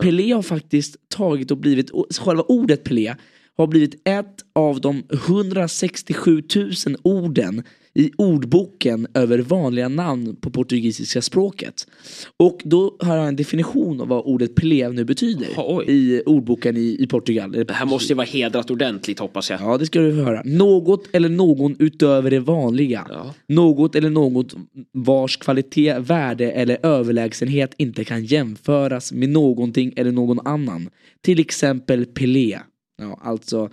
Pelé 0.00 0.32
har 0.32 0.42
faktiskt 0.42 0.96
tagit 1.08 1.50
och 1.50 1.56
blivit, 1.56 1.90
själva 2.20 2.42
ordet 2.42 2.84
Pelé 2.84 3.14
har 3.56 3.66
blivit 3.66 3.94
ett 4.08 4.36
av 4.54 4.80
de 4.80 5.02
167 5.12 6.42
000 6.56 6.72
orden 7.02 7.62
i 7.94 8.10
ordboken 8.18 9.06
över 9.14 9.38
vanliga 9.38 9.88
namn 9.88 10.36
på 10.36 10.50
portugisiska 10.50 11.22
språket. 11.22 11.86
Och 12.36 12.60
då 12.64 12.96
har 13.00 13.16
jag 13.16 13.28
en 13.28 13.36
definition 13.36 14.00
av 14.00 14.08
vad 14.08 14.24
ordet 14.24 14.54
Pelé 14.54 14.88
nu 14.88 15.04
betyder 15.04 15.48
Oj. 15.56 15.84
i 15.88 16.22
ordboken 16.26 16.76
i, 16.76 16.96
i 17.00 17.06
Portugal. 17.06 17.52
Det 17.52 17.72
här 17.72 17.86
måste 17.86 18.12
ju 18.12 18.16
vara 18.16 18.26
hedrat 18.26 18.70
ordentligt 18.70 19.18
hoppas 19.18 19.50
jag. 19.50 19.60
Ja, 19.60 19.78
det 19.78 19.86
ska 19.86 20.00
du 20.00 20.16
få 20.16 20.22
höra. 20.22 20.42
Något 20.44 21.06
eller 21.12 21.28
någon 21.28 21.76
utöver 21.78 22.30
det 22.30 22.40
vanliga. 22.40 23.06
Ja. 23.08 23.34
Något 23.48 23.94
eller 23.94 24.10
något 24.10 24.54
vars 24.92 25.36
kvalitet, 25.36 25.98
värde 25.98 26.50
eller 26.50 26.86
överlägsenhet 26.86 27.74
inte 27.76 28.04
kan 28.04 28.24
jämföras 28.24 29.12
med 29.12 29.28
någonting 29.28 29.92
eller 29.96 30.12
någon 30.12 30.46
annan. 30.46 30.90
Till 31.20 31.40
exempel 31.40 32.06
Pelé. 32.06 32.58
Ja, 32.98 33.20
alltså, 33.22 33.70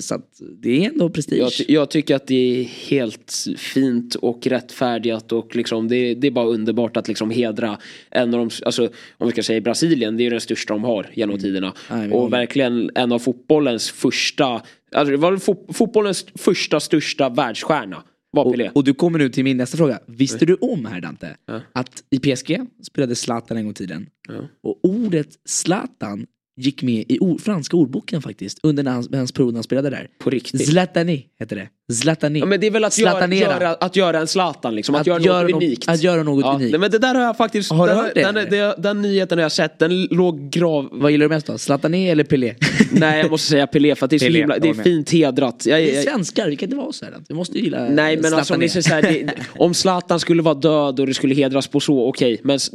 så 0.00 0.14
att 0.14 0.40
det 0.62 0.84
är 0.84 0.90
ändå 0.90 1.10
prestige. 1.10 1.38
Jag, 1.38 1.52
jag 1.68 1.90
tycker 1.90 2.16
att 2.16 2.26
det 2.26 2.60
är 2.60 2.64
helt 2.64 3.34
fint 3.56 4.14
och 4.14 4.46
rättfärdigt 4.46 5.32
och 5.32 5.56
liksom 5.56 5.88
det, 5.88 6.14
det 6.14 6.26
är 6.26 6.30
bara 6.30 6.46
underbart 6.46 6.96
att 6.96 7.08
liksom 7.08 7.30
hedra 7.30 7.78
en 8.10 8.34
av 8.34 8.40
de, 8.40 8.50
alltså 8.64 8.88
om 9.18 9.26
vi 9.26 9.32
ska 9.32 9.42
säga 9.42 9.60
Brasilien, 9.60 10.16
det 10.16 10.22
är 10.22 10.24
ju 10.24 10.30
den 10.30 10.40
största 10.40 10.74
de 10.74 10.84
har 10.84 11.10
genom 11.14 11.38
tiderna. 11.38 11.74
Nej, 11.90 12.10
och 12.12 12.32
verkligen 12.32 12.90
en 12.94 13.12
av 13.12 13.18
fotbollens 13.18 13.90
första, 13.90 14.62
alltså 14.94 15.10
det 15.10 15.16
var 15.16 15.32
fo- 15.36 15.72
fotbollens 15.72 16.26
första 16.34 16.80
största 16.80 17.28
världsstjärna. 17.28 18.02
Och, 18.36 18.76
och 18.76 18.84
du 18.84 18.94
kommer 18.94 19.18
nu 19.18 19.28
till 19.28 19.44
min 19.44 19.56
nästa 19.56 19.76
fråga. 19.76 19.98
Visste 20.06 20.46
du 20.46 20.54
om 20.54 20.84
här 20.86 21.00
Dante, 21.00 21.36
Ja. 21.46 21.60
att 21.72 22.02
i 22.10 22.18
PSG 22.18 22.60
spelade 22.82 23.14
Zlatan 23.14 23.56
en 23.56 23.62
gång 23.64 23.70
i 23.72 23.74
tiden. 23.74 24.06
Ja. 24.28 24.34
Och 24.62 24.78
ordet 24.82 25.28
Zlatan 25.44 26.26
gick 26.56 26.82
med 26.82 27.04
i 27.08 27.18
ord, 27.20 27.40
franska 27.40 27.76
ordboken 27.76 28.22
faktiskt 28.22 28.58
under 28.62 28.84
hans, 28.84 29.08
hans 29.14 29.32
period 29.32 29.52
när 29.52 29.56
han 29.58 29.64
spelade 29.64 29.90
där. 29.90 30.08
På 30.18 30.30
riktigt. 30.30 30.68
Zlatani 30.68 31.26
heter 31.40 31.56
det. 31.56 31.68
Zlatani. 31.94 32.38
Ja, 32.38 32.46
men 32.46 32.60
det 32.60 32.66
är 32.66 32.70
väl 32.70 32.84
att 32.84 32.98
göra, 32.98 33.34
göra, 33.34 33.68
att 33.74 33.96
göra 33.96 34.18
en 34.20 34.26
Zlatan 34.26 34.74
liksom, 34.74 34.94
att, 34.94 35.00
Att 35.00 35.06
göra, 35.06 35.22
göra 35.22 35.42
något 35.42 35.50
något- 35.50 35.62
unikt. 35.62 35.88
att 35.88 36.02
göra 36.02 36.22
något 36.22 36.44
unikt. 36.44 36.70
Nej, 36.70 36.80
men 36.80 36.90
det 36.90 36.98
där 36.98 37.14
har 37.14 37.22
jag 37.22 37.36
faktiskt, 37.36 37.70
Har 37.72 37.86
du 37.88 37.94
den, 37.94 38.04
hört 38.04 38.14
det, 38.14 38.22
Den, 38.22 38.34
den, 38.50 38.74
den 38.82 39.02
nyheten 39.02 39.38
har 39.38 39.42
jag 39.42 39.52
sett, 39.52 39.78
den 39.78 40.04
låg 40.04 40.50
grav... 40.50 40.88
Vad 40.92 41.10
gillar 41.10 41.24
du 41.24 41.28
mest 41.28 41.46
då? 41.46 41.58
Zlatani 41.58 42.10
eller 42.10 42.24
Pelé? 42.24 42.54
Nej 42.92 43.20
jag 43.20 43.30
måste 43.30 43.48
säga 43.50 43.66
Pelé 43.66 43.94
för 43.94 44.04
att 44.06 44.10
det 44.10 44.16
är, 44.16 44.18
så 44.18 44.24
Pelé, 44.26 44.38
himla, 44.38 44.58
det 44.58 44.68
är 44.68 44.74
jag 44.74 44.84
fint 44.84 45.10
hedrat. 45.10 45.66
Jag, 45.66 45.76
Vi 45.78 45.90
är 45.90 45.94
jag, 45.94 46.04
svenskar, 46.04 46.48
vi 46.50 46.56
kan 46.56 46.66
inte 46.66 46.76
vara 46.76 46.92
så 46.92 47.04
här. 47.04 47.14
Vi 47.28 47.34
måste 47.34 47.58
gilla 47.58 47.88
Nej 47.88 48.16
men 48.16 48.34
alltså 48.34 48.54
om, 48.54 48.60
ni 48.60 48.68
så 48.68 48.80
här, 48.80 49.02
det, 49.02 49.34
om 49.58 49.74
Zlatan 49.74 50.20
skulle 50.20 50.42
vara 50.42 50.54
död 50.54 51.00
och 51.00 51.06
det 51.06 51.14
skulle 51.14 51.34
hedras 51.34 51.66
på 51.66 51.80
så, 51.80 52.08
okej. 52.08 52.40
Men 52.44 52.56
s- 52.56 52.70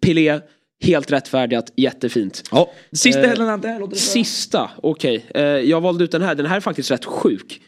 Pelé, 0.00 0.40
helt 0.82 1.10
rättfärdigat, 1.12 1.72
jättefint. 1.76 2.42
Ja, 2.50 2.72
sista 2.92 3.22
Eh, 3.22 3.28
låter 3.38 3.68
det 3.68 3.78
bra? 3.78 3.90
Sista, 3.90 4.70
okej. 4.76 5.26
Eh, 5.34 5.42
jag 5.42 5.80
valde 5.80 6.04
ut 6.04 6.10
den 6.10 6.22
här, 6.22 6.34
den 6.34 6.46
här 6.46 6.56
är 6.56 6.60
faktiskt 6.60 6.90
rätt 6.90 7.04
sjuk. 7.04 7.62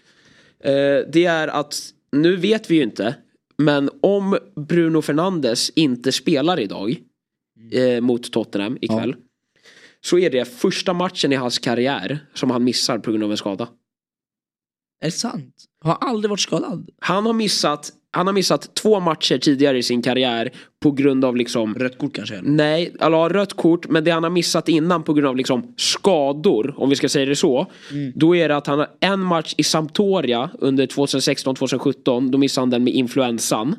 Eh, 0.65 0.73
det 1.13 1.25
är 1.25 1.49
att, 1.49 1.77
nu 2.13 2.37
vet 2.37 2.71
vi 2.71 2.75
ju 2.75 2.83
inte, 2.83 3.15
men 3.59 3.91
om 4.03 4.39
Bruno 4.57 5.03
Fernandes 5.03 5.71
inte 5.71 6.13
spelar 6.13 6.61
idag 6.61 6.97
eh, 7.73 8.01
mot 8.01 8.33
Tottenham 8.33 8.79
ikväll. 8.81 9.17
Så 10.01 10.19
är 10.19 10.31
det 10.31 10.45
första 10.45 10.93
matchen 10.93 11.33
i 11.33 11.37
hans 11.37 11.59
karriär 11.59 12.27
som 12.35 12.51
han 12.51 12.65
missar 12.65 12.99
på 12.99 13.11
grund 13.11 13.25
av 13.25 13.31
en 13.31 13.37
skada. 13.37 13.69
Är 15.01 15.07
det 15.07 15.11
sant? 15.11 15.55
Har 15.81 15.95
aldrig 16.01 16.31
varit 16.31 16.41
skadad? 16.41 16.91
Han 17.01 17.27
har 17.27 17.33
missat, 17.33 17.93
han 18.15 18.27
har 18.27 18.35
missat 18.35 18.75
två 18.75 19.01
matcher 19.01 19.39
tidigare 19.39 19.79
i 19.79 19.83
sin 19.83 20.03
karriär 20.03 20.53
på 20.83 20.91
grund 20.91 21.25
av 21.25 21.37
liksom 21.37 21.75
Rött 21.75 21.99
kort 21.99 22.15
kanske? 22.15 22.41
Nej, 22.43 22.95
alltså 23.01 23.29
rött 23.29 23.55
kort 23.57 23.89
men 23.89 24.05
det 24.05 24.11
han 24.11 24.23
har 24.23 24.31
missat 24.31 24.69
innan 24.69 25.03
på 25.03 25.13
grund 25.13 25.29
av 25.29 25.37
liksom 25.37 25.75
skador, 25.77 26.75
om 26.77 26.91
vi 26.91 26.97
ska 26.97 27.09
säga 27.09 27.27
det 27.27 27.37
så. 27.37 27.67
Då 28.15 28.37
är 28.37 28.49
det 28.49 28.57
att 28.57 28.67
han 28.67 28.79
har 28.79 28.89
en 29.01 29.21
match 29.21 29.55
i 29.57 29.63
Sampdoria 29.63 30.51
under 30.59 30.87
2016-2017, 30.87 32.31
då 32.31 32.39
missade 32.39 32.63
han 32.63 32.71
den 32.71 32.85
med 32.85 32.95
influensan. 32.95 33.77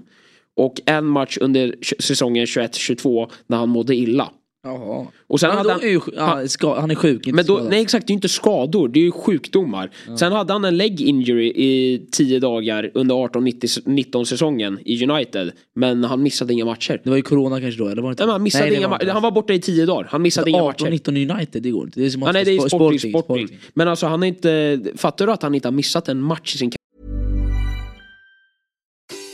Och 0.57 0.81
en 0.85 1.05
match 1.05 1.37
under 1.41 1.75
säsongen 1.99 2.45
21-22 2.45 3.29
när 3.47 3.57
han 3.57 3.69
mådde 3.69 3.95
illa. 3.95 4.29
Jaha. 4.65 5.07
Och 5.27 5.39
sen 5.39 5.51
hade 5.51 5.71
han, 5.71 5.81
är 5.81 5.87
ju, 5.87 5.99
ja, 6.15 6.47
ska, 6.47 6.79
han 6.79 6.91
är 6.91 6.95
sjuk, 6.95 7.27
inte 7.27 7.35
men 7.35 7.45
då, 7.45 7.67
nej 7.69 7.81
exakt, 7.81 8.07
det 8.07 8.11
är 8.11 8.13
ju 8.13 8.17
inte 8.17 8.29
skador, 8.29 8.87
det 8.87 8.99
är 8.99 9.03
ju 9.03 9.11
sjukdomar. 9.11 9.91
Sen 10.19 10.31
hade 10.31 10.53
han 10.53 10.65
en 10.65 10.77
leg 10.77 11.01
injury 11.01 11.47
i 11.47 12.01
10 12.11 12.39
dagar 12.39 12.91
under 12.93 13.15
18-19 13.15 14.23
säsongen 14.23 14.79
i 14.85 15.05
United. 15.05 15.51
Men 15.75 16.03
han 16.03 16.23
missade 16.23 16.53
inga 16.53 16.65
matcher. 16.65 17.01
Det 17.03 17.09
var 17.09 17.17
ju 17.17 17.23
corona 17.23 17.61
kanske 17.61 17.79
då, 17.83 17.87
eller 17.87 18.01
var 18.01 18.09
det 18.09 18.13
inte? 18.13 18.23
Nej, 18.23 18.27
men 18.27 18.33
han, 18.33 18.43
missade 18.43 18.63
Nej, 18.63 18.71
det 18.71 18.77
inga 18.77 18.87
var 18.87 19.05
han 19.05 19.21
var 19.21 19.31
borta 19.31 19.53
i 19.53 19.61
10 19.61 19.85
dagar, 19.85 20.07
han 20.11 20.21
missade 20.21 20.49
inga 20.49 20.63
matcher. 20.63 20.85
18-19 20.85 21.31
United, 21.31 21.63
det 21.63 21.71
går 21.71 21.85
inte. 21.85 21.99
Det 21.99 22.05
är 22.05 22.09
som 22.09 22.21
Ja, 22.21 22.31
nej 22.31 22.45
det 22.45 22.51
är 22.51 22.59
spo- 22.59 22.67
sporting, 22.67 23.11
sporting. 23.11 23.59
Men 23.73 23.87
alltså 23.87 24.07
han 24.07 24.21
har 24.21 24.27
inte, 24.27 24.81
fattar 24.97 25.27
du 25.27 25.33
att 25.33 25.43
han 25.43 25.55
inte 25.55 25.67
har 25.67 25.73
missat 25.73 26.07
en 26.07 26.21
match 26.21 26.55
i 26.55 26.57
sin 26.57 26.71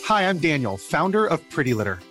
Hi, 0.09 0.25
I'm 0.25 0.33
Daniel, 0.33 0.77
founder 0.91 1.33
of 1.33 1.39
Pretty 1.55 1.73
Litter. 1.73 2.10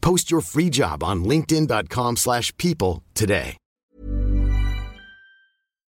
Post 0.00 0.32
your 0.32 0.42
free 0.42 0.68
job 0.72 1.02
on 1.02 1.24
linkedin.com/people 1.28 2.16
slash 2.16 2.52
people 2.56 3.02
today. 3.14 3.56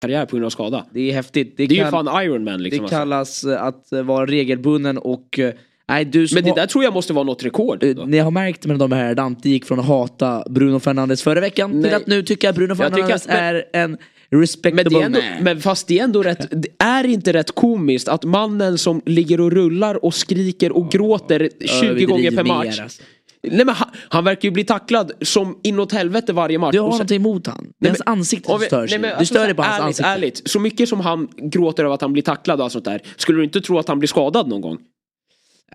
Karriär 0.02 0.26
på 0.26 0.37
grund 0.37 0.46
av 0.46 0.50
skada. 0.50 0.87
Det 0.94 1.11
är 1.11 1.14
häftigt. 1.14 1.56
Det 1.56 1.62
är 1.64 1.68
ju 1.68 1.84
fan 1.90 2.22
Iron 2.24 2.44
Man 2.44 2.62
liksom. 2.62 2.78
Det 2.78 2.84
alltså. 2.84 2.96
kallas 2.96 3.44
eh, 3.44 3.62
att 3.62 3.92
eh, 3.92 4.02
vara 4.02 4.26
regelbunden 4.26 4.98
och... 4.98 5.38
eh, 5.38 5.52
Nej, 5.90 6.04
du 6.04 6.26
Men 6.34 6.44
det 6.44 6.50
har- 6.50 6.56
där 6.56 6.66
tror 6.66 6.84
jag 6.84 6.92
måste 6.94 7.12
vara 7.12 7.24
något 7.24 7.44
rekord. 7.44 7.78
Då. 7.96 8.04
Ni 8.04 8.18
har 8.18 8.30
märkt 8.30 8.66
med 8.66 8.78
de 8.78 8.92
här, 8.92 9.14
Dante 9.14 9.48
gick 9.48 9.64
från 9.64 9.80
att 9.80 9.87
hata 9.87 10.44
Bruno 10.50 10.80
Fernandes 10.80 11.22
förra 11.22 11.40
veckan 11.40 11.70
till 11.70 11.80
Nej. 11.80 11.94
att 11.94 12.06
nu 12.06 12.22
tycka 12.22 12.50
att 12.50 12.56
Bruno 12.56 12.74
Fernandes 12.74 13.22
att- 13.22 13.26
men- 13.26 13.37
är 13.37 13.64
en 13.72 13.98
Men, 14.30 14.40
respectable 14.40 14.90
det 14.98 15.02
är 15.02 15.06
ändå, 15.06 15.18
man. 15.34 15.44
men 15.44 15.61
fast 15.61 15.87
det 15.88 15.98
är 15.98 16.04
ändå 16.04 16.22
rätt, 16.22 16.48
det 16.62 16.68
är 16.84 17.04
inte 17.06 17.32
rätt 17.32 17.54
komiskt 17.54 18.08
att 18.08 18.24
mannen 18.24 18.78
som 18.78 19.02
ligger 19.06 19.40
och 19.40 19.52
rullar 19.52 20.04
och 20.04 20.14
skriker 20.14 20.72
och 20.72 20.90
gråter 20.90 21.50
20 21.80 22.04
gånger 22.04 22.30
per 22.30 22.44
match. 22.44 22.80
alltså. 22.80 23.02
Nej, 23.42 23.64
men 23.66 23.74
han, 23.74 23.88
han 24.09 24.24
verkar 24.24 24.48
ju 24.48 24.53
bli 24.53 24.64
tacklad 24.64 25.12
som 25.22 25.59
inåt 25.62 25.92
helvete 25.92 26.33
varje 26.33 26.59
match. 26.59 26.72
Du 26.72 26.81
har 26.81 26.90
sen- 26.90 26.94
någonting 26.96 27.16
emot 27.16 27.46
han. 27.46 27.72
Det 27.81 27.87
är 27.87 27.90
hans 27.90 28.03
ansikte 28.07 28.57
vi- 28.61 28.66
stör 28.66 28.81
nej, 28.81 28.88
sig. 28.88 28.98
men 28.98 29.11
Du 29.11 29.16
alltså, 29.16 29.35
stör 29.35 29.44
dig 29.44 29.55
på 29.55 29.62
hans 29.62 29.74
ärligt, 29.74 29.87
ansikte. 29.87 30.09
Ärligt, 30.09 30.42
så 30.51 30.61
mycket 30.61 30.88
som 30.88 31.01
han 31.01 31.29
gråter 31.37 31.85
över 31.85 31.94
att 31.94 32.01
han 32.01 32.12
blir 32.12 32.22
tacklad 32.22 32.59
och 32.61 32.64
allt 32.64 32.72
sånt 32.72 32.85
där. 32.85 33.03
Skulle 33.16 33.38
du 33.38 33.44
inte 33.44 33.61
tro 33.61 33.79
att 33.79 33.88
han 33.88 33.98
blir 33.98 34.07
skadad 34.09 34.48
någon 34.48 34.61
gång? 34.61 34.79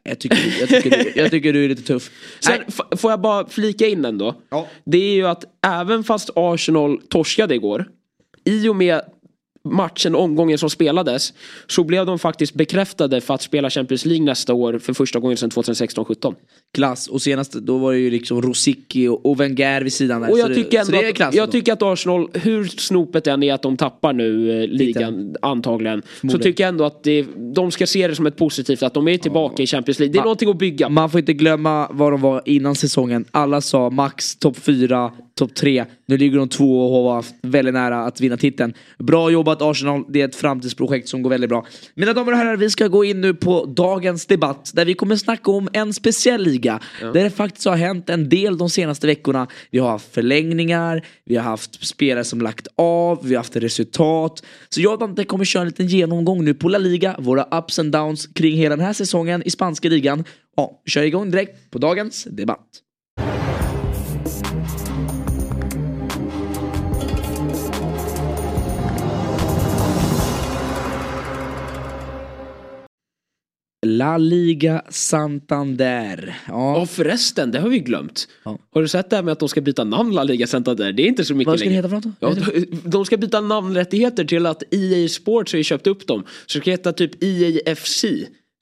Jag 0.03 0.19
tycker, 0.19 0.55
jag, 0.59 0.69
tycker, 0.69 0.89
du- 1.03 1.11
jag 1.21 1.31
tycker 1.31 1.53
du 1.53 1.65
är 1.65 1.69
lite 1.69 1.81
tuff. 1.83 2.11
Sen 2.39 2.59
får 2.97 3.11
jag 3.11 3.21
bara 3.21 3.47
flika 3.47 3.87
in 3.87 4.05
ändå. 4.05 4.35
Ja. 4.49 4.67
Det 4.85 4.97
är 4.97 5.13
ju 5.13 5.27
att 5.27 5.43
även 5.67 6.03
fast 6.03 6.29
Arsenal 6.35 6.97
torskade 7.09 7.55
igår. 7.55 7.85
I 8.45 8.67
och 8.69 8.75
med 8.75 9.01
matchen, 9.69 10.15
omgången 10.15 10.57
som 10.57 10.69
spelades. 10.69 11.33
Så 11.67 11.83
blev 11.83 12.05
de 12.05 12.19
faktiskt 12.19 12.53
bekräftade 12.53 13.21
för 13.21 13.33
att 13.33 13.41
spela 13.41 13.69
Champions 13.69 14.05
League 14.05 14.25
nästa 14.25 14.53
år 14.53 14.79
för 14.79 14.93
första 14.93 15.19
gången 15.19 15.37
sedan 15.37 15.49
2016-17. 15.49 16.35
Klass. 16.73 17.07
Och 17.07 17.21
senast 17.21 17.53
då 17.53 17.77
var 17.77 17.93
det 17.93 17.99
ju 17.99 18.09
liksom 18.09 18.41
Rosicki 18.41 19.07
och, 19.07 19.39
Wenger 19.39 19.81
vid 19.81 19.93
sidan 19.93 20.21
där. 20.21 20.31
Och 20.31 20.39
jag 20.39 20.55
tycker, 20.55 20.79
ändå 20.79 20.91
det 20.91 21.05
är 21.05 21.09
att, 21.09 21.15
klass 21.15 21.35
jag 21.35 21.43
ändå. 21.43 21.51
tycker 21.51 21.73
att 21.73 21.81
Arsenal, 21.81 22.29
hur 22.33 22.65
snopet 22.65 23.27
än 23.27 23.43
är 23.43 23.53
att 23.53 23.61
de 23.61 23.77
tappar 23.77 24.13
nu 24.13 24.61
eh, 24.63 24.67
ligan 24.67 25.35
antagligen. 25.41 26.01
Så 26.31 26.37
tycker 26.37 26.63
jag 26.63 26.69
ändå 26.69 26.85
att 26.85 27.03
det, 27.03 27.25
de 27.55 27.71
ska 27.71 27.87
se 27.87 28.07
det 28.07 28.15
som 28.15 28.25
ett 28.27 28.37
positivt 28.37 28.83
att 28.83 28.93
de 28.93 29.07
är 29.07 29.17
tillbaka 29.17 29.63
i 29.63 29.67
Champions 29.67 29.99
League. 29.99 30.13
Det 30.13 30.17
är 30.17 30.21
Ma- 30.21 30.23
någonting 30.23 30.49
att 30.49 30.57
bygga. 30.57 30.89
Man 30.89 31.09
får 31.09 31.19
inte 31.19 31.33
glömma 31.33 31.87
vad 31.91 32.13
de 32.13 32.21
var 32.21 32.41
innan 32.45 32.75
säsongen. 32.75 33.25
Alla 33.31 33.61
sa 33.61 33.89
max 33.89 34.35
topp 34.35 34.57
4, 34.57 35.11
topp 35.35 35.55
3. 35.55 35.85
Nu 36.13 36.17
ligger 36.17 36.37
de 36.37 36.49
två 36.49 36.85
och 36.85 37.03
har 37.03 37.15
haft 37.15 37.35
väldigt 37.41 37.73
nära 37.73 38.05
att 38.05 38.21
vinna 38.21 38.37
titeln. 38.37 38.73
Bra 38.99 39.31
jobbat 39.31 39.61
Arsenal. 39.61 40.03
Det 40.09 40.21
är 40.21 40.25
ett 40.25 40.35
framtidsprojekt 40.35 41.09
som 41.09 41.21
går 41.21 41.29
väldigt 41.29 41.49
bra. 41.49 41.65
Mina 41.95 42.13
damer 42.13 42.31
och 42.31 42.37
herrar, 42.37 42.57
vi 42.57 42.69
ska 42.69 42.87
gå 42.87 43.03
in 43.03 43.21
nu 43.21 43.33
på 43.33 43.65
dagens 43.65 44.25
debatt 44.25 44.71
där 44.73 44.85
vi 44.85 44.93
kommer 44.93 45.15
snacka 45.15 45.51
om 45.51 45.69
en 45.73 45.93
speciell 45.93 46.43
liga. 46.43 46.79
Där 47.01 47.23
det 47.23 47.29
faktiskt 47.29 47.67
har 47.67 47.75
hänt 47.75 48.09
en 48.09 48.29
del 48.29 48.57
de 48.57 48.69
senaste 48.69 49.07
veckorna. 49.07 49.47
Vi 49.71 49.79
har 49.79 49.89
haft 49.89 50.13
förlängningar, 50.13 51.05
vi 51.25 51.35
har 51.35 51.43
haft 51.43 51.87
spelare 51.87 52.23
som 52.23 52.41
lagt 52.41 52.67
av, 52.75 53.19
vi 53.23 53.35
har 53.35 53.39
haft 53.39 53.55
resultat. 53.55 54.43
Så 54.69 54.81
jag 54.81 54.93
och 54.93 54.99
Dante 54.99 55.23
kommer 55.23 55.45
köra 55.45 55.61
en 55.61 55.67
liten 55.67 55.87
genomgång 55.87 56.45
nu 56.45 56.53
på 56.53 56.69
La 56.69 56.77
Liga, 56.77 57.15
våra 57.19 57.59
ups 57.59 57.79
and 57.79 57.91
downs 57.91 58.27
kring 58.27 58.57
hela 58.57 58.75
den 58.75 58.85
här 58.85 58.93
säsongen 58.93 59.43
i 59.45 59.49
spanska 59.49 59.89
ligan. 59.89 60.23
Ja, 60.55 60.81
kör 60.85 61.03
igång 61.03 61.31
direkt 61.31 61.71
på 61.71 61.79
dagens 61.79 62.23
debatt. 62.23 62.82
La 73.85 74.17
Liga 74.17 74.81
Santander. 74.89 76.35
Ja. 76.47 76.79
Ja 76.79 76.85
förresten, 76.85 77.51
det 77.51 77.59
har 77.59 77.69
vi 77.69 77.79
glömt. 77.79 78.27
Ja. 78.45 78.57
Har 78.73 78.81
du 78.81 78.87
sett 78.87 79.09
det 79.09 79.15
här 79.15 79.23
med 79.23 79.31
att 79.31 79.39
de 79.39 79.49
ska 79.49 79.61
byta 79.61 79.83
namn 79.83 80.13
La 80.13 80.23
Liga 80.23 80.47
Santander? 80.47 80.91
Det 80.91 81.03
är 81.03 81.07
inte 81.07 81.25
så 81.25 81.35
mycket 81.35 81.47
Vad 81.47 81.59
ska 81.59 81.69
det 81.69 81.75
längre. 81.75 81.87
heta 81.87 82.01
för 82.01 82.09
något? 82.29 82.39
Ja, 82.59 82.79
de- 82.83 83.05
ska 83.05 83.17
byta 83.17 83.41
namnrättigheter 83.41 84.25
till 84.25 84.45
att 84.45 84.63
EA 84.73 85.07
Sports 85.09 85.53
har 85.53 85.57
ju 85.57 85.63
köpt 85.63 85.87
upp 85.87 86.07
dem. 86.07 86.23
Så 86.45 86.57
det 86.57 86.61
ska 86.61 86.71
heta 86.71 86.93
typ 86.93 87.23
EA 87.23 87.75
FC. 87.75 88.05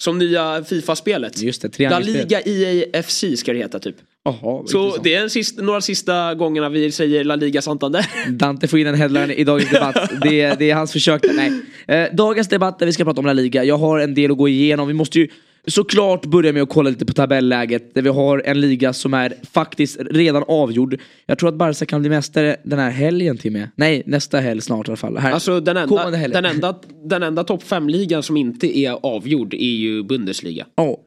Som 0.02 0.18
nya 0.18 0.64
Fifa-spelet. 0.64 1.42
Just 1.42 1.62
det, 1.62 1.80
La. 1.90 2.00
Liga 2.00 2.42
EA 2.42 3.04
FC 3.04 3.24
ska 3.38 3.54
det 3.54 3.60
heta 3.60 3.80
typ. 3.80 3.96
Vad 4.24 4.36
Så 4.40 4.58
intressant. 4.60 5.04
det 5.04 5.16
är 5.16 5.28
sista, 5.28 5.62
några 5.62 5.82
sista 5.82 6.36
gångerna 6.36 6.70
vi 6.70 6.92
säger 6.92 7.24
La 7.24 7.36
Liga 7.36 7.62
Santander. 7.62 8.06
Dante 8.32 8.68
får 8.68 8.80
in 8.80 8.88
en 8.88 8.96
headline 8.96 9.32
i 9.32 9.44
dagens 9.44 9.72
debatt. 9.72 10.12
Det 10.22 10.42
är, 10.42 10.56
det 10.56 10.70
är 10.70 10.76
hans 10.76 10.92
försök. 10.92 11.22
Nej. 11.34 11.52
Eh, 11.88 12.16
dagens 12.16 12.48
debatt 12.48 12.80
där 12.80 12.86
vi 12.86 12.94
ska 12.94 13.04
prata 13.04 13.20
om 13.20 13.26
La 13.26 13.34
Liga. 13.34 13.64
Jag 13.64 13.78
har 13.78 14.00
en 14.00 14.14
del 14.14 14.32
att 14.32 14.38
gå 14.38 14.48
igenom. 14.48 14.88
Vi 14.88 14.94
måste 14.94 15.20
ju 15.20 15.28
såklart 15.68 16.26
börja 16.26 16.54
med 16.54 16.64
att 16.64 16.70
kolla 16.70 16.90
lite 16.90 17.06
på 17.06 17.14
tabelläget. 17.14 17.94
Där 17.94 18.02
vi 18.02 18.10
har 18.10 18.42
en 18.46 18.62
liga 18.62 18.94
som 18.94 19.14
är 19.14 19.34
faktiskt 19.52 19.98
redan 20.12 20.44
avgjord. 20.48 21.00
Jag 21.26 21.38
tror 21.40 21.50
att 21.50 21.56
Barca 21.56 21.86
kan 21.86 22.02
bli 22.02 22.10
mästare 22.10 22.56
den 22.64 22.80
här 22.80 22.92
helgen 22.92 23.38
till 23.38 23.50
och 23.50 23.60
med. 23.60 23.70
Nej, 23.76 24.04
nästa 24.06 24.40
helg 24.40 24.62
snart 24.62 24.88
i 24.88 24.92
alla 24.92 24.98
fall. 24.98 25.18
Här. 25.18 25.32
Alltså 25.32 25.60
den 25.60 25.78
enda, 25.78 26.10
den 26.28 26.46
enda, 26.46 26.76
den 27.06 27.24
enda 27.24 27.44
topp 27.44 27.64
5-ligan 27.64 28.24
som 28.24 28.38
inte 28.38 28.78
är 28.78 28.98
avgjord 29.04 29.54
är 29.54 29.58
ju 29.58 30.04
Bundesliga. 30.04 30.66
Ja. 30.76 30.98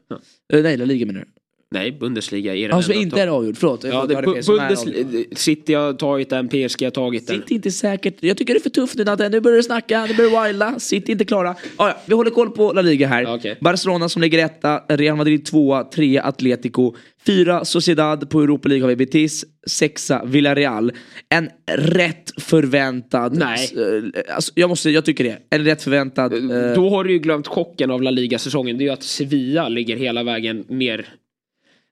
Eh, 0.53 0.63
nej, 0.63 0.77
La 0.77 0.85
Liga 0.85 1.07
menar 1.07 1.21
du? 1.21 1.27
Nej, 1.75 1.93
Bundesliga 1.93 2.55
är 2.57 2.69
den 2.69 2.77
Alltså 2.77 2.93
inte 2.93 3.23
är 3.23 3.27
avgjord, 3.27 3.57
förlåt. 3.57 3.85
Ja, 3.85 4.07
det, 4.07 4.15
hörde 4.15 4.27
fel, 4.27 4.37
Bu- 4.37 4.43
som 4.43 4.55
är 4.55 4.59
Bundes, 4.59 4.83
avgjord. 4.87 5.25
City 5.39 5.75
har 5.75 5.93
tagit 5.93 6.31
den, 6.31 6.49
PSG 6.49 6.83
har 6.85 6.91
tagit 6.91 7.27
den. 7.27 7.37
Sitt 7.37 7.51
inte 7.51 7.71
säkert. 7.71 8.17
Jag 8.21 8.37
tycker 8.37 8.55
det 8.55 8.59
är 8.59 8.63
för 8.63 8.71
tufft 8.71 8.95
nu 8.99 9.05
Dante. 9.05 9.29
Nu 9.29 9.41
börjar 9.41 9.57
du 9.57 9.63
snacka, 9.63 10.07
nu 10.07 10.15
börjar 10.15 10.31
du 10.43 10.49
wilda. 10.49 10.79
Sitt 10.79 11.09
inte 11.09 11.25
klara. 11.25 11.51
Ah, 11.77 11.89
ja, 11.89 11.97
vi 12.07 12.15
håller 12.15 12.31
koll 12.31 12.51
på 12.51 12.73
La 12.73 12.83
Liga 12.83 13.07
här. 13.09 13.35
Okej. 13.35 13.57
Barcelona 13.61 14.09
som 14.09 14.23
ligger 14.23 14.45
etta, 14.45 14.79
Real 14.89 15.17
Madrid 15.17 15.45
tvåa, 15.47 15.85
trea 15.85 16.23
Atletico, 16.23 16.95
fyra 17.27 17.65
Sociedad, 17.65 18.31
på 18.31 18.41
Europa 18.43 18.69
League 18.69 18.83
har 18.85 18.89
vi 18.89 18.97
Betis, 18.97 19.45
sexa 19.67 20.25
Villarreal. 20.25 20.93
En 21.29 21.49
rätt 21.73 22.31
förväntad... 22.43 23.37
Nej. 23.39 23.71
eh, 23.77 24.35
Alltså, 24.35 24.53
jag, 24.55 24.69
måste, 24.69 24.91
jag 24.91 25.05
tycker 25.05 25.25
det. 25.25 25.39
En 25.51 25.65
rätt 25.65 25.83
förväntad... 25.83 26.33
eh, 26.33 26.75
Då 26.75 26.91
har 26.91 27.05
du 27.05 27.13
ju 27.13 27.19
glömt 27.19 27.47
chocken 27.47 27.91
av 27.91 28.03
La 28.03 28.11
Liga-säsongen. 28.11 28.79
Det 28.79 28.85
är 28.85 28.87
ju 28.87 28.93
att 28.93 29.03
Sevilla 29.03 29.69
ligger 29.69 29.97
hela 29.97 30.23
vägen 30.23 30.65
ner. 30.69 31.07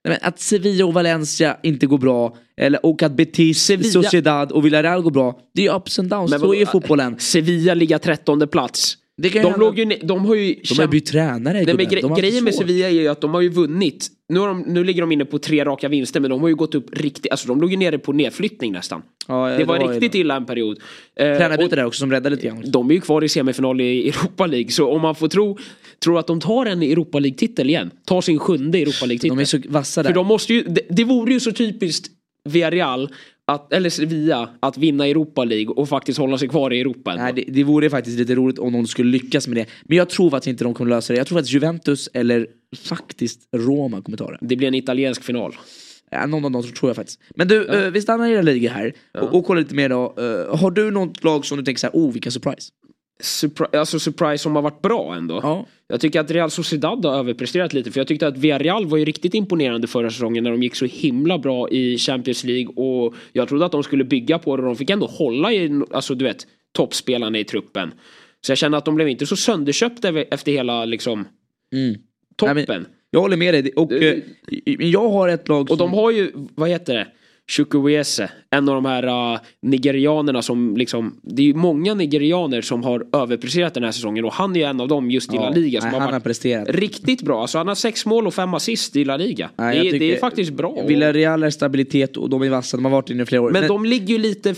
Nej, 0.09 0.19
att 0.21 0.39
Sevilla 0.39 0.85
och 0.85 0.93
Valencia 0.93 1.57
inte 1.63 1.85
går 1.85 1.97
bra, 1.97 2.37
eller, 2.57 2.85
och 2.85 3.03
att 3.03 3.11
Betis, 3.15 3.69
Sevilla- 3.69 3.83
Sociedad 4.03 4.51
och 4.51 4.65
Villarreal 4.65 5.01
går 5.01 5.11
bra. 5.11 5.39
Det 5.55 5.65
är 5.65 5.75
ups 5.75 5.99
and 5.99 6.09
downs, 6.09 6.31
Men 6.31 6.39
så 6.39 6.53
är 6.53 6.65
fotbollen. 6.65 7.19
Sevilla 7.19 7.73
ligger 7.73 7.97
trettonde 7.97 8.47
plats. 8.47 8.97
Det 9.17 9.29
De, 9.29 9.39
hända. 9.39 9.57
låg 9.57 9.79
ju, 9.79 9.85
de 9.85 10.25
har 10.25 10.35
ju... 10.35 10.55
De 10.69 10.79
har 10.81 10.87
bytt 10.87 11.05
tränare 11.05 11.53
Nej, 11.53 11.65
men 11.75 11.85
gre- 11.85 12.01
De 12.01 12.13
grejen 12.15 12.43
med. 12.43 12.55
Sevilla 12.55 12.87
är 12.87 12.91
ju 12.91 13.07
att 13.07 13.21
de 13.21 13.33
har 13.33 13.41
ju 13.41 13.49
vunnit. 13.49 14.07
Nu, 14.29 14.39
har 14.39 14.47
de, 14.47 14.59
nu 14.61 14.83
ligger 14.83 15.01
de 15.01 15.11
inne 15.11 15.25
på 15.25 15.39
tre 15.39 15.65
raka 15.65 15.87
vinster 15.87 16.19
men 16.19 16.29
de 16.29 16.41
har 16.41 16.47
ju 16.47 16.55
gått 16.55 16.75
upp 16.75 16.97
riktigt. 16.97 17.31
Alltså 17.31 17.47
de 17.47 17.61
låg 17.61 17.71
ju 17.71 17.77
nere 17.77 17.97
på 17.97 18.13
nedflyttning 18.13 18.71
nästan. 18.71 19.01
Ja, 19.27 19.49
det 19.57 19.63
var 19.65 19.79
ju 19.79 19.87
riktigt 19.87 20.11
det. 20.11 20.17
illa 20.17 20.35
en 20.35 20.45
period. 20.45 20.77
Eh, 21.19 21.37
Tränarbyte 21.37 21.75
där 21.75 21.85
också 21.85 21.99
som 21.99 22.11
räddade 22.11 22.35
lite 22.35 22.47
grann. 22.47 22.63
de 22.67 22.89
är 22.89 22.93
ju 22.93 23.01
kvar 23.01 23.23
i 23.23 23.29
semifinal 23.29 23.81
i 23.81 24.09
Europa 24.09 24.45
League. 24.45 24.69
Så 24.71 24.91
om 24.91 25.01
man 25.01 25.15
får 25.15 25.27
tro, 25.27 25.57
tror 26.03 26.19
att 26.19 26.27
de 26.27 26.39
tar 26.39 26.65
en 26.65 26.81
Europa 26.81 27.19
League-titel 27.19 27.69
igen. 27.69 27.91
Tar 28.05 28.21
sin 28.21 28.39
sjunde 28.39 28.77
Europa 28.77 29.05
League-titel. 29.05 29.37
De 29.37 29.41
är 29.41 29.45
så 29.45 29.59
vassa 29.67 30.03
där. 30.03 30.09
För 30.09 30.15
de 30.15 30.27
måste 30.27 30.53
ju, 30.53 30.63
det, 30.63 30.81
det 30.89 31.03
vore 31.03 31.33
ju 31.33 31.39
så 31.39 31.51
typiskt 31.51 32.11
Villarreal, 32.49 33.09
att, 33.47 33.73
eller 33.73 33.89
Sevilla, 33.89 34.49
att 34.59 34.77
vinna 34.77 35.07
Europa 35.07 35.43
League 35.43 35.67
och 35.67 35.89
faktiskt 35.89 36.19
hålla 36.19 36.37
sig 36.37 36.47
kvar 36.47 36.73
i 36.73 36.81
Europa. 36.81 37.15
Nej, 37.15 37.33
det, 37.33 37.43
det 37.47 37.63
vore 37.63 37.89
faktiskt 37.89 38.19
lite 38.19 38.35
roligt 38.35 38.59
om 38.59 38.73
de 38.73 38.87
skulle 38.87 39.11
lyckas 39.11 39.47
med 39.47 39.57
det. 39.57 39.65
Men 39.83 39.97
jag 39.97 40.09
tror 40.09 40.29
faktiskt 40.29 40.47
inte 40.47 40.63
de 40.63 40.73
kommer 40.73 40.89
lösa 40.89 41.13
det. 41.13 41.17
Jag 41.17 41.27
tror 41.27 41.39
att 41.39 41.51
Juventus 41.51 42.09
eller 42.13 42.47
faktiskt 42.77 43.39
Roma 43.55 44.01
kommer 44.01 44.17
ta 44.17 44.31
det. 44.31 44.37
Det 44.41 44.55
blir 44.55 44.67
en 44.67 44.75
italiensk 44.75 45.23
final. 45.23 45.55
Ja, 46.11 46.25
någon 46.25 46.45
av 46.45 46.51
dem 46.51 46.63
tror 46.63 46.89
jag 46.89 46.95
faktiskt. 46.95 47.19
Men 47.35 47.47
du, 47.47 47.67
eh, 47.67 47.91
vi 47.91 48.01
stannar 48.01 48.27
i 48.27 48.31
era 48.31 48.41
liga 48.41 48.71
här 48.71 48.93
och, 49.21 49.35
och 49.35 49.45
kollar 49.45 49.61
lite 49.61 49.75
mer 49.75 49.89
då. 49.89 50.15
Eh, 50.17 50.57
har 50.57 50.71
du 50.71 50.91
något 50.91 51.23
lag 51.23 51.45
som 51.45 51.57
du 51.57 51.63
tänker 51.63 51.79
såhär, 51.79 51.93
oh 51.93 52.13
vilken 52.13 52.31
surprise? 52.31 52.71
Surpri- 53.23 53.77
alltså 53.77 53.99
surprise 53.99 54.37
som 54.43 54.55
har 54.55 54.61
varit 54.61 54.81
bra 54.81 55.15
ändå. 55.15 55.39
Jag 55.87 56.01
tycker 56.01 56.19
att 56.19 56.31
Real 56.31 56.51
Sociedad 56.51 57.05
har 57.05 57.15
överpresterat 57.15 57.73
lite 57.73 57.91
för 57.91 57.99
jag 57.99 58.07
tyckte 58.07 58.27
att 58.27 58.37
Villarreal 58.37 58.85
var 58.85 58.97
ju 58.97 59.05
riktigt 59.05 59.33
imponerande 59.33 59.87
förra 59.87 60.09
säsongen 60.09 60.43
när 60.43 60.51
de 60.51 60.63
gick 60.63 60.75
så 60.75 60.85
himla 60.85 61.37
bra 61.37 61.69
i 61.69 61.97
Champions 61.97 62.43
League 62.43 62.67
och 62.67 63.15
jag 63.33 63.47
trodde 63.47 63.65
att 63.65 63.71
de 63.71 63.83
skulle 63.83 64.03
bygga 64.03 64.39
på 64.39 64.57
det 64.57 64.63
och 64.63 64.67
de 64.67 64.75
fick 64.75 64.89
ändå 64.89 65.05
hålla 65.05 65.53
i, 65.53 65.81
alltså 65.91 66.15
du 66.15 66.25
vet, 66.25 66.47
toppspelarna 66.71 67.39
i 67.39 67.43
truppen. 67.43 67.93
Så 68.41 68.51
jag 68.51 68.57
känner 68.57 68.77
att 68.77 68.85
de 68.85 68.95
blev 68.95 69.09
inte 69.09 69.25
så 69.25 69.35
sönderköpta 69.35 70.09
efter 70.09 70.51
hela 70.51 70.85
liksom 70.85 71.27
toppen. 72.35 72.55
Nej, 72.55 72.65
men 72.67 72.85
jag 73.11 73.21
håller 73.21 73.37
med 73.37 73.53
dig. 73.53 73.73
Och 73.73 73.91
eh, 73.91 74.19
jag 74.79 75.09
har 75.09 75.29
ett 75.29 75.47
lag 75.47 75.71
Och 75.71 75.77
de 75.77 75.93
har 75.93 76.11
ju, 76.11 76.31
vad 76.33 76.69
heter 76.69 76.93
det? 76.93 77.07
Chukwueze, 77.51 78.31
en 78.49 78.69
av 78.69 78.75
de 78.75 78.85
här 78.85 79.33
uh, 79.33 79.39
nigerianerna 79.61 80.41
som 80.41 80.77
liksom, 80.77 81.19
det 81.23 81.41
är 81.41 81.45
ju 81.45 81.53
många 81.53 81.93
nigerianer 81.93 82.61
som 82.61 82.83
har 82.83 83.05
överpresterat 83.13 83.73
den 83.73 83.83
här 83.83 83.91
säsongen 83.91 84.25
och 84.25 84.33
han 84.33 84.55
är 84.55 84.59
ju 84.59 84.65
en 84.65 84.81
av 84.81 84.87
dem 84.87 85.11
just 85.11 85.33
i 85.33 85.35
La 85.35 85.49
Liga 85.49 85.81
som 85.81 85.89
nej, 85.89 85.99
har 85.99 86.05
han 86.05 86.13
har 86.13 86.19
presterat. 86.19 86.69
riktigt 86.69 87.21
bra. 87.21 87.41
Alltså 87.41 87.57
han 87.57 87.67
har 87.67 87.75
sex 87.75 88.05
mål 88.05 88.27
och 88.27 88.33
fem 88.33 88.53
assist 88.53 88.95
i 88.95 89.05
La 89.05 89.17
Liga. 89.17 89.49
Nej, 89.55 89.79
det, 89.79 89.89
är, 89.89 89.99
det 89.99 90.15
är 90.15 90.19
faktiskt 90.19 90.53
bra. 90.53 90.85
Villarreal 90.87 91.43
är 91.43 91.49
stabilitet 91.49 92.17
och 92.17 92.29
de 92.29 92.41
är 92.41 92.49
vassa, 92.49 92.77
de 92.77 92.85
har 92.85 92.91
varit 92.91 93.09
inne 93.09 93.23
i 93.23 93.25
flera 93.25 93.41
år. 93.41 93.51
Men 93.51 93.67
de 93.67 93.85
ligger 93.85 94.07
ju 94.07 94.17
lite, 94.17 94.55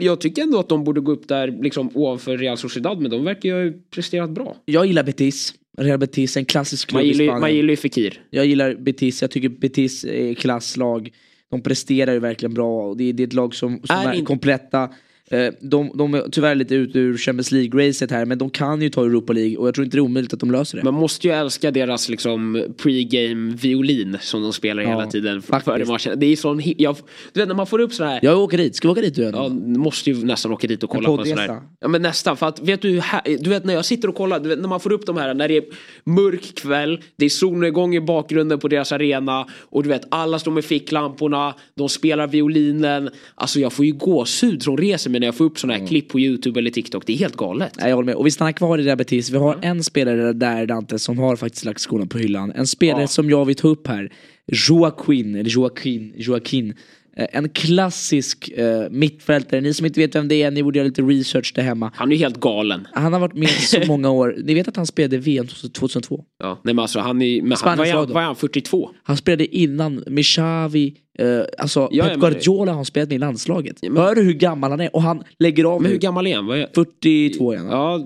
jag 0.00 0.20
tycker 0.20 0.42
ändå 0.42 0.58
att 0.58 0.68
de 0.68 0.84
borde 0.84 1.00
gå 1.00 1.12
upp 1.12 1.28
där 1.28 1.62
liksom 1.62 1.90
ovanför 1.94 2.36
Real 2.36 2.56
Sociedad 2.56 3.00
men 3.00 3.10
de 3.10 3.24
verkar 3.24 3.48
ju 3.48 3.70
ha 3.70 3.78
presterat 3.90 4.30
bra. 4.30 4.56
Jag 4.64 4.86
gillar 4.86 5.02
Betis. 5.02 5.54
Real 5.78 5.98
Betis, 5.98 6.36
en 6.36 6.44
klassisk 6.44 6.88
klubb 6.88 7.02
Man 7.02 7.10
i 7.10 7.14
Spanien. 7.14 7.40
man 7.40 7.54
gillar 7.54 7.70
ju 7.70 7.76
Fekir. 7.76 8.20
Jag 8.30 8.46
gillar 8.46 8.74
Betis, 8.74 9.22
jag 9.22 9.30
tycker 9.30 9.48
Betis 9.48 10.04
är 10.04 10.34
klasslag. 10.34 11.10
De 11.50 11.62
presterar 11.62 12.12
ju 12.12 12.18
verkligen 12.18 12.54
bra 12.54 12.88
och 12.88 12.96
det 12.96 13.04
är, 13.04 13.12
det 13.12 13.22
är 13.22 13.26
ett 13.26 13.32
lag 13.32 13.54
som, 13.54 13.80
som 13.84 13.96
Är 13.96 14.14
är, 14.14 14.24
kompletta. 14.24 14.90
Eh, 15.30 15.52
De, 15.60 15.90
de 15.94 16.14
är 16.14 16.22
tyvärr 16.32 16.54
lite 16.54 16.74
ute 16.74 16.98
ur 16.98 17.16
Champions 17.16 17.52
League-racet 17.52 18.10
här 18.10 18.24
men 18.24 18.38
de 18.38 18.50
kan 18.50 18.82
ju 18.82 18.90
ta 18.90 19.04
Europa 19.04 19.32
League 19.32 19.56
och 19.56 19.66
jag 19.68 19.74
tror 19.74 19.84
inte 19.84 19.96
det 19.96 20.00
är 20.00 20.04
omöjligt 20.04 20.32
att 20.34 20.40
de 20.40 20.50
löser 20.50 20.78
det. 20.78 20.84
Man 20.84 20.94
måste 20.94 21.26
ju 21.26 21.32
älska 21.34 21.70
deras 21.70 22.08
liksom 22.08 22.56
pre-game 22.82 23.56
violin 23.56 24.16
som 24.20 24.42
de 24.42 24.52
spelar 24.52 24.82
Ja, 24.82 24.88
hela 24.88 25.06
tiden 25.06 25.42
faktiskt. 25.42 25.64
före 25.64 25.84
matchen. 25.84 26.20
Det 26.20 26.26
är 26.26 26.36
sån, 26.36 26.62
jag, 26.64 26.96
du 27.32 27.40
vet 27.40 27.48
när 27.48 27.54
man 27.54 27.66
får 27.66 27.78
upp 27.80 27.92
sån 27.92 28.06
här 28.06 28.18
Jag 28.22 28.38
åker 28.38 28.58
dit, 28.58 28.76
ska 28.76 28.88
vi 28.88 28.92
åka 28.92 29.00
dit 29.00 29.14
du? 29.14 29.22
Ja, 29.22 29.48
måste 29.48 30.10
ju 30.10 30.24
nästan 30.24 30.52
åka 30.52 30.66
dit 30.66 30.82
och 30.82 30.94
En 30.96 31.04
kolla 31.04 31.16
på 31.16 31.22
en 31.22 31.28
sån 31.28 31.38
här. 31.38 31.60
Ja 31.80 31.88
men 31.88 32.02
nästan, 32.02 32.36
för 32.36 32.46
att 32.46 32.60
vet 32.60 32.82
du, 32.82 33.00
här, 33.00 33.20
du 33.40 33.50
vet 33.50 33.64
när 33.64 33.74
jag 33.74 33.84
sitter 33.84 34.08
och 34.08 34.14
kollar, 34.14 34.40
du 34.40 34.48
vet, 34.48 34.58
när 34.58 34.68
man 34.68 34.80
får 34.80 34.92
upp 34.92 35.06
de 35.06 35.16
här, 35.16 35.34
när 35.34 35.48
det 35.48 35.56
är 35.56 35.64
mörk 36.04 36.54
kväll, 36.54 37.00
det 37.16 37.24
är 37.24 37.28
solnedgång 37.30 37.94
i 37.94 38.00
bakgrunden 38.00 38.58
på 38.58 38.68
deras 38.68 38.92
arena 38.92 39.46
och 39.60 39.82
du 39.82 39.88
vet 39.88 40.02
alla 40.08 40.38
står 40.38 40.52
med 40.52 40.64
ficklamporna, 40.64 41.54
de 41.74 41.88
spelar 41.88 42.26
violinen. 42.26 43.10
Alltså 43.34 43.60
jag 43.60 43.72
får 43.72 43.84
ju 43.84 43.92
gåshud 43.92 44.62
som 44.62 44.76
reser 44.76 45.10
mig 45.10 45.17
när 45.20 45.26
jag 45.26 45.34
får 45.34 45.44
upp 45.44 45.58
såna 45.58 45.74
här 45.74 45.86
klipp 45.86 46.08
på 46.08 46.20
YouTube 46.20 46.60
eller 46.60 46.70
TikTok, 46.70 47.06
det 47.06 47.12
är 47.12 47.16
helt 47.16 47.36
galet. 47.36 47.72
Nej, 47.78 47.88
jag 47.88 47.96
håller 47.96 48.06
med. 48.06 48.14
Och 48.14 48.26
vi 48.26 48.30
stannar 48.30 48.52
kvar 48.52 48.78
i 48.78 48.82
det 48.82 48.88
där 48.90 48.96
Betis. 48.96 49.30
Vi 49.30 49.36
har 49.36 49.58
en 49.62 49.84
spelare 49.84 50.32
där 50.32 50.66
Dante 50.66 50.98
som 50.98 51.18
har 51.18 51.36
faktiskt 51.36 51.64
lagt 51.64 51.80
skorna 51.80 52.06
på 52.06 52.18
hyllan. 52.18 52.52
En 52.52 52.66
spelare 52.66 53.08
som 53.08 53.30
jag 53.30 53.44
vill 53.44 53.56
ta 53.56 53.68
upp 53.68 53.86
här. 53.86 54.12
Joaquin, 54.68 55.34
eller 55.34 55.50
Joaquin, 55.50 56.12
Joaquin. 56.16 56.74
Eh, 57.16 57.26
En 57.32 57.48
klassisk 57.48 58.50
uh, 58.58 58.64
mittfältare. 58.90 59.60
Ni 59.60 59.74
som 59.74 59.86
inte 59.86 60.00
vet 60.00 60.14
vem 60.14 60.28
det 60.28 60.42
är, 60.42 60.50
ni 60.50 60.62
borde 60.62 60.78
göra 60.78 60.88
lite 60.88 61.02
research 61.02 61.52
där 61.54 61.62
hemma. 61.62 61.92
Han 61.94 62.08
är 62.12 62.16
ju 62.16 62.18
helt 62.22 62.40
galen. 62.40 62.86
Han 62.92 63.12
har 63.12 63.20
varit 63.20 63.34
med 63.34 63.48
så 63.48 63.80
många 63.86 64.10
år. 64.10 64.36
Ni 64.44 64.54
vet 64.54 64.68
att 64.68 64.76
han 64.76 64.86
spelade 64.86 65.18
VM 65.18 65.46
2002? 65.46 66.24
Ja, 66.38 66.60
nej 66.64 66.74
men 66.74 66.82
alltså 66.82 67.00
han 67.00 67.22
är, 67.22 67.42
men 67.42 67.56
han, 67.60 67.78
vad, 67.78 67.86
är 67.86 67.92
han, 67.92 68.12
vad 68.12 68.22
är 68.22 68.26
han, 68.26 68.36
42? 68.36 68.90
Han 69.02 69.16
spelade 69.16 69.56
innan 69.56 70.04
med 70.06 70.24
Xavi, 70.24 70.94
eh, 71.18 71.40
alltså 71.58 71.88
Ja, 71.92 72.04
Pep 72.04 72.12
men- 72.12 72.20
Guardiola 72.20 72.70
har 72.72 72.76
han 72.76 72.84
spelat 72.84 73.08
med 73.08 73.16
i 73.16 73.18
landslaget. 73.18 73.76
Hör 73.96 74.14
du 74.14 74.22
hur 74.22 74.32
gammal 74.32 74.70
han 74.70 74.80
är? 74.80 74.96
Och 74.96 75.02
han 75.02 75.22
lägger 75.38 75.64
av 75.64 75.82
Men 75.82 75.88
nu. 75.88 75.94
hur 75.94 76.00
gammal 76.00 76.26
är 76.26 76.36
han? 76.36 76.50
Är... 76.50 76.66
42 76.74 77.52
igen. 77.54 77.66
Ja, 77.70 78.00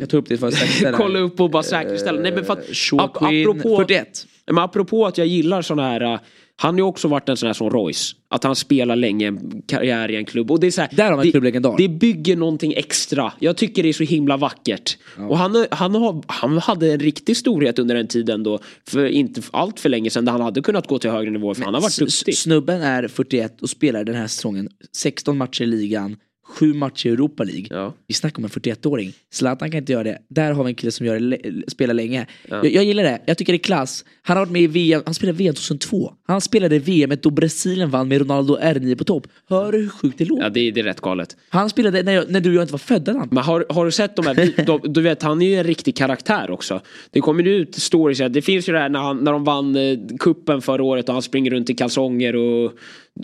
Jag 0.00 0.08
tog 0.10 0.18
upp 0.22 0.28
det 0.28 0.36
för 0.38 0.46
att 0.48 0.54
säkerställa. 0.54 0.96
kolla 0.98 1.18
upp 1.18 1.40
och 1.40 1.50
bara 1.50 1.62
säkerställa. 1.62 2.20
Nej 2.20 2.32
men 2.32 2.44
för 2.44 2.52
att, 2.52 2.64
Joaquin, 2.92 3.48
apropå, 3.50 3.76
41. 3.76 4.26
Men 4.46 4.58
apropå 4.58 5.06
att 5.06 5.18
jag 5.18 5.26
gillar 5.26 5.62
såna 5.62 5.82
här 5.88 6.02
uh, 6.12 6.18
han 6.62 6.74
har 6.74 6.78
ju 6.78 6.82
också 6.82 7.08
varit 7.08 7.28
en 7.28 7.36
sån 7.36 7.46
här 7.46 7.54
som 7.54 7.70
Royce. 7.70 8.16
Att 8.28 8.44
han 8.44 8.56
spelar 8.56 8.96
länge 8.96 9.26
en 9.26 9.62
karriär 9.66 10.10
i 10.10 10.16
en 10.16 10.24
klubb. 10.24 10.50
Och 10.50 10.60
det 10.60 10.66
är 10.66 10.70
så 10.70 10.80
här, 10.80 10.90
Där 10.92 11.04
har 11.04 11.18
en 11.18 11.24
det, 11.24 11.30
klubblegendar. 11.30 11.74
det 11.78 11.88
bygger 11.88 12.36
någonting 12.36 12.72
extra. 12.76 13.32
Jag 13.38 13.56
tycker 13.56 13.82
det 13.82 13.88
är 13.88 13.92
så 13.92 14.04
himla 14.04 14.36
vackert. 14.36 14.98
Och 15.28 15.38
han, 15.38 15.66
han, 15.70 15.94
har, 15.94 16.22
han 16.26 16.58
hade 16.58 16.92
en 16.92 17.00
riktig 17.00 17.36
storhet 17.36 17.78
under 17.78 17.94
den 17.94 18.06
tiden 18.06 18.42
då. 18.42 18.58
För 18.88 19.06
inte 19.06 19.42
allt 19.50 19.80
för 19.80 19.88
länge 19.88 20.10
sedan. 20.10 20.24
Där 20.24 20.32
han 20.32 20.40
hade 20.40 20.62
kunnat 20.62 20.86
gå 20.86 20.98
till 20.98 21.10
högre 21.10 21.30
nivå. 21.30 21.54
För 21.54 21.64
han 21.64 21.74
har 21.74 21.80
varit 21.80 21.98
duktig. 21.98 22.36
Snubben 22.36 22.82
är 22.82 23.08
41 23.08 23.62
och 23.62 23.70
spelar 23.70 24.04
den 24.04 24.14
här 24.14 24.26
säsongen 24.26 24.68
16 24.96 25.36
matcher 25.38 25.62
i 25.62 25.66
ligan, 25.66 26.16
7 26.50 26.74
matcher 26.74 27.06
i 27.06 27.10
Europa 27.10 27.44
League. 27.44 27.66
Ja. 27.70 27.94
Vi 28.06 28.14
snackar 28.14 28.38
om 28.38 28.44
en 28.44 28.50
41-åring. 28.50 29.12
Zlatan 29.32 29.70
kan 29.70 29.78
inte 29.78 29.92
göra 29.92 30.04
det. 30.04 30.18
Där 30.28 30.52
har 30.52 30.64
vi 30.64 30.70
en 30.70 30.74
kille 30.74 30.92
som 30.92 31.06
gör 31.06 31.20
det, 31.20 31.70
spelar 31.70 31.94
länge. 31.94 32.26
Ja. 32.48 32.56
Jag, 32.56 32.72
jag 32.72 32.84
gillar 32.84 33.02
det. 33.02 33.20
Jag 33.26 33.38
tycker 33.38 33.52
det 33.52 33.56
är 33.56 33.62
klass. 33.62 34.04
Han 34.22 34.36
har 34.36 34.44
varit 34.44 34.52
med 34.52 34.62
i 34.62 34.66
VM, 34.66 35.02
han 35.04 35.14
spelade 35.14 35.38
VM 35.38 35.54
2002. 35.54 36.12
Han 36.26 36.40
spelade 36.40 36.78
VM 36.78 37.12
då 37.22 37.30
Brasilien 37.30 37.90
vann 37.90 38.08
med 38.08 38.20
Ronaldo 38.20 38.58
R9 38.58 38.96
på 38.96 39.04
topp. 39.04 39.26
Hör 39.48 39.72
du 39.72 39.78
hur 39.78 39.88
sjukt 39.88 40.18
det 40.18 40.24
låter? 40.24 40.42
Ja 40.42 40.50
det 40.50 40.60
är, 40.60 40.72
det 40.72 40.80
är 40.80 40.84
rätt 40.84 41.00
galet. 41.00 41.36
Han 41.48 41.70
spelade 41.70 42.02
när, 42.02 42.12
jag, 42.12 42.30
när 42.30 42.40
du 42.40 42.50
och 42.50 42.56
jag 42.56 42.62
inte 42.62 42.72
var 42.72 42.78
födda. 42.78 43.12
Han. 43.12 43.28
Men 43.30 43.44
har, 43.44 43.66
har 43.68 43.84
du 43.84 43.90
sett 43.90 44.16
de 44.16 44.26
här, 44.26 44.64
de, 44.66 44.80
du 44.92 45.02
vet 45.02 45.22
han 45.22 45.42
är 45.42 45.46
ju 45.46 45.54
en 45.54 45.64
riktig 45.64 45.96
karaktär 45.96 46.50
också. 46.50 46.80
Det 47.10 47.20
kommer 47.20 47.42
ju 47.42 47.54
ut 47.54 47.74
stories, 47.74 48.18
det 48.32 48.42
finns 48.42 48.68
ju 48.68 48.72
det 48.72 48.78
här 48.78 48.88
när, 48.88 49.00
han, 49.00 49.24
när 49.24 49.32
de 49.32 49.44
vann 49.44 49.76
eh, 49.76 49.98
kuppen 50.18 50.62
förra 50.62 50.82
året 50.82 51.08
och 51.08 51.12
han 51.12 51.22
springer 51.22 51.50
runt 51.50 51.70
i 51.70 51.74
kalsonger 51.74 52.36
och 52.36 52.72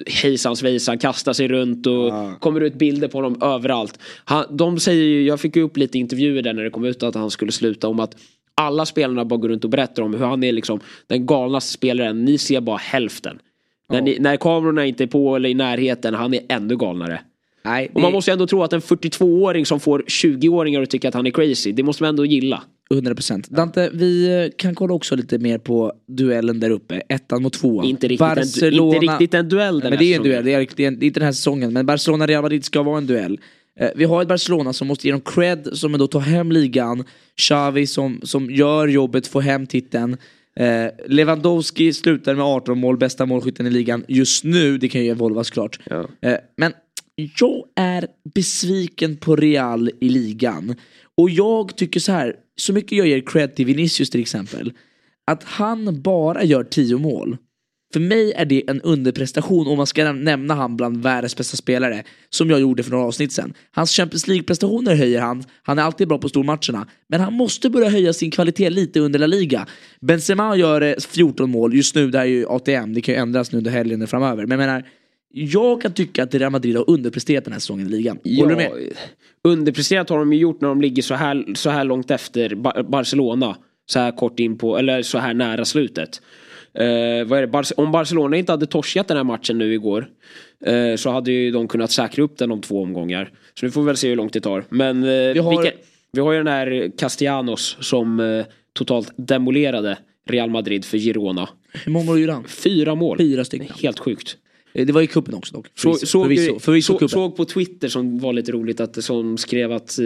hejsan 0.07 0.57
svejsan, 0.57 0.99
kastar 0.99 1.33
sig 1.33 1.49
runt 1.49 1.87
och 1.87 2.13
kommer 2.41 2.61
ut 2.61 2.75
bilder 2.75 3.09
på 3.09 3.19
honom 3.19 3.43
överallt. 3.43 3.99
Han, 4.25 4.57
de 4.57 4.81
säger 4.81 5.05
ju, 5.05 5.23
jag 5.23 5.41
fick 5.41 5.57
ju 5.57 5.63
upp 5.63 5.77
lite 5.77 5.99
intervjuer 5.99 6.43
där 6.43 6.53
när 6.53 6.65
det 6.65 6.71
kom 6.71 6.85
ut 6.85 7.03
att 7.03 7.15
han 7.15 7.31
skulle 7.31 7.53
sluta 7.53 7.89
om 7.89 8.01
att 8.01 8.17
alla 8.55 8.87
spelarna 8.87 9.25
bara 9.25 9.37
går 9.37 9.49
runt 9.49 9.65
och 9.65 9.71
berättar 9.71 10.03
om 10.03 10.15
hur 10.15 10.25
han 10.25 10.45
är 10.45 10.53
liksom 10.53 10.81
den 11.07 11.27
galnaste 11.27 11.73
spelaren, 11.73 12.25
ni 12.25 12.39
ser 12.39 12.61
bara 12.61 12.77
hälften. 12.77 13.39
När, 13.89 14.01
ni, 14.01 14.19
när 14.21 14.37
kamerorna 14.37 14.87
inte 14.87 15.05
är 15.05 15.07
på 15.07 15.37
eller 15.37 15.49
i 15.49 15.55
närheten, 15.55 16.15
han 16.15 16.35
är 16.35 16.41
ännu 16.49 16.77
galnare. 16.77 17.21
Nej, 17.67 17.91
Och 17.95 18.01
man 18.01 18.13
måste 18.13 18.31
ju 18.31 18.33
ändå 18.33 18.47
tro 18.47 18.63
att 18.63 18.73
en 18.73 18.81
42-åring 18.81 19.67
som 19.67 19.81
får 19.81 20.05
20-åringar 20.09 20.83
att 20.83 20.91
tycka 20.91 21.09
att 21.09 21.15
han 21.15 21.27
är 21.27 21.31
crazy, 21.31 21.73
det 21.73 21.83
måste 21.83 22.03
man 22.03 22.09
ändå 22.09 22.25
gilla. 22.25 22.63
100% 22.95 23.45
Dante, 23.55 23.91
vi 23.93 24.43
eh, 24.45 24.51
kan 24.59 24.75
kolla 24.75 24.95
också 24.95 25.17
lite 25.17 25.39
mer 25.39 25.59
på 25.59 25.93
duellen 26.09 26.61
där 26.61 26.71
uppe. 26.71 27.03
Ettan 27.09 27.43
mot 27.43 27.53
tvåan. 27.53 27.87
Inte 27.87 28.09
riktigt 28.09 28.63
en- 28.63 28.73
inte 28.75 28.99
riktigt 29.13 29.35
en 29.35 29.49
duell 29.49 29.81
den 29.81 29.91
men 29.91 29.99
det 29.99 30.05
är 30.13 30.17
en 30.17 30.23
duell, 30.23 30.45
det 30.45 30.53
är, 30.55 30.67
det 30.77 30.85
är, 30.85 30.91
det 30.91 31.07
inte 31.07 31.21
den 31.21 31.25
här 31.27 31.33
säsongen. 31.33 31.73
Men 31.73 31.87
Barcelona-Real 31.87 32.43
Madrid 32.43 32.65
ska 32.65 32.83
vara 32.83 32.99
en 32.99 33.07
duell. 33.07 33.39
Eh, 33.81 33.89
Vi 33.97 34.05
har 34.05 34.23
ett 34.23 34.29
Barcelona 34.29 34.73
som 34.73 34.89
måste 34.89 35.07
ge 35.07 35.13
dem 35.13 35.21
cred, 35.21 35.69
som 35.73 35.95
ändå 35.95 36.07
tar 36.07 36.21
hem 36.21 36.53
ligan. 36.53 37.05
Xavi 37.41 37.87
som, 37.87 38.21
som 38.23 38.51
gör 38.51 38.89
jobbet, 38.89 39.27
får 39.27 39.41
hem 39.41 39.67
titeln. 39.67 40.17
Eh, 40.61 40.67
Lewandowski 41.07 41.93
slutar 41.93 42.35
med 42.35 42.45
18 42.45 42.79
mål, 42.79 42.97
bästa 42.99 43.27
målskytten 43.27 43.67
i 43.67 43.71
ligan 43.71 44.05
just 44.09 44.45
nu. 44.45 44.79
Det 44.79 44.89
kan 44.89 45.05
ju 45.05 45.11
evolva 45.11 45.45
såklart. 45.45 45.79
Eh, 46.21 46.35
men 46.57 46.73
jag 47.17 47.65
är 47.77 48.07
besviken 48.35 49.17
på 49.17 49.37
Real 49.37 49.91
i 50.01 50.09
ligan. 50.09 50.75
Och 51.17 51.31
jag 51.31 51.77
tycker 51.77 52.01
så 52.01 52.13
här, 52.13 52.37
så 52.57 52.73
mycket 52.73 52.99
jag 52.99 53.07
ger 53.07 53.21
cred 53.21 53.55
till 53.55 53.67
Vinicius 53.67 54.11
till 54.11 54.21
exempel, 54.21 54.73
att 55.27 55.43
han 55.45 56.03
bara 56.03 56.45
gör 56.45 56.65
10 56.65 56.99
mål. 56.99 57.37
För 57.93 58.01
mig 58.01 58.33
är 58.33 58.45
det 58.45 58.71
en 58.71 58.81
underprestation 58.81 59.67
om 59.67 59.77
man 59.77 59.87
ska 59.87 60.13
nämna 60.13 60.55
han 60.55 60.77
bland 60.77 61.03
världens 61.03 61.37
bästa 61.37 61.57
spelare. 61.57 62.05
Som 62.31 62.51
jag 62.51 62.61
gjorde 62.61 62.83
för 62.83 62.91
några 62.91 63.05
avsnitt 63.05 63.33
sedan. 63.33 63.55
Hans 63.71 63.91
Champions 63.91 64.29
League-prestationer 64.29 64.95
höjer 64.95 65.21
han. 65.21 65.45
Han 65.63 65.79
är 65.79 65.83
alltid 65.83 66.09
bra 66.09 66.19
på 66.19 66.29
stormatcherna. 66.29 66.89
Men 67.09 67.21
han 67.21 67.33
måste 67.33 67.71
börja 67.71 67.89
höja 67.89 68.13
sin 68.13 68.31
kvalitet 68.31 68.71
lite 68.71 69.01
under 69.01 69.19
La 69.19 69.27
Liga. 69.27 69.67
Benzema 70.01 70.57
gör 70.57 70.81
eh, 70.81 70.95
14 71.09 71.51
mål. 71.51 71.75
Just 71.75 71.95
nu, 71.95 72.11
det 72.11 72.19
här 72.19 72.25
är 72.25 72.31
ju 72.31 72.47
ATM. 72.49 72.95
Det 72.95 73.01
kan 73.01 73.15
ju 73.15 73.21
ändras 73.21 73.53
nu 73.53 73.59
under 73.59 73.71
helgen 73.71 74.03
och 74.03 74.09
framöver. 74.09 74.47
Men 74.47 74.61
jag 74.61 74.67
menar, 74.67 74.85
jag 75.33 75.83
kan 75.83 75.93
tycka 75.93 76.23
att 76.23 76.35
Real 76.35 76.53
Madrid 76.53 76.77
har 76.77 76.91
underpresterat 76.91 77.45
den 77.45 77.53
här 77.53 77.61
säsongen 77.61 77.87
i 77.87 77.91
ligan. 77.91 78.19
Håller 78.25 78.49
du 78.51 78.57
med? 78.57 78.71
underpresterat 79.45 80.09
har 80.09 80.19
de 80.19 80.33
ju 80.33 80.39
gjort 80.39 80.61
när 80.61 80.69
de 80.69 80.81
ligger 80.81 81.03
så 81.03 81.15
här, 81.15 81.45
så 81.55 81.71
här 81.71 81.85
långt 81.85 82.11
efter 82.11 82.55
Ba- 82.55 82.83
Barcelona. 82.83 83.57
Så 83.89 83.99
här 83.99 84.13
kort 84.17 84.41
in 84.41 84.59
på, 84.59 84.79
eller 84.79 85.03
så 85.03 85.19
här 85.19 85.35
nära 85.35 85.65
slutet. 85.65 86.23
Eh, 86.75 86.85
vad 87.27 87.39
är 87.39 87.41
det? 87.41 87.47
Bar- 87.47 87.81
om 87.81 87.93
Barcelona 87.93 88.37
inte 88.37 88.53
hade 88.53 88.67
torskat 88.67 89.09
den 89.09 89.17
här 89.17 89.25
matchen 89.25 89.59
nu 89.59 89.75
igår. 89.75 90.09
eh, 90.67 90.97
så 90.97 91.11
hade 91.11 91.33
ju 91.33 91.51
de 91.51 91.69
kunnat 91.69 91.91
säkra 91.91 92.25
upp 92.25 92.39
den 92.39 92.51
om 92.53 92.61
två 92.61 92.83
omgångar. 92.83 93.31
Så 93.61 93.67
nu 93.67 93.73
får 93.73 93.81
vi 93.81 93.87
väl 93.87 93.97
se 93.97 94.09
hur 94.09 94.17
långt 94.17 94.33
det 94.33 94.41
tar. 94.41 94.65
Men 94.69 95.03
eh, 95.03 95.09
vi, 95.09 95.39
har- 95.39 95.63
kan, 95.65 95.73
vi 96.13 96.21
har 96.21 96.33
ju 96.33 96.39
den 96.39 96.47
här 96.47 96.91
Castellanos 96.99 97.77
som 97.81 98.21
eh, 98.21 98.45
totalt 98.73 99.13
demolerade 99.17 99.99
Real 100.29 100.51
Madrid 100.51 100.85
för 100.85 100.99
Girona. 100.99 101.49
Hur 101.85 101.93
många 101.93 102.05
mål 102.05 102.21
gjorde 102.21 102.33
han? 102.33 102.45
Fyra 102.45 102.95
mål. 102.95 103.19
Fyra 103.19 103.45
stycken. 103.45 103.69
Helt 103.83 103.99
sjukt. 103.99 104.37
Eh, 104.77 104.87
Det 104.87 104.93
var 104.93 105.03
i 105.03 105.07
kuppen 105.07 105.35
också 105.35 105.55
dock. 105.55 105.67
Så, 105.75 105.83
Förvisso, 105.83 106.07
såg, 106.07 106.23
förvisso, 106.25 106.59
förvisso 106.59 106.93
så, 106.93 106.99
kuppen. 106.99 107.09
såg 107.09 107.37
på 107.37 107.45
Twitter 107.45 107.89
som 107.89 108.19
var 108.19 108.33
lite 108.33 108.53
roligt 108.53 108.81
att 108.81 109.05
som 109.05 109.39
skrev 109.39 109.73
att 109.73 109.99
eh, 109.99 110.05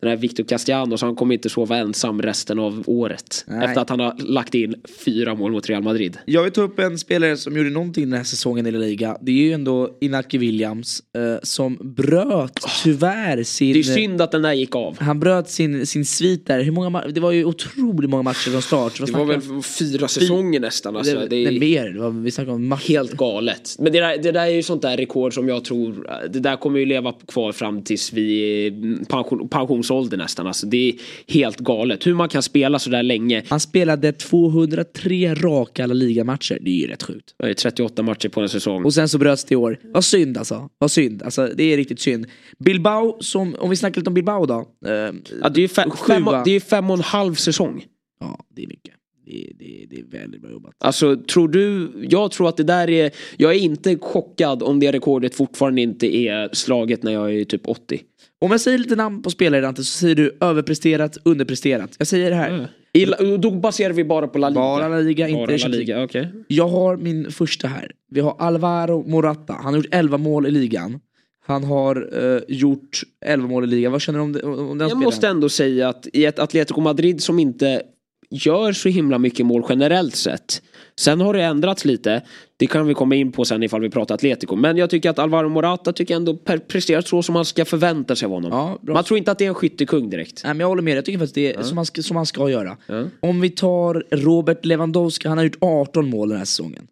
den 0.00 0.10
här 0.10 0.16
Victor 0.16 0.44
Castellanos 0.44 1.02
han 1.02 1.16
kommer 1.16 1.34
inte 1.34 1.48
sova 1.48 1.76
ensam 1.76 2.22
resten 2.22 2.58
av 2.58 2.82
året. 2.86 3.44
Nej. 3.48 3.64
Efter 3.64 3.80
att 3.80 3.90
han 3.90 4.00
har 4.00 4.14
lagt 4.18 4.54
in 4.54 4.74
fyra 5.04 5.34
mål 5.34 5.52
mot 5.52 5.68
Real 5.68 5.82
Madrid. 5.82 6.18
Jag 6.24 6.42
vill 6.42 6.52
ta 6.52 6.62
upp 6.62 6.78
en 6.78 6.98
spelare 6.98 7.36
som 7.36 7.56
gjorde 7.56 7.70
någonting 7.70 8.04
den 8.04 8.12
här 8.18 8.24
säsongen 8.24 8.66
i 8.66 8.70
La 8.70 8.78
Liga. 8.78 9.18
Det 9.20 9.30
är 9.32 9.36
ju 9.36 9.52
ändå 9.52 9.96
Inaki 10.00 10.38
Williams 10.38 11.02
eh, 11.16 11.38
som 11.42 11.78
bröt 11.96 12.60
tyvärr 12.84 13.42
sin... 13.42 13.72
Det 13.72 13.78
är 13.78 13.82
synd 13.82 14.20
att 14.20 14.32
den 14.32 14.42
där 14.42 14.52
gick 14.52 14.76
av. 14.76 15.00
Han 15.00 15.20
bröt 15.20 15.50
sin, 15.50 15.86
sin 15.86 16.04
svit 16.04 16.46
där. 16.46 16.62
Hur 16.62 16.72
många 16.72 17.06
det 17.06 17.20
var 17.20 17.32
ju 17.32 17.44
otroligt 17.44 18.10
många 18.10 18.22
matcher 18.22 18.50
från 18.50 18.62
start. 18.62 19.06
Det 19.06 19.12
var 19.12 19.24
väl 19.24 19.40
fyra 19.62 20.08
säsonger 20.08 20.60
nästan. 20.60 20.96
Alltså. 20.96 21.14
det, 21.14 21.26
Det 21.26 21.36
är 21.36 21.52
det, 21.52 21.60
mer. 21.60 21.88
Det 21.90 22.00
var, 22.00 22.10
vi 22.10 22.30
om 22.50 22.68
matcher. 22.68 22.88
helt 22.88 23.12
galet. 23.12 23.76
Men 23.78 23.92
det 23.92 23.98
där, 24.08 24.22
det 24.22 24.32
där 24.32 24.46
är 24.46 24.50
ju 24.50 24.62
sånt 24.62 24.82
där 24.82 24.96
rekord 24.96 25.34
som 25.34 25.48
jag 25.48 25.64
tror, 25.64 26.10
det 26.28 26.40
där 26.40 26.56
kommer 26.56 26.78
ju 26.78 26.86
leva 26.86 27.12
kvar 27.12 27.52
fram 27.52 27.82
tills 27.82 28.12
vi 28.12 29.04
pension, 29.08 29.48
pensionsålder 29.48 30.16
nästan. 30.16 30.46
Alltså, 30.46 30.66
det 30.66 30.88
är 30.88 30.94
helt 31.26 31.58
galet. 31.58 32.06
Hur 32.06 32.14
man 32.14 32.28
kan 32.28 32.42
spela 32.42 32.78
så 32.78 32.90
där 32.90 33.02
länge. 33.02 33.42
Han 33.48 33.60
spelade 33.60 34.12
203 34.12 35.34
raka 35.34 35.86
La 35.86 35.94
Liga-matcher. 35.94 36.58
Det 36.60 36.70
är 36.70 36.74
ju 36.74 36.86
rätt 36.86 37.02
sjukt. 37.02 37.34
Det 37.38 37.50
är 37.50 37.54
38 37.54 38.02
matcher 38.02 38.28
på 38.28 38.40
en 38.40 38.48
säsong. 38.48 38.84
Och 38.84 38.94
sen 38.94 39.08
så 39.08 39.18
bröts 39.18 39.44
det 39.44 39.52
i 39.52 39.56
år. 39.56 39.78
Vad 39.82 40.04
synd 40.04 40.38
alltså. 40.38 40.68
Vad 40.78 40.90
synd. 40.90 41.22
Alltså 41.22 41.50
det 41.54 41.64
är 41.72 41.76
riktigt 41.76 42.00
synd. 42.00 42.26
Bilbao, 42.58 43.16
som, 43.20 43.56
om 43.58 43.70
vi 43.70 43.76
snackar 43.76 44.00
lite 44.00 44.10
om 44.10 44.14
Bilbao 44.14 44.46
då. 44.46 44.68
Eh, 44.86 44.92
Ja, 45.42 45.48
det 45.48 45.60
är 45.60 45.62
ju 45.62 45.68
fem, 45.68 45.90
fem, 46.06 46.24
det 46.44 46.50
är 46.50 46.60
fem 46.60 46.90
och 46.90 46.96
en 46.96 47.02
halv 47.02 47.34
säsong. 47.34 47.84
Ja, 48.20 48.44
det 48.56 48.62
är 48.62 48.66
mycket. 48.66 48.94
Det, 49.26 49.52
det, 49.58 49.86
det 49.90 49.96
är 50.00 50.20
väldigt 50.20 50.42
bra 50.42 50.50
jobbat. 50.50 50.74
Alltså 50.78 51.16
tror 51.16 51.48
du, 51.48 51.92
jag 52.10 52.30
tror 52.30 52.48
att 52.48 52.56
det 52.56 52.62
där 52.62 52.90
är, 52.90 53.10
jag 53.36 53.54
är 53.54 53.58
inte 53.58 53.96
chockad 54.00 54.62
om 54.62 54.80
det 54.80 54.92
rekordet 54.92 55.34
fortfarande 55.34 55.80
inte 55.80 56.16
är 56.16 56.48
slaget 56.52 57.02
när 57.02 57.12
jag 57.12 57.34
är 57.34 57.44
typ 57.44 57.68
80. 57.68 58.00
Om 58.40 58.50
jag 58.50 58.60
säger 58.60 58.78
lite 58.78 58.96
namn 58.96 59.22
på 59.22 59.30
spelare 59.30 59.60
Dante 59.60 59.84
så 59.84 59.98
säger 59.98 60.14
du 60.14 60.36
överpresterat, 60.40 61.16
underpresterat. 61.22 61.94
Jag 61.98 62.06
säger 62.08 62.30
det 62.30 62.36
här. 62.36 62.68
I, 62.92 63.06
La- 63.06 63.36
då 63.36 63.50
baserar 63.50 63.92
vi 63.92 64.04
bara 64.04 64.28
på 64.28 64.38
La 64.38 64.48
Liga. 64.48 64.60
Bara 64.60 64.88
La 64.88 64.96
Liga, 65.00 65.24
Bara 65.24 65.30
inte 65.40 65.52
La 65.52 65.58
Champions 65.58 65.76
Liga, 65.78 66.04
okej. 66.04 66.28
Jag 66.48 66.68
har 66.68 66.96
min 66.96 67.30
första 67.30 67.68
här. 67.68 67.90
Vi 68.10 68.20
har 68.20 68.36
Alvaro 68.38 69.08
Morata. 69.08 69.52
Han 69.52 69.64
har 69.64 69.76
gjort 69.76 69.86
11 69.94 70.18
mål 70.18 70.46
i 70.46 70.50
ligan. 70.50 71.00
Han 71.46 71.64
har 71.64 72.08
eh, 72.34 72.40
gjort 72.48 73.00
11 73.26 73.48
mål 73.48 73.64
i 73.64 73.66
ligan. 73.66 73.92
Vad 73.92 74.00
känner 74.00 74.18
du 74.18 74.22
om, 74.22 74.32
det, 74.32 74.42
om 74.42 74.56
den 74.56 74.66
Jag 74.66 74.76
spelaren? 74.90 74.98
måste 75.04 75.28
ändå 75.28 75.48
säga 75.48 75.88
att 75.88 76.06
i 76.12 76.24
ett 76.24 76.38
Atletico 76.38 76.80
Madrid 76.80 77.22
som 77.22 77.38
inte 77.38 77.82
gör 78.30 78.72
så 78.72 78.88
himla 78.88 79.18
mycket 79.18 79.46
mål 79.46 79.64
generellt 79.68 80.16
sett. 80.16 80.62
Sen 80.96 81.20
har 81.20 81.34
det 81.34 81.42
ändrats 81.42 81.84
lite. 81.84 82.22
Det 82.56 82.66
kan 82.66 82.86
vi 82.86 82.94
komma 82.94 83.14
in 83.14 83.32
på 83.32 83.44
sen 83.44 83.62
ifall 83.62 83.80
vi 83.80 83.90
pratar 83.90 84.14
Atletico. 84.14 84.56
Men 84.56 84.76
jag 84.76 84.90
tycker 84.90 85.10
att 85.10 85.18
Alvaro 85.18 85.48
Morata 85.48 85.92
tycker 85.92 86.14
jag 86.14 86.18
ändå 86.18 86.36
presterat 86.68 87.08
så 87.08 87.22
som 87.22 87.32
man 87.32 87.44
ska 87.44 87.64
förvänta 87.64 88.16
sig 88.16 88.26
av 88.26 88.32
honom. 88.32 88.50
Ja, 88.52 88.92
man 88.92 89.04
tror 89.04 89.18
inte 89.18 89.30
att 89.30 89.38
det 89.38 89.44
är 89.44 89.48
en 89.48 89.54
skyttekung 89.54 90.10
direkt. 90.10 90.40
Nej, 90.44 90.54
men 90.54 90.60
jag 90.60 90.68
håller 90.68 90.82
med, 90.82 90.96
jag 90.96 91.04
tycker 91.04 91.18
faktiskt 91.18 91.34
det 91.34 91.54
är 91.54 91.62
som, 91.62 91.76
man 91.76 91.86
ska, 91.86 92.02
som 92.02 92.14
man 92.14 92.26
ska 92.26 92.50
göra. 92.50 92.76
Om 93.20 93.40
vi 93.40 93.50
tar 93.50 94.04
Robert 94.10 94.64
Lewandowski, 94.64 95.28
han 95.28 95.38
har 95.38 95.44
gjort 95.44 95.58
18 95.60 96.10
mål 96.10 96.28
den 96.28 96.38
här 96.38 96.44
säsongen. 96.44 96.86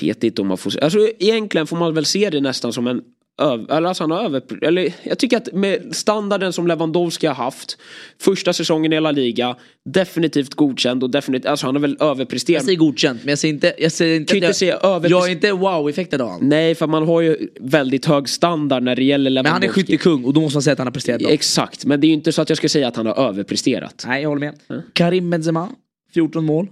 Vet 0.00 0.24
inte 0.24 0.42
om 0.42 0.48
man 0.48 0.58
får. 0.58 0.82
Alltså 0.82 0.98
egentligen 1.18 1.66
får 1.66 1.76
man 1.76 1.94
väl 1.94 2.04
se 2.04 2.30
det 2.30 2.40
nästan 2.40 2.72
som 2.72 2.86
en 2.86 3.02
öv- 3.42 3.70
eller 3.76 3.88
alltså 3.88 4.02
han 4.04 4.10
har 4.10 4.24
över, 4.24 4.42
eller 4.64 4.92
jag 5.02 5.18
tycker 5.18 5.36
att 5.36 5.52
med 5.52 5.96
standarden 5.96 6.52
som 6.52 6.66
Lewandowski 6.66 7.26
har 7.26 7.34
haft 7.34 7.78
Första 8.20 8.52
säsongen 8.52 8.92
i 8.92 9.00
La 9.00 9.10
Liga 9.10 9.56
Definitivt 9.84 10.54
godkänd 10.54 11.02
och 11.02 11.10
definitivt, 11.10 11.46
alltså 11.46 11.66
han 11.66 11.74
har 11.74 11.80
väl 11.80 11.96
överpresterat 12.00 12.54
Jag 12.54 12.64
säger 12.64 12.78
godkänt, 12.78 13.20
men 13.24 13.28
jag 13.32 13.38
säger 13.38 13.54
inte... 13.54 13.74
Jag 13.78 13.92
säger 13.92 14.16
inte 14.16 14.36
inte 14.36 14.48
att 14.48 14.56
säga 14.56 14.78
jag, 14.82 14.90
över- 14.96 15.10
jag 15.10 15.26
är 15.28 15.32
inte 15.32 15.52
wow-effektad 15.52 16.22
av 16.22 16.28
honom. 16.30 16.48
Nej 16.48 16.74
för 16.74 16.86
man 16.86 17.06
har 17.06 17.20
ju 17.20 17.48
väldigt 17.60 18.06
hög 18.06 18.28
standard 18.28 18.82
när 18.82 18.96
det 18.96 19.04
gäller 19.04 19.30
Men 19.30 19.36
han 19.36 19.56
är 19.56 19.60
Lewandowski 19.60 19.80
skyttekung 19.86 20.24
och 20.24 20.32
då 20.34 20.40
måste 20.40 20.56
man 20.56 20.62
säga 20.62 20.72
att 20.72 20.78
han 20.78 20.86
har 20.86 20.92
presterat 20.92 21.20
bra. 21.20 21.30
Exakt, 21.30 21.84
men 21.84 22.00
det 22.00 22.06
är 22.06 22.08
ju 22.08 22.14
inte 22.14 22.32
så 22.32 22.42
att 22.42 22.48
jag 22.48 22.58
ska 22.58 22.68
säga 22.68 22.88
att 22.88 22.96
han 22.96 23.06
har 23.06 23.14
överpresterat 23.28 24.04
Nej, 24.06 24.22
jag 24.22 24.28
håller 24.28 24.52
med. 24.68 24.82
Karim 24.92 25.30
Benzema, 25.30 25.68
14 26.14 26.44
mål. 26.44 26.68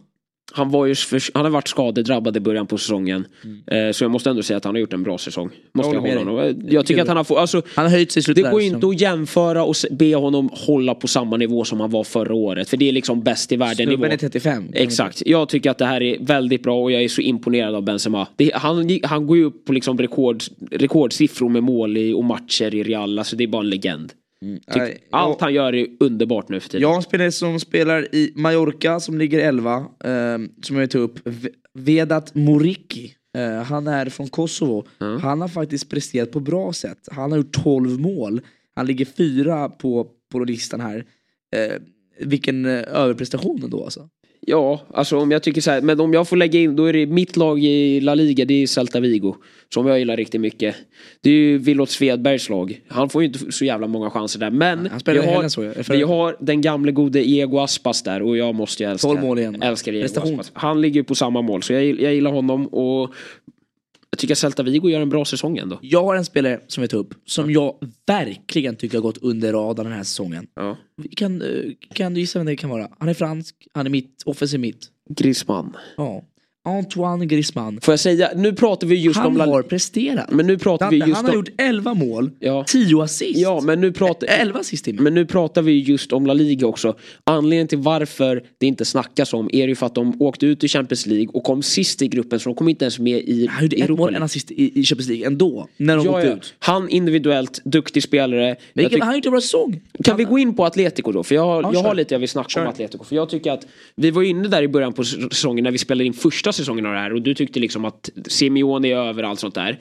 Han, 0.53 0.71
var 0.71 0.87
ju 0.87 0.95
han 1.35 1.45
har 1.45 1.51
varit 1.51 1.69
skadedrabbad 1.69 2.37
i 2.37 2.41
början 2.41 2.67
på 2.67 2.79
säsongen 2.79 3.27
eh, 3.67 3.91
Så 3.93 4.05
jag 4.05 4.11
måste 4.11 4.31
ändå 4.31 4.43
säga 4.43 4.57
att 4.57 4.65
han 4.65 4.75
har 4.75 4.81
gjort 4.81 4.93
en 4.93 5.03
bra 5.03 5.19
säsong 5.19 5.51
Måste 5.75 5.95
jag, 5.95 6.03
med 6.03 6.19
honom 6.19 6.55
Jag 6.69 6.87
tycker 6.87 7.03
att 7.03 7.09
han 7.09 7.17
har 7.17 7.25
fått, 7.25 7.39
alltså 7.39 7.63
Han 7.75 7.85
har 7.85 7.93
höjt 7.93 8.13
sig 8.13 8.35
Det 8.35 8.43
går 8.43 8.61
inte 8.61 8.87
att 8.87 9.01
jämföra 9.01 9.65
och 9.65 9.75
be 9.91 10.15
honom 10.15 10.51
hålla 10.53 10.95
på 10.95 11.09
samma 11.09 11.37
nivå 11.37 11.65
som 11.65 11.81
han 11.81 11.91
var 11.91 12.05
förra 12.05 12.35
året. 12.35 12.69
För 12.69 12.77
det 12.77 12.89
är 12.89 12.93
liksom 12.93 13.23
bäst 13.23 13.53
i 13.53 13.57
världen 13.57 13.89
nivå. 13.89 13.97
Snubben 13.97 14.13
är 14.13 14.17
35. 14.17 14.69
Exakt. 14.73 15.23
Jag 15.27 15.49
tycker 15.49 15.71
att 15.71 15.79
det 15.79 15.87
här 15.87 16.03
är 16.03 16.17
väldigt 16.21 16.63
bra 16.63 16.83
och 16.83 16.93
jag 16.93 17.03
är 17.03 17.09
så 17.09 17.21
imponerad 17.21 17.75
av 17.75 17.83
Benzema. 17.83 18.29
Det, 18.37 18.51
han, 18.55 18.99
han 19.03 19.27
går 19.27 19.37
ju 19.37 19.45
upp 19.45 19.65
på 19.65 19.73
liksom 19.73 19.99
rekord, 19.99 20.43
rekordsiffror 20.71 21.49
med 21.49 21.63
mål 21.63 21.97
i, 21.97 22.13
och 22.13 22.25
matcher 22.25 22.75
i 22.75 22.83
Real. 22.83 23.19
Alltså 23.19 23.37
det 23.37 23.45
är 23.45 23.49
bara 23.49 23.63
en 23.63 23.71
legend. 23.71 24.13
Tyck, 24.45 24.77
Nej, 24.77 25.07
allt 25.11 25.41
han 25.41 25.55
gör 25.55 25.75
är 25.75 25.87
underbart 26.01 26.49
nu 26.49 26.61
för 26.61 26.69
tiden. 26.69 26.83
Jag 26.83 26.89
har 26.89 26.97
en 26.97 27.03
spelare 27.03 27.33
som 27.33 27.61
spelar 27.61 28.15
i 28.15 28.33
Mallorca 28.37 29.01
som 29.01 29.19
ligger 29.19 29.39
11. 29.39 29.77
Eh, 29.77 30.39
som 30.63 30.77
jag 30.77 30.81
vill 30.81 30.89
ta 30.89 30.99
upp. 30.99 31.29
Vedat 31.75 32.35
Moriki. 32.35 33.15
Eh, 33.37 33.63
han 33.63 33.87
är 33.87 34.07
från 34.07 34.29
Kosovo. 34.29 34.87
Han 35.23 35.41
har 35.41 35.49
faktiskt 35.49 35.91
presterat 35.91 36.33
på 36.33 36.41
bra 36.41 36.73
sätt. 36.73 37.09
Han 37.11 37.31
har 37.31 37.39
gjort 37.39 37.63
12 37.65 38.01
mål. 38.01 38.41
Han 38.75 38.87
ligger 38.87 39.05
fyra 39.05 39.69
på, 39.69 40.09
på 40.33 40.39
listan 40.39 40.81
här. 40.81 41.05
Eh, 41.57 41.83
vilken 42.19 42.67
eh, 42.67 42.83
överprestation 42.89 43.61
ändå 43.65 43.85
alltså. 43.85 44.09
Ja, 44.47 44.81
alltså 44.95 45.19
om 45.19 45.31
jag 45.31 45.43
tycker 45.43 45.61
så 45.61 45.71
här, 45.71 45.81
men 45.81 46.01
om 46.01 46.13
jag 46.13 46.29
får 46.29 46.37
lägga 46.37 46.61
in, 46.61 46.77
då 46.77 46.85
är 46.85 46.93
det 46.93 47.07
mitt 47.07 47.37
lag 47.37 47.65
i 47.65 48.01
La 48.01 48.15
Liga, 48.15 48.45
det 48.45 48.63
är 48.63 48.67
Celta 48.67 49.01
Vigo. 49.01 49.35
Som 49.75 49.87
jag 49.87 49.99
gillar 49.99 50.17
riktigt 50.17 50.41
mycket. 50.41 50.75
Det 51.21 51.31
är 51.31 51.35
ju 51.35 51.59
Willot 51.59 51.91
Svedbergs 51.91 52.49
lag. 52.51 52.81
Han 52.89 53.09
får 53.09 53.23
ju 53.23 53.29
inte 53.29 53.53
så 53.53 53.65
jävla 53.65 53.87
många 53.87 54.11
chanser 54.11 54.41
där, 54.41 54.51
men 54.51 54.83
vi, 55.07 55.19
har. 55.19 55.49
För- 55.83 55.97
vi 55.97 56.03
har 56.03 56.37
den 56.41 56.61
gamle 56.61 56.93
gode 56.93 57.19
Diego 57.21 57.59
Aspas 57.59 58.03
där 58.03 58.23
och 58.23 58.37
jag 58.37 58.55
måste 58.55 58.83
ju 58.83 58.91
älska, 58.91 59.09
12 59.09 59.21
mål 59.21 59.39
igen. 59.39 59.63
älskar 59.63 59.93
Diego. 59.93 60.21
Aspas. 60.21 60.51
Han 60.55 60.81
ligger 60.81 61.01
ju 61.01 61.05
på 61.05 61.15
samma 61.15 61.43
mål, 61.43 61.63
så 61.63 61.73
jag, 61.73 61.85
jag 61.85 62.15
gillar 62.15 62.31
honom 62.31 62.67
och 62.67 63.11
jag 64.15 64.19
tycker 64.19 64.35
att 64.35 64.39
Celta 64.39 64.63
Vigo 64.63 64.89
gör 64.89 65.01
en 65.01 65.09
bra 65.09 65.25
säsong 65.25 65.59
ändå. 65.59 65.79
Jag 65.83 66.05
har 66.05 66.17
en 66.17 66.25
spelare 66.25 66.61
som 66.67 66.83
vi 66.83 66.89
tar 66.89 66.99
upp. 66.99 67.15
Som 67.27 67.51
jag 67.51 67.75
verkligen 68.07 68.77
tycker 68.77 68.99
har 68.99 69.03
gått 69.03 69.19
under 69.19 69.53
radarn 69.53 69.87
den 69.87 69.97
här 69.97 70.03
säsongen. 70.03 70.47
Ja. 70.55 70.77
Kan, 71.17 71.43
eh, 71.43 71.49
kan 71.95 72.15
du 72.15 72.21
gissa 72.21 72.39
vem 72.39 72.47
det 72.47 72.57
kan 72.57 72.71
vara? 72.71 72.89
Han 72.99 73.09
är 73.09 73.15
fransk, 73.15 73.69
han 73.73 73.87
är 73.87 73.91
mitt, 73.91 74.23
offensiv 74.27 74.61
mitt. 74.61 74.89
Griezmann. 75.11 75.77
Ja. 75.97 76.23
Antoine 76.67 77.29
Griezmann. 77.29 77.81
Får 77.83 77.93
jag 77.93 78.01
säga, 78.01 78.31
nu 78.37 78.53
pratar 78.53 78.87
vi 78.87 78.95
just 78.97 79.17
Han 79.19 79.27
om 79.27 79.37
La 79.37 79.45
har 79.47 79.63
presterat. 79.63 80.31
Men 80.31 80.47
nu 80.47 80.59
pratar 80.59 80.91
vi 80.91 80.99
Dante, 80.99 81.09
just 81.11 81.17
han 81.17 81.25
har 81.25 81.33
om... 81.33 81.37
gjort 81.39 81.49
11 81.61 81.95
mål, 81.95 82.31
Ja. 82.41 82.65
10 82.69 83.03
assist. 83.03 83.39
Ja, 83.39 83.61
men 83.61 83.81
nu 83.81 83.93
pratar... 83.93 84.27
11 84.27 84.61
assist 84.61 84.85
till. 84.85 85.01
Men 85.01 85.15
nu 85.15 85.27
pratar 85.27 85.63
vi 85.63 85.73
just 85.81 86.13
om 86.13 86.27
La 86.27 86.33
Liga 86.35 86.67
också. 86.67 86.97
Anledningen 87.25 87.69
till 87.69 87.79
varför 87.79 88.43
det 88.59 88.67
inte 88.67 88.85
snackas 88.85 89.33
om 89.35 89.51
är 89.53 89.69
ju 89.69 89.75
för 89.75 89.87
att 89.87 89.95
de 89.95 90.23
åkte 90.23 90.47
ut 90.47 90.65
i 90.65 90.69
Champions 90.69 91.07
League 91.07 91.29
och 91.33 91.45
kom 91.45 91.63
sist 91.63 92.03
i 92.03 92.09
gruppen 92.09 92.41
så 92.41 92.49
de 92.49 92.55
kom 92.57 92.69
inte 92.69 92.85
ens 92.85 92.99
med 92.99 93.19
i 93.19 93.47
Han 93.51 93.63
gjorde 93.65 93.77
ett 93.77 93.89
mål, 93.91 94.15
en 94.15 94.23
assist 94.23 94.51
i, 94.51 94.81
i 94.81 94.85
Champions 94.85 95.09
League 95.09 95.27
ändå. 95.27 95.69
När 95.77 95.97
de 95.97 96.07
Ja, 96.07 96.13
åkte 96.17 96.27
ja. 96.29 96.35
ut. 96.35 96.55
Han 96.59 96.89
individuellt, 96.89 97.61
duktig 97.65 98.03
spelare. 98.03 98.57
Men 98.75 98.85
tyck- 98.85 98.99
han 99.01 99.09
har 99.09 99.15
en 99.15 99.21
bra 99.31 99.41
säsong. 99.41 99.81
kan 100.05 100.17
vi 100.17 100.25
gå 100.25 100.39
in 100.39 100.55
på 100.57 100.65
Atletico 100.65 101.13
då? 101.13 101.23
För 101.23 101.35
jag, 101.35 101.45
har- 101.45 101.63
Ja, 101.63 101.71
jag 101.73 101.81
har 101.81 101.95
lite 101.95 102.15
jag 102.15 102.19
vill 102.19 102.29
snacka 102.29 102.49
Kör. 102.49 102.63
om 102.63 102.69
Atletico. 102.69 103.05
För 103.05 103.17
jag 103.17 103.29
tycker 103.29 103.53
att 103.53 103.67
vi 103.97 104.11
var 104.11 104.23
inne 104.23 104.49
där 104.49 104.63
i 104.63 104.69
början 104.69 104.93
på 104.93 105.05
säsongen 105.05 105.65
när 105.65 105.71
vi 105.71 105.79
spelade 105.79 106.05
in 106.05 106.13
första 106.13 106.53
säsongen 106.55 106.87
av 106.87 106.93
det 106.93 106.99
här 106.99 107.13
och 107.13 107.23
du 107.23 107.35
tyckte 107.35 107.61
liksom 107.61 107.85
att 107.85 108.11
Simeone 108.27 108.89
är 108.89 108.97
över 108.97 109.23
allt 109.23 109.41
sånt 109.41 109.55
där. 109.55 109.79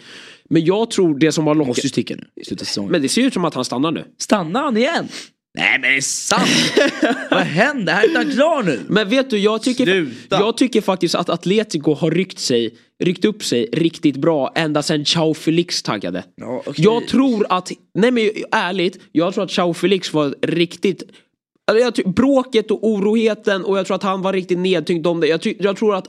Men 0.49 0.65
jag 0.65 0.91
tror 0.91 1.19
det 1.19 1.31
som 1.31 1.47
har 1.47 1.55
Måste 1.55 1.69
ju 1.69 1.83
lockat... 1.83 1.91
sticka 1.91 2.15
nu 2.15 2.25
i 2.41 2.45
slutet 2.45 2.61
av 2.61 2.65
säsongen. 2.65 2.91
Men 2.91 3.01
det 3.01 3.09
ser 3.09 3.21
ut 3.21 3.33
som 3.33 3.45
att 3.45 3.53
han 3.53 3.65
stannar 3.65 3.91
nu. 3.91 4.05
Stannar 4.17 4.63
han 4.63 4.77
igen? 4.77 5.07
Nej 5.57 5.71
men 5.71 5.81
det 5.81 5.97
är 5.97 6.01
sant! 6.01 6.73
Vad 7.31 7.39
händer? 7.39 7.93
Här 7.93 8.09
är 8.09 8.15
han 8.15 8.31
klar 8.31 8.63
nu? 8.63 8.79
Men 8.87 9.09
vet 9.09 9.29
du, 9.29 9.37
jag 9.37 9.61
tycker, 9.63 9.85
Sluta. 9.85 10.39
jag 10.39 10.57
tycker 10.57 10.81
faktiskt 10.81 11.15
att 11.15 11.29
Atletico 11.29 11.93
har 11.93 12.11
ryckt 12.11 12.39
sig 12.39 12.77
ryckt 13.03 13.25
upp 13.25 13.43
sig 13.43 13.69
riktigt 13.73 14.15
bra 14.15 14.51
ända 14.55 14.83
sedan 14.83 15.05
Chao 15.05 15.33
Felix 15.33 15.83
taggade. 15.83 16.23
Ja, 16.35 16.63
okej. 16.65 16.85
Jag 16.85 17.07
tror 17.07 17.45
att, 17.49 17.71
nej 17.93 18.11
men 18.11 18.29
ärligt, 18.51 18.99
jag 19.11 19.33
tror 19.33 19.43
att 19.43 19.51
Chao 19.51 19.73
Felix 19.73 20.13
var 20.13 20.35
riktigt 20.41 21.03
alltså 21.71 22.01
jag 22.05 22.13
bråket 22.13 22.71
och 22.71 22.87
oroheten 22.87 23.63
och 23.63 23.77
jag 23.77 23.85
tror 23.85 23.95
att 23.95 24.03
han 24.03 24.21
var 24.21 24.33
riktigt 24.33 24.57
nedtyngd 24.57 25.07
om 25.07 25.19
det. 25.19 25.27
Jag, 25.27 25.55
jag 25.59 25.77
tror 25.77 25.95
att 25.95 26.07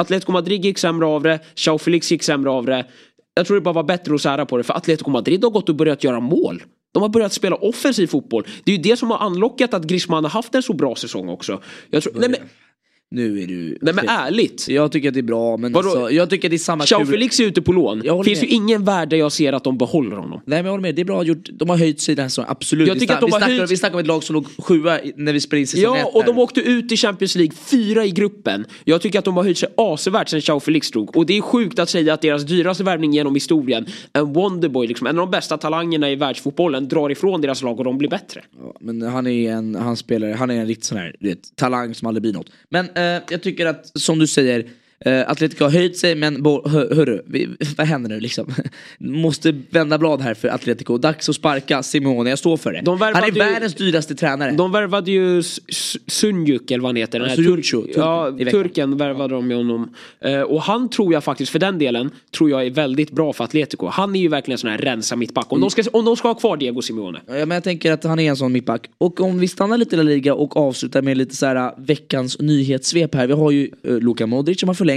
Atletico 0.00 0.32
Madrid 0.32 0.64
gick 0.64 0.78
sämre 0.78 1.06
av 1.06 1.22
det, 1.22 1.40
Chao 1.54 1.78
Felix 1.78 2.12
gick 2.12 2.22
sämre 2.22 2.50
av 2.50 2.66
det. 2.66 2.86
Jag 3.34 3.46
tror 3.46 3.54
det 3.54 3.60
bara 3.60 3.74
var 3.74 3.82
bättre 3.82 4.14
att 4.14 4.20
sära 4.20 4.46
på 4.46 4.56
det 4.56 4.62
för 4.62 4.74
Atletico 4.74 5.10
Madrid 5.10 5.44
har 5.44 5.50
gått 5.50 5.68
och 5.68 5.74
börjat 5.74 6.04
göra 6.04 6.20
mål. 6.20 6.62
De 6.92 7.02
har 7.02 7.08
börjat 7.08 7.32
spela 7.32 7.56
offensiv 7.56 8.06
fotboll. 8.06 8.46
Det 8.64 8.72
är 8.72 8.76
ju 8.76 8.82
det 8.82 8.96
som 8.96 9.10
har 9.10 9.18
anlockat 9.18 9.74
att 9.74 9.84
Griezmann 9.84 10.24
har 10.24 10.30
haft 10.30 10.54
en 10.54 10.62
så 10.62 10.72
bra 10.72 10.94
säsong 10.94 11.28
också. 11.28 11.60
Jag 11.90 12.02
tror, 12.02 12.12
nej 12.16 12.28
men, 12.28 12.40
nu 13.12 13.42
är 13.42 13.46
du... 13.46 13.78
Nej 13.82 13.94
men 13.94 14.08
ärligt. 14.08 14.68
Jag 14.68 14.92
tycker 14.92 15.08
att 15.08 15.14
det 15.14 15.20
är 15.20 15.22
bra 15.22 15.56
men 15.56 15.72
Vadå? 15.72 15.88
alltså, 15.88 16.10
jag 16.10 16.30
tycker 16.30 16.48
att 16.48 16.50
det 16.50 16.56
är 16.56 16.58
samma 16.58 16.84
Xiao 16.84 16.98
kul- 16.98 17.06
Felix 17.06 17.40
är 17.40 17.44
ute 17.44 17.62
på 17.62 17.72
lån. 17.72 18.08
Håller 18.08 18.24
Finns 18.24 18.40
med. 18.40 18.50
ju 18.50 18.54
ingen 18.56 18.84
värld 18.84 19.08
där 19.08 19.16
jag 19.16 19.32
ser 19.32 19.52
att 19.52 19.64
de 19.64 19.78
behåller 19.78 20.16
honom. 20.16 20.40
Nej 20.44 20.58
men 20.58 20.64
jag 20.64 20.70
håller 20.72 20.82
med, 20.82 20.94
det 20.94 21.00
är 21.02 21.04
bra 21.04 21.22
gjort. 21.24 21.48
De 21.52 21.68
har 21.70 21.76
höjt 21.76 22.00
sig 22.00 22.14
den 22.14 22.22
här 22.22 22.28
säsongen, 22.28 22.50
absolut. 22.50 22.88
Jag 22.88 22.98
tycker 23.00 23.14
att 23.14 23.20
de 23.20 23.26
vi, 23.26 23.32
har 23.32 23.38
snackar, 23.40 23.54
höjt- 23.54 23.70
vi 23.70 23.76
snackar 23.76 23.94
om 23.94 24.00
ett 24.00 24.06
lag 24.06 24.24
som 24.24 24.34
låg 24.34 24.46
sjua 24.58 24.98
när 25.16 25.32
vi 25.32 25.40
spelade 25.40 25.60
in 25.60 25.66
säsong 25.66 25.96
Ja, 25.96 26.10
och 26.14 26.24
de 26.24 26.38
åkte 26.38 26.60
ut 26.60 26.92
i 26.92 26.96
Champions 26.96 27.36
League, 27.36 27.52
fyra 27.70 28.04
i 28.04 28.10
gruppen. 28.10 28.64
Jag 28.84 29.00
tycker 29.02 29.18
att 29.18 29.24
de 29.24 29.36
har 29.36 29.44
höjt 29.44 29.58
sig 29.58 29.68
avsevärt 29.76 30.28
sen 30.28 30.40
Xiao 30.40 30.60
Felix 30.60 30.90
drog. 30.90 31.16
Och 31.16 31.26
det 31.26 31.36
är 31.38 31.40
sjukt 31.42 31.78
att 31.78 31.88
säga 31.88 32.14
att 32.14 32.22
deras 32.22 32.42
dyraste 32.46 32.84
värvning 32.84 33.12
genom 33.12 33.34
historien, 33.34 33.86
en 34.12 34.32
Wonderboy, 34.32 34.86
liksom, 34.86 35.06
en 35.06 35.18
av 35.18 35.26
de 35.26 35.30
bästa 35.30 35.58
talangerna 35.58 36.10
i 36.10 36.16
världsfotbollen, 36.16 36.88
drar 36.88 37.10
ifrån 37.10 37.40
deras 37.40 37.62
lag 37.62 37.78
och 37.78 37.84
de 37.84 37.98
blir 37.98 38.08
bättre. 38.08 38.42
Ja, 38.62 38.74
Men 38.80 39.02
han 39.02 39.26
är 39.26 39.52
en, 39.52 39.74
han 39.74 39.96
spelar, 39.96 40.32
han 40.32 40.50
är 40.50 40.54
en 40.60 40.66
riktig 40.66 40.84
sån 40.84 40.98
här, 40.98 41.16
vet, 41.20 41.56
talang 41.56 41.94
som 41.94 42.08
aldrig 42.08 42.22
blir 42.22 42.32
något. 42.32 42.46
Men 42.70 42.86
Eh, 43.00 43.22
jag 43.30 43.42
tycker 43.42 43.66
att, 43.66 44.00
som 44.00 44.18
du 44.18 44.26
säger, 44.26 44.66
eh, 45.04 45.30
Atletico 45.30 45.64
har 45.64 45.70
höjt 45.70 45.96
sig 45.96 46.14
men 46.14 46.44
hör, 46.44 46.94
hörru, 46.94 47.22
vi, 47.26 47.48
vad 47.76 47.86
händer 47.86 48.10
nu 48.10 48.20
liksom? 48.20 48.54
Måste 48.98 49.60
vända 49.70 49.98
blad 49.98 50.20
här 50.20 50.34
för 50.34 50.48
Atletico. 50.48 50.98
Dags 50.98 51.28
att 51.28 51.34
sparka 51.34 51.82
Simeone, 51.82 52.30
jag 52.30 52.38
står 52.38 52.56
för 52.56 52.72
det. 52.72 52.80
De 52.84 53.00
Han 53.00 53.16
är 53.16 53.26
ju- 53.26 53.32
världens 53.32 53.74
dyraste 53.74 54.14
tränare. 54.14 54.50
De 54.50 54.72
värvade 54.72 55.10
ju 55.10 55.42
Sunjuk, 56.06 56.70
eller 56.70 56.82
vad 56.82 56.88
han 56.88 56.96
heter. 56.96 57.18
Den 57.20 57.28
här 57.28 57.36
Suyuncu, 57.36 57.62
tur- 57.62 57.92
ja, 57.96 58.32
turken 58.50 58.96
värvade 58.96 59.34
de 59.34 59.46
med 59.46 59.56
honom. 59.56 59.94
Eh, 60.20 60.40
och 60.40 60.62
han 60.62 60.88
tror 60.90 61.12
jag 61.12 61.24
faktiskt, 61.24 61.52
för 61.52 61.58
den 61.58 61.78
delen, 61.78 62.10
tror 62.36 62.50
jag 62.50 62.66
är 62.66 62.70
väldigt 62.70 63.10
bra 63.10 63.32
för 63.32 63.44
Atletico. 63.44 63.86
Han 63.86 64.16
är 64.16 64.20
ju 64.20 64.28
verkligen 64.28 64.54
en 64.54 64.58
sån 64.58 64.70
här 64.70 64.78
rensa 64.78 65.16
mittback. 65.16 65.52
Om, 65.52 65.60
de 65.60 65.70
ska, 65.70 65.82
om 65.92 66.04
de 66.04 66.16
ska 66.16 66.28
ha 66.28 66.34
kvar 66.34 66.56
Diego 66.56 66.82
Simeone. 66.82 67.20
Ja, 67.26 67.32
men 67.32 67.50
jag 67.50 67.64
tänker 67.64 67.92
att 67.92 68.04
han 68.04 68.18
är 68.18 68.30
en 68.30 68.36
sån 68.36 68.52
mittback. 68.52 68.90
Och 68.98 69.20
om 69.20 69.38
vi 69.38 69.48
stannar 69.48 69.78
lite 69.78 69.94
i 69.94 69.96
La 69.96 70.02
Liga 70.02 70.34
och 70.34 70.56
avslutar 70.56 71.02
med 71.02 71.16
lite 71.16 71.36
så 71.36 71.46
här 71.46 71.56
äh, 71.56 71.72
veckans 71.78 72.38
nyhetssvep 72.38 73.14
här. 73.14 73.26
Vi 73.26 73.32
har 73.32 73.50
ju 73.50 73.70
uh, 73.88 74.00
Luka 74.00 74.26
Modric 74.26 74.60
som 74.60 74.68
har 74.68 74.74
förlängt. 74.74 74.89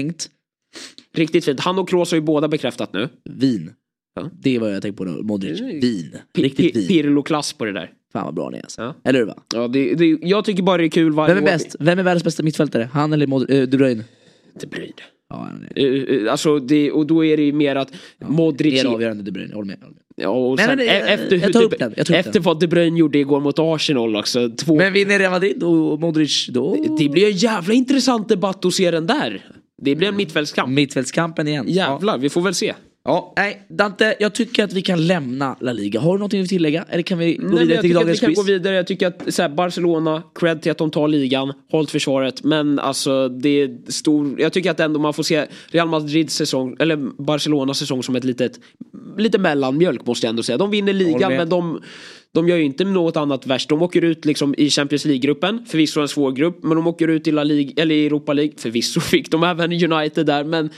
Riktigt 1.15 1.45
fint. 1.45 1.59
Han 1.59 1.79
och 1.79 1.89
Kroos 1.89 2.11
har 2.11 2.15
ju 2.17 2.21
båda 2.21 2.47
bekräftat 2.47 2.93
nu. 2.93 3.09
Vin. 3.29 3.71
Ja. 4.15 4.29
Det 4.41 4.55
är 4.55 4.59
vad 4.59 4.73
jag 4.75 4.81
tänkte 4.81 4.97
på 4.97 5.05
då. 5.05 5.23
Modric. 5.23 5.61
Vin. 5.61 6.15
Pi- 6.37 6.41
Riktigt 6.43 6.75
vin. 6.75 6.87
Pirlo-klass 6.87 7.53
på 7.53 7.65
det 7.65 7.71
där. 7.73 7.91
Fan 8.13 8.25
vad 8.25 8.33
bra 8.33 8.43
han 8.43 8.53
är 8.53 8.61
alltså. 8.61 8.81
Ja. 8.81 8.95
Eller 9.03 9.19
hur 9.19 9.25
va? 9.25 9.35
Ja, 9.53 9.67
det, 9.67 9.95
det, 9.95 10.17
jag 10.21 10.45
tycker 10.45 10.63
bara 10.63 10.77
det 10.77 10.85
är 10.85 10.89
kul 10.89 11.13
varje 11.13 11.35
Vem 11.35 11.43
är 11.43 11.47
bäst? 11.47 11.75
Vem 11.79 11.99
är 11.99 12.03
världens 12.03 12.23
bästa 12.23 12.43
mittfältare? 12.43 12.89
Han 12.93 13.13
eller 13.13 13.27
Mod- 13.27 13.51
eh, 13.51 13.61
De 13.67 13.77
Bruyne? 13.77 14.03
De 14.61 14.67
Bruyne. 14.67 14.93
Ja, 15.29 15.49
är 15.75 15.85
Eh, 16.19 16.23
eh, 16.25 16.31
Alltså 16.31 16.59
det, 16.59 16.91
och 16.91 17.07
då 17.07 17.25
är 17.25 17.37
det 17.37 17.43
ju 17.43 17.53
mer 17.53 17.75
att 17.75 17.91
Modric... 18.27 18.83
mer 18.83 18.89
avgörande 18.93 19.23
De 19.23 19.31
Bruyne. 19.31 19.49
Jag 19.51 19.55
håller 19.55 19.67
med. 19.67 19.77
jag 19.81 19.85
håller 19.87 19.95
med. 19.95 20.03
Ja, 20.15 20.29
och 20.29 20.55
Men, 20.55 20.65
sen, 20.67 20.77
men, 20.77 20.87
e- 20.87 20.89
efter, 21.13 21.35
jag 21.35 21.41
hur 21.45 21.53
tar 21.53 21.59
De- 21.59 21.65
upp 21.65 21.79
den, 21.79 21.93
jag 21.97 22.05
tar 22.07 22.13
upp 22.13 22.19
efter 22.19 22.33
den. 22.33 22.41
vad 22.43 22.59
De 22.59 22.67
Bruyne 22.67 22.99
gjorde 22.99 23.19
igår 23.19 23.39
mot 23.39 23.55
Arsenal 23.59 24.15
också. 24.15 24.49
Två, 24.49 24.75
Men 24.75 24.93
vinner 24.93 25.19
Real 25.19 25.31
Madrid 25.31 25.63
och 25.63 25.99
Modric 25.99 26.47
då? 26.51 26.95
Det 26.99 27.09
blir 27.09 27.25
en 27.27 27.37
jävla 27.37 27.73
intressant 27.73 28.29
debatt 28.29 28.65
att 28.65 28.73
se 28.73 28.91
den 28.91 29.07
där. 29.07 29.45
Det 29.83 29.95
blir 29.95 30.07
en 30.07 30.15
mittfältskamp. 30.15 30.69
Mittfältskampen 30.69 31.47
igen. 31.47 31.65
Jävlar, 31.67 32.17
vi 32.17 32.29
får 32.29 32.41
väl 32.41 32.53
se. 32.53 32.73
Ja, 33.05 33.33
nej, 33.35 33.65
Dante, 33.69 34.15
jag 34.19 34.33
tycker 34.33 34.63
att 34.63 34.73
vi 34.73 34.81
kan 34.81 35.07
lämna 35.07 35.57
La 35.59 35.73
Liga. 35.73 35.99
Har 35.99 36.11
du 36.11 36.17
någonting 36.17 36.41
att 36.43 36.49
tillägga? 36.49 36.85
Eller 36.89 37.03
kan 37.03 37.17
vi 37.17 37.35
gå 37.35 37.47
Nej, 37.47 37.65
vidare 37.65 37.81
till 37.81 37.89
tycker 37.89 37.95
att 37.97 38.01
vi 38.01 38.05
dagens 38.05 38.19
kan 38.19 38.27
quiz? 38.29 38.37
gå 38.37 38.43
vidare. 38.43 38.75
Jag 38.75 38.87
tycker 38.87 39.07
att 39.07 39.37
här, 39.37 39.49
Barcelona, 39.49 40.23
cred 40.35 40.61
till 40.61 40.71
att 40.71 40.77
de 40.77 40.91
tar 40.91 41.07
ligan, 41.07 41.53
hållt 41.71 41.91
försvaret. 41.91 42.43
Men 42.43 42.79
alltså 42.79 43.29
det 43.29 43.49
är 43.49 43.91
stor, 43.91 44.41
jag 44.41 44.53
tycker 44.53 44.71
att 44.71 44.79
ändå 44.79 44.99
man 44.99 45.13
får 45.13 45.23
se 45.23 45.45
Real 45.67 45.87
Madrids 45.87 46.35
säsong, 46.35 46.75
eller 46.79 47.23
Barcelonas 47.23 47.77
säsong 47.77 48.03
som 48.03 48.15
ett 48.15 48.23
litet, 48.23 48.59
lite 49.17 49.37
mellanmjölk 49.37 50.05
måste 50.05 50.25
jag 50.25 50.29
ändå 50.29 50.43
säga. 50.43 50.57
De 50.57 50.71
vinner 50.71 50.93
ligan 50.93 51.33
men 51.33 51.49
de, 51.49 51.81
de 52.33 52.47
gör 52.47 52.57
ju 52.57 52.63
inte 52.63 52.83
något 52.83 53.17
annat 53.17 53.47
värst. 53.47 53.69
De 53.69 53.81
åker 53.81 54.03
ut 54.03 54.25
liksom 54.25 54.55
i 54.57 54.69
Champions 54.69 55.05
League-gruppen, 55.05 55.65
förvisso 55.67 56.01
en 56.01 56.07
svår 56.07 56.31
grupp, 56.31 56.63
men 56.63 56.75
de 56.75 56.87
åker 56.87 57.07
ut 57.07 57.27
i 57.27 57.31
La 57.31 57.43
Liga, 57.43 57.73
eller 57.81 57.95
i 57.95 58.05
Europa 58.05 58.33
League, 58.33 58.53
förvisso 58.57 58.99
fick 59.13 59.31
de 59.31 59.43
även 59.43 59.91
United 59.93 60.25
där, 60.25 60.43
men 60.43 60.69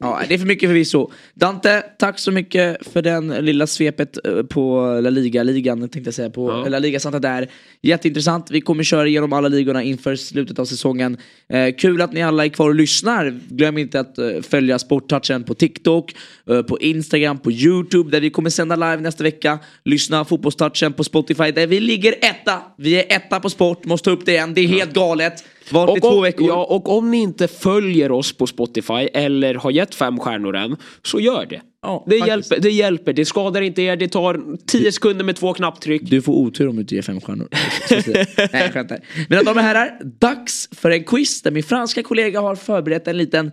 Ja, 0.00 0.20
det 0.28 0.34
är 0.34 0.38
för 0.38 0.46
mycket 0.46 0.68
förvisso. 0.68 1.10
Dante, 1.34 1.82
tack 1.98 2.18
så 2.18 2.30
mycket 2.30 2.86
för 2.92 3.02
den 3.02 3.28
lilla 3.28 3.66
svepet 3.66 4.26
eh, 4.26 4.42
på 4.42 4.80
La 5.02 5.10
Liga-ligan, 5.10 5.80
tänkte 5.80 6.08
jag 6.08 6.14
säga, 6.14 6.30
på 6.30 6.50
Ja. 6.50 6.68
La 6.68 6.78
Liga 6.78 7.00
Santander. 7.00 7.48
Jätteintressant, 7.82 8.50
vi 8.50 8.60
kommer 8.60 8.84
köra 8.84 9.06
igenom 9.06 9.32
alla 9.32 9.48
ligorna 9.48 9.82
inför 9.82 10.16
slutet 10.16 10.58
av 10.58 10.64
säsongen. 10.64 11.16
Eh, 11.48 11.74
kul 11.78 12.02
att 12.02 12.12
ni 12.12 12.22
alla 12.22 12.44
är 12.44 12.48
kvar 12.48 12.68
och 12.68 12.74
lyssnar. 12.74 13.40
Glöm 13.48 13.78
inte 13.78 14.00
att 14.00 14.18
eh, 14.18 14.40
följa 14.42 14.78
Sporttouchen 14.78 15.44
på 15.44 15.54
TikTok, 15.54 16.14
eh, 16.50 16.62
på 16.62 16.80
Instagram, 16.80 17.38
på 17.38 17.52
YouTube, 17.52 18.10
där 18.10 18.20
vi 18.20 18.30
kommer 18.30 18.50
sända 18.50 18.76
live 18.76 18.96
nästa 18.96 19.24
vecka. 19.24 19.58
Lyssna 19.84 20.24
Fotbollstouchen 20.24 20.92
på 20.92 21.03
Spotify, 21.04 21.50
där 21.50 21.66
vi 21.66 21.80
ligger 21.80 22.14
etta. 22.20 22.62
Vi 22.78 22.94
är 22.94 23.16
etta 23.16 23.40
på 23.40 23.50
sport, 23.50 23.84
måste 23.84 24.04
ta 24.04 24.10
upp 24.10 24.26
det 24.26 24.32
igen. 24.32 24.54
Det 24.54 24.60
är 24.60 24.66
helt 24.68 24.92
galet. 24.92 25.44
Vart 25.70 25.88
i 25.88 25.92
Och 25.92 26.00
två 26.00 26.08
om, 26.08 26.22
veckor. 26.22 26.48
ja, 26.48 26.64
och 26.64 26.96
om 26.98 27.10
ni 27.10 27.16
inte 27.16 27.48
följer 27.48 28.12
oss 28.12 28.36
på 28.36 28.46
Spotify 28.46 28.92
eller 29.12 29.54
har 29.54 29.70
gett 29.70 29.94
fem 29.94 30.18
stjärnor 30.18 30.56
än, 30.56 30.76
så 31.02 31.20
gör 31.20 31.46
det. 31.46 31.60
Ja, 31.82 32.04
det, 32.06 32.18
faktiskt. 32.18 32.28
hjälper, 32.28 32.60
det 32.60 32.70
hjälper, 32.70 33.12
det 33.12 33.24
skadar 33.24 33.62
inte 33.62 33.82
er, 33.82 33.96
det 33.96 34.08
tar 34.08 34.40
10 34.66 34.92
sekunder 34.92 35.24
med 35.24 35.36
två 35.36 35.52
knapptryck. 35.54 36.02
Du 36.04 36.22
får 36.22 36.32
otur 36.32 36.68
om 36.68 36.76
du 36.76 36.80
inte 36.82 36.94
ger 36.94 37.02
fem 37.02 37.20
stjärnor. 37.20 37.48
Nej, 38.52 38.62
jag 38.62 38.72
skämtar. 38.72 38.98
Mina 39.28 39.42
damer 39.42 39.60
och 39.60 39.66
herrar, 39.66 40.00
dags 40.20 40.68
för 40.72 40.90
en 40.90 41.04
quiz 41.04 41.42
där 41.42 41.50
min 41.50 41.62
franska 41.62 42.02
kollega 42.02 42.40
har 42.40 42.54
förberett 42.56 43.08
en 43.08 43.16
liten, 43.18 43.50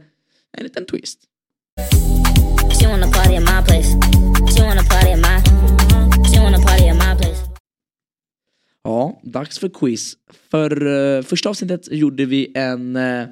en 0.57 0.63
liten 0.63 0.85
twist. 0.85 1.19
Ja, 8.83 9.19
dags 9.23 9.59
för 9.59 9.69
quiz. 9.69 10.13
För 10.51 10.87
uh, 10.87 11.21
första 11.23 11.49
avsnittet 11.49 11.87
gjorde 11.91 12.25
vi 12.25 12.51
en... 12.55 12.95
eh, 12.95 13.23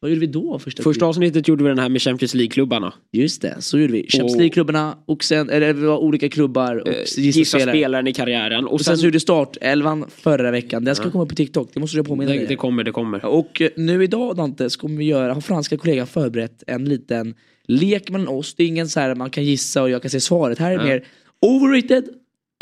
vad 0.00 0.10
gjorde 0.10 0.20
vi 0.20 0.26
då? 0.26 0.58
Första, 0.58 0.82
Första 0.82 1.06
avsnittet 1.06 1.48
gjorde 1.48 1.64
vi 1.64 1.68
den 1.68 1.78
här 1.78 1.88
med 1.88 2.02
Champions 2.02 2.34
League-klubbarna. 2.34 2.94
Just 3.12 3.42
det, 3.42 3.56
så 3.60 3.78
gjorde 3.78 3.92
vi. 3.92 4.06
Champions 4.08 4.36
League-klubbarna 4.36 4.98
och 5.06 5.24
sen, 5.24 5.50
eller 5.50 5.74
det 5.74 5.86
var 5.86 5.98
olika 5.98 6.28
klubbar 6.28 6.76
och 6.76 6.88
Eh, 6.88 6.94
gissa, 7.16 7.58
spelare. 7.58 7.70
spelaren 7.76 8.06
i 8.06 8.12
karriären. 8.12 8.64
Och 8.66 8.72
Och 8.72 8.80
sen 8.80 8.84
sen, 8.84 8.98
så 8.98 9.04
gjorde 9.04 9.20
startelvan 9.20 10.04
förra 10.10 10.50
veckan. 10.50 10.84
Den 10.84 10.94
ska 10.94 11.04
Ja. 11.04 11.10
komma 11.10 11.26
på 11.26 11.34
TikTok, 11.34 11.70
det 11.74 11.80
måste 11.80 11.96
jag 11.96 12.06
påminna 12.06 12.32
det, 12.32 12.38
dig 12.38 12.46
det 12.46 12.56
kommer, 12.56 12.84
det 12.84 12.90
kommer. 12.92 13.24
Och 13.24 13.62
nu 13.76 14.04
idag 14.04 14.36
Dante 14.36 14.70
så 14.70 14.80
kommer 14.80 14.96
vi 14.96 15.04
göra, 15.04 15.34
har 15.34 15.40
franska 15.40 15.76
kollegan 15.76 16.06
förberett 16.06 16.62
en 16.66 16.84
liten 16.84 17.34
lek 17.68 18.10
mellan 18.10 18.28
oss. 18.28 18.54
Det 18.54 18.62
är 18.62 18.66
ingen 18.68 18.88
så 18.88 19.00
här 19.00 19.14
man 19.14 19.30
kan 19.30 19.44
gissa 19.44 19.82
och 19.82 19.90
jag 19.90 20.02
kan 20.02 20.10
se 20.10 20.20
svaret. 20.20 20.58
Här 20.58 20.70
är 20.72 20.76
Ja. 20.76 20.84
mer 20.84 21.04
overrated, 21.46 22.04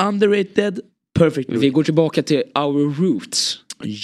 underrated, 0.08 0.80
perfect. 1.18 1.50
Vi 1.50 1.70
går 1.70 1.82
tillbaka 1.82 2.22
till 2.22 2.42
our 2.54 2.94
roots. 3.02 3.58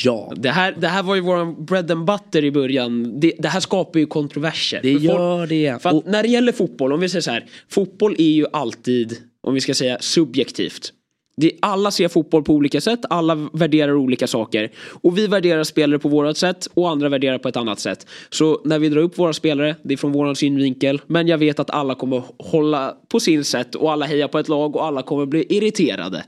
Ja, 0.04 0.32
Det 0.36 0.48
här, 0.50 0.74
det 0.78 0.88
här 0.88 1.02
var 1.02 1.14
ju 1.14 1.20
våran 1.20 1.64
bread 1.64 1.90
and 1.90 2.04
butter 2.04 2.44
i 2.44 2.50
början. 2.50 3.20
Det, 3.20 3.32
det 3.38 3.48
här 3.48 3.60
skapar 3.60 4.00
ju 4.00 4.06
kontroverser. 4.06 4.80
det 4.82 4.92
För 4.92 4.98
folk- 5.00 5.04
gör 5.18 5.46
det. 5.46 5.82
För 5.82 5.88
att 5.88 5.94
Och, 5.94 6.02
när 6.06 6.22
det 6.22 6.28
gäller 6.28 6.52
fotboll, 6.52 6.92
om 6.92 7.00
vi 7.00 7.08
säger 7.08 7.22
så 7.22 7.30
här. 7.30 7.44
Fotboll 7.68 8.14
är 8.18 8.30
ju 8.30 8.46
alltid, 8.52 9.16
om 9.42 9.54
vi 9.54 9.60
ska 9.60 9.74
säga 9.74 9.96
subjektivt. 10.00 10.92
Det, 11.36 11.52
alla 11.60 11.90
ser 11.90 12.08
fotboll 12.08 12.42
på 12.44 12.52
olika 12.54 12.80
sätt, 12.80 13.00
alla 13.10 13.48
värderar 13.52 13.94
olika 13.94 14.26
saker. 14.26 14.70
Och 15.02 15.18
vi 15.18 15.26
värderar 15.26 15.64
spelare 15.64 15.98
på 15.98 16.08
vårat 16.08 16.36
sätt 16.36 16.68
och 16.74 16.90
andra 16.90 17.08
värderar 17.08 17.38
på 17.38 17.48
ett 17.48 17.56
annat 17.56 17.80
sätt. 17.80 18.06
Så 18.30 18.60
när 18.64 18.78
vi 18.78 18.88
drar 18.88 19.00
upp 19.02 19.18
våra 19.18 19.32
spelare, 19.32 19.76
det 19.82 19.94
är 19.94 19.98
från 19.98 20.12
våran 20.12 20.36
synvinkel. 20.36 21.00
Men 21.06 21.26
jag 21.28 21.38
vet 21.38 21.58
att 21.60 21.70
alla 21.70 21.94
kommer 21.94 22.22
hålla 22.38 22.94
på 23.08 23.20
sin 23.20 23.44
sätt 23.44 23.74
och 23.74 23.92
alla 23.92 24.06
hejar 24.06 24.28
på 24.28 24.38
ett 24.38 24.48
lag 24.48 24.76
och 24.76 24.84
alla 24.86 25.02
kommer 25.02 25.26
bli 25.26 25.46
irriterade. 25.56 26.24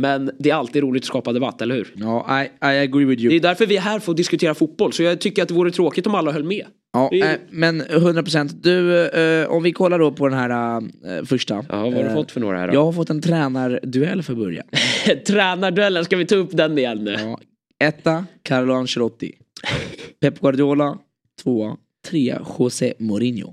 Men 0.00 0.30
det 0.38 0.50
är 0.50 0.54
alltid 0.54 0.82
roligt 0.82 1.02
att 1.02 1.06
skapa 1.06 1.32
debatt, 1.32 1.62
eller 1.62 1.74
hur? 1.74 1.92
ja, 1.96 2.42
I, 2.44 2.46
I 2.66 2.78
agree 2.78 3.04
with 3.04 3.22
you. 3.22 3.30
Det 3.30 3.36
är 3.36 3.40
därför 3.40 3.66
vi 3.66 3.76
är 3.76 3.80
här 3.80 3.98
för 3.98 4.12
att 4.12 4.16
diskutera 4.16 4.54
fotboll. 4.54 4.92
Så 4.92 5.02
jag 5.02 5.20
tycker 5.20 5.42
att 5.42 5.48
det 5.48 5.54
vore 5.54 5.70
tråkigt 5.70 6.06
om 6.06 6.14
alla 6.14 6.32
höll 6.32 6.44
med. 6.44 6.64
Ja, 6.92 7.10
är- 7.12 7.30
eh, 7.32 7.38
men 7.50 7.82
100% 7.82 8.50
du, 8.62 9.06
eh, 9.08 9.48
om 9.50 9.62
vi 9.62 9.72
kollar 9.72 9.98
då 9.98 10.12
på 10.12 10.28
den 10.28 10.38
här 10.38 10.76
eh, 11.18 11.24
första. 11.24 11.54
Ja, 11.54 11.64
vad 11.68 11.94
har 11.94 12.02
du 12.02 12.08
Eh, 12.08 12.14
fått 12.14 12.30
för 12.32 12.40
några 12.40 12.58
här 12.58 12.68
då? 12.68 12.74
Jag 12.74 12.84
har 12.84 12.92
fått 12.92 13.10
en 13.10 13.22
tränarduell 13.22 14.22
för 14.22 14.34
början. 14.34 14.66
Tränarduellen, 15.26 16.04
ska 16.04 16.16
vi 16.16 16.26
ta 16.26 16.36
upp 16.36 16.50
den 16.52 16.78
igen 16.78 17.04
nu? 17.04 17.12
Ja. 17.12 17.38
Etta, 17.84 18.26
Carlo 18.42 18.74
Ancelotti. 18.74 19.32
Pep 20.20 20.40
Guardiola. 20.40 20.98
Tvåa, 21.42 21.76
trea, 22.10 22.46
José 22.58 22.92
Mourinho. 22.98 23.52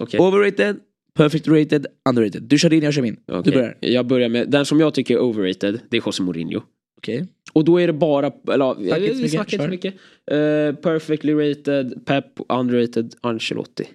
Okej. 0.00 0.20
Overrated, 0.20 0.76
perfect 1.14 1.48
rated, 1.48 1.86
underrated. 2.08 2.42
Du 2.42 2.58
kör 2.58 2.70
din, 2.70 2.82
jag 2.82 2.94
kör 2.94 3.02
min. 3.02 3.16
Okej. 3.26 3.52
Du 3.52 3.58
börjar. 3.58 3.76
Jag 3.80 4.06
börjar 4.06 4.28
med, 4.28 4.50
den 4.50 4.66
som 4.66 4.80
jag 4.80 4.94
tycker 4.94 5.14
är 5.14 5.20
overrated, 5.20 5.80
det 5.90 5.96
är 5.96 6.02
José 6.06 6.22
Mourinho. 6.22 6.62
Okej. 6.96 7.26
Och 7.52 7.64
då 7.64 7.80
är 7.80 7.86
det 7.86 7.92
bara, 7.92 8.32
eller 8.52 8.74
så 8.74 8.80
vi 8.80 9.14
mycket, 9.14 9.30
snackar 9.30 9.52
inte 9.52 9.64
så 9.64 9.70
mycket. 9.70 9.94
Eh, 10.30 10.74
perfectly 10.82 11.34
rated, 11.34 12.06
Pep, 12.06 12.26
underrated, 12.48 13.14
Ancelotti. 13.20 13.88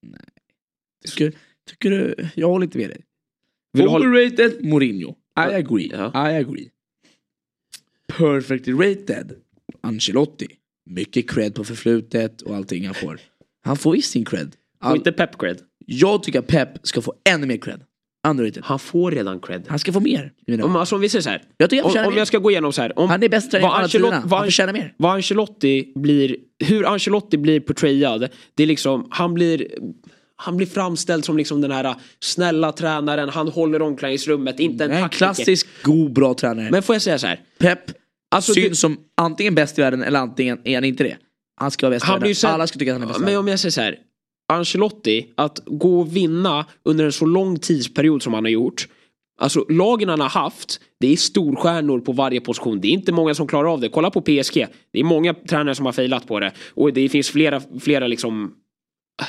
Nej. 0.00 0.20
Tycker, 1.06 1.32
tycker 1.70 1.90
du, 1.90 2.14
jag 2.34 2.48
håller 2.48 2.64
inte 2.64 2.78
med 2.78 2.90
dig. 2.90 3.00
Vill 3.72 3.88
Overrated, 3.88 4.64
Mourinho. 4.64 5.10
I 5.38 5.54
agree. 5.54 5.90
Ja. 5.92 6.30
I 6.30 6.36
agree. 6.36 6.70
Perfect 8.06 8.68
rated, 8.68 9.32
Ancelotti. 9.80 10.46
Mycket 10.86 11.30
cred 11.30 11.54
på 11.54 11.64
förflutet 11.64 12.42
och 12.42 12.56
allting 12.56 12.86
han 12.86 12.94
får. 12.94 13.20
Han 13.62 13.76
får 13.76 13.92
visst 13.92 14.10
sin 14.10 14.24
cred. 14.24 14.56
Får 14.84 14.90
All, 14.90 14.96
inte 14.96 15.12
Pep 15.12 15.38
cred? 15.38 15.58
jag 15.86 16.22
tycker 16.22 16.38
att 16.38 16.46
Pep 16.46 16.68
ska 16.82 17.00
få 17.02 17.14
ännu 17.30 17.46
mer 17.46 17.56
cred. 17.56 17.80
underrated. 18.28 18.62
Han 18.66 18.78
får 18.78 19.10
redan 19.10 19.40
cred. 19.40 19.64
Han 19.68 19.78
ska 19.78 19.92
få 19.92 20.00
mer. 20.00 20.32
Om, 20.62 20.76
alltså, 20.76 20.94
om 20.94 21.00
vi 21.00 21.08
säger 21.08 21.22
så 21.22 21.30
här. 21.30 21.42
Jag 21.56 21.70
tycker 21.70 21.88
han 21.88 22.06
om, 22.06 22.12
om 22.12 22.18
jag 22.18 22.26
ska 22.26 22.38
gå 22.38 22.50
igenom 22.50 22.72
så 22.72 22.82
här. 22.82 22.98
Om, 22.98 23.08
Han 23.10 23.22
är 23.22 23.28
bäst 23.28 23.50
tränare 23.50 23.70
alla 23.72 23.88
tiderna. 23.88 24.24
Han 24.30 24.44
förtjänar 24.44 24.72
mer. 24.72 24.94
Vad 24.96 25.12
Ancelotti 25.14 25.92
blir, 25.96 26.36
hur 26.64 26.86
Ancelotti 26.86 27.36
blir 27.38 27.60
portrayad, 27.60 28.28
det 28.54 28.62
är 28.62 28.66
liksom, 28.66 29.06
han 29.10 29.34
blir 29.34 29.68
han 30.36 30.56
blir 30.56 30.66
framställd 30.66 31.24
som 31.24 31.36
liksom 31.36 31.60
den 31.60 31.70
här 31.70 31.94
snälla 32.20 32.72
tränaren, 32.72 33.28
han 33.28 33.48
håller 33.48 33.82
omklädningsrummet, 33.82 34.60
inte 34.60 34.84
en 34.84 34.90
En 34.90 35.02
taktiker. 35.02 35.18
klassisk, 35.26 35.66
god, 35.82 36.12
bra 36.12 36.34
tränare. 36.34 36.68
Men 36.70 36.82
får 36.82 36.94
jag 36.94 37.02
säga 37.02 37.18
så 37.18 37.26
här. 37.26 37.40
Pep 37.58 37.78
Alltså, 38.34 38.52
syns 38.54 38.68
du- 38.68 38.74
som 38.74 38.96
antingen 39.16 39.54
bäst 39.54 39.78
i 39.78 39.82
världen 39.82 40.02
eller 40.02 40.20
antingen 40.20 40.58
är 40.64 40.74
han 40.74 40.84
inte 40.84 41.04
det. 41.04 41.16
Han 41.60 41.70
ska 41.70 41.86
vara 41.86 41.96
bäst 41.96 42.04
i 42.06 42.08
Han 42.08 42.20
världen. 42.20 42.34
sen- 42.34 42.50
Alla 42.50 42.66
ska 42.66 42.78
tycka 42.78 42.92
att 42.92 43.00
han 43.00 43.02
är 43.02 43.06
bäst 43.06 43.18
i 43.18 43.20
Men 43.20 43.26
världen. 43.26 43.40
om 43.40 43.48
jag 43.48 43.58
säger 43.60 43.70
så 43.70 43.80
här. 43.80 43.96
Ancelotti, 44.52 45.26
att 45.34 45.60
gå 45.66 46.00
och 46.00 46.16
vinna 46.16 46.66
under 46.82 47.04
en 47.04 47.12
så 47.12 47.26
lång 47.26 47.58
tidsperiod 47.58 48.22
som 48.22 48.34
han 48.34 48.44
har 48.44 48.50
gjort. 48.50 48.88
Alltså 49.40 49.64
lagen 49.68 50.08
han 50.08 50.20
har 50.20 50.28
haft, 50.28 50.80
det 51.00 51.12
är 51.12 51.16
storstjärnor 51.16 52.00
på 52.00 52.12
varje 52.12 52.40
position. 52.40 52.80
Det 52.80 52.88
är 52.88 52.92
inte 52.92 53.12
många 53.12 53.34
som 53.34 53.46
klarar 53.46 53.72
av 53.72 53.80
det. 53.80 53.88
Kolla 53.88 54.10
på 54.10 54.20
PSG. 54.20 54.66
Det 54.92 55.00
är 55.00 55.04
många 55.04 55.34
tränare 55.34 55.74
som 55.74 55.86
har 55.86 55.92
failat 55.92 56.26
på 56.26 56.40
det. 56.40 56.52
Och 56.74 56.92
det 56.92 57.08
finns 57.08 57.30
flera, 57.30 57.60
flera 57.80 58.06
liksom 58.06 58.52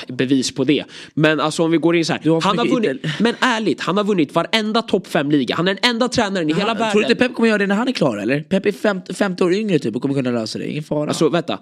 äh, 0.08 0.14
bevis 0.14 0.54
på 0.54 0.64
det. 0.64 0.84
Men 1.14 1.40
alltså 1.40 1.62
om 1.62 1.70
vi 1.70 1.78
går 1.78 1.96
in 1.96 2.04
så 2.04 2.12
har 2.12 2.18
här. 2.18 2.40
för 2.40 2.48
Han 2.48 2.58
har 2.58 2.66
vunnit, 2.66 3.02
men 3.20 3.34
ärligt, 3.40 3.80
han 3.80 3.96
har 3.96 4.04
vunnit 4.04 4.34
varenda 4.34 4.82
topp 4.82 5.06
5-liga. 5.06 5.54
Han 5.54 5.68
är 5.68 5.74
den 5.74 5.90
enda 5.90 6.08
tränaren 6.08 6.50
i 6.50 6.54
hela 6.54 6.66
Han- 6.66 6.76
världen. 6.76 6.92
Tror 6.92 7.02
du 7.02 7.08
inte 7.08 7.24
Pep 7.28 7.34
kommer 7.34 7.48
göra 7.48 7.58
det 7.58 7.66
när 7.66 7.74
han 7.74 7.88
är 7.88 7.92
klar 7.92 8.16
eller? 8.16 8.40
Pep 8.40 8.66
är 8.66 8.72
50, 8.72 9.14
50 9.14 9.44
år 9.44 9.52
yngre 9.54 9.78
typ 9.78 9.96
och 9.96 10.02
kommer 10.02 10.14
kunna 10.14 10.30
lösa 10.30 10.58
det. 10.58 10.70
Ingen 10.70 10.82
fara. 10.82 11.08
Alltså 11.08 11.28
vänta. 11.28 11.58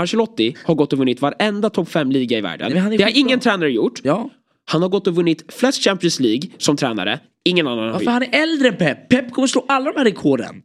Ancelotti 0.00 0.56
har 0.64 0.74
gått 0.74 0.92
och 0.92 0.98
vunnit 0.98 1.20
varenda 1.22 1.70
topp 1.70 1.88
5-liga 1.88 2.38
i 2.38 2.40
världen. 2.40 2.76
Är 2.76 2.98
Det 2.98 3.02
har 3.04 3.18
ingen 3.18 3.40
tränare 3.40 3.70
gjort. 3.72 4.00
ja. 4.02 4.30
Han 4.64 4.82
har 4.82 4.88
gått 4.88 5.06
och 5.06 5.14
vunnit 5.14 5.44
flest 5.52 5.84
Champions 5.84 6.20
League 6.20 6.42
som 6.58 6.76
tränare. 6.76 7.20
Ingen 7.44 7.66
annan 7.66 7.78
har 7.78 7.86
Varför 7.92 8.04
gjort. 8.04 8.12
han 8.12 8.22
är 8.22 8.42
äldre 8.42 8.68
än 8.68 8.76
Pep? 8.76 9.08
Pep 9.08 9.30
kommer 9.32 9.48
slå 9.48 9.64
alla 9.68 9.92
de 9.92 9.98
här 9.98 10.04
rekorden. 10.04 10.62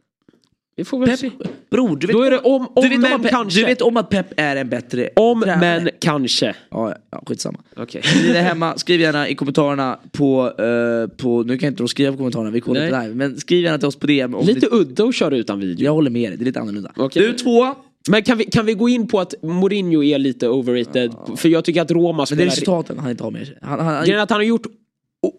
Vi 0.77 0.83
får 0.85 0.99
väl 1.05 1.17
se. 1.17 1.29
Pep, 1.29 1.69
bror, 1.69 1.97
du 1.97 2.07
vet, 2.07 2.13
Då 2.15 2.23
är 2.23 2.31
det 2.31 2.37
om- 2.39 2.67
om 2.75 2.83
du 2.83 2.89
vet 2.89 2.99
men 2.99 3.13
att 3.13 3.21
Pep, 3.21 3.31
kanske. 3.31 3.59
Du 3.59 3.65
vet 3.65 3.81
om 3.81 3.97
att 3.97 4.09
Pep 4.09 4.25
är 4.37 4.55
en 4.55 4.69
bättre 4.69 5.09
Om 5.15 5.41
tränare. 5.41 5.59
men 5.81 5.89
kanske. 5.99 6.55
Ja, 6.71 6.95
ja, 7.11 7.23
skitsamma. 7.27 7.59
Okej. 7.75 8.01
Ni 8.27 8.33
där 8.33 8.41
hemma, 8.41 8.77
skriv 8.77 9.01
gärna 9.01 9.29
i 9.29 9.35
kommentarerna 9.35 9.99
på, 10.11 10.45
eh, 10.59 11.17
på 11.17 11.43
nu 11.43 11.57
kan 11.57 11.67
jag 11.67 11.71
inte 11.71 11.83
då 11.83 11.87
skriva 11.87 12.11
på 12.11 12.17
kommentarerna, 12.17 12.51
vi 12.51 12.61
kollar 12.61 12.79
Nej. 12.81 12.89
inte 12.89 13.01
live. 13.03 13.15
Men 13.15 13.37
skriv 13.37 13.63
gärna 13.63 13.77
till 13.77 13.87
oss 13.87 13.95
på 13.95 14.07
DM. 14.07 14.35
Om 14.35 14.45
Lite 14.45 14.67
ni, 14.71 14.77
udda 14.79 15.03
att 15.03 15.15
köra 15.15 15.37
utan 15.37 15.59
video. 15.59 15.85
jag 15.85 15.93
håller 15.93 16.09
med 16.11 16.31
dig, 16.31 16.37
det 16.37 16.43
är 16.43 16.45
lite 16.45 16.59
annorlunda. 16.59 16.91
Okej. 16.95 17.23
Du 17.23 17.33
två, 17.33 17.75
Men 18.09 18.23
kan 18.23 18.37
vi, 18.37 18.45
kan 18.45 18.65
vi 18.65 18.73
gå 18.73 18.89
in 18.89 19.07
på 19.07 19.19
att 19.19 19.33
Mourinho 19.43 20.03
är 20.03 20.19
lite 20.19 20.49
overrated? 20.49 21.15
För 21.35 21.49
jag 21.49 21.65
tycker 21.65 21.81
att 21.81 21.91
Roma 21.91 22.07
men 22.07 22.17
det 22.17 22.21
är 22.23 22.25
spelar... 22.25 22.45
resultaten 22.45 22.99
han 22.99 23.11
inte 23.11 23.23
har 23.23 23.31
med 23.31 23.47
sig. 23.47 23.57
Han, 23.61 23.79
han, 23.79 24.09
är 24.09 24.17
att 24.17 24.29
han 24.29 24.39
har 24.39 24.43
gjort 24.43 24.67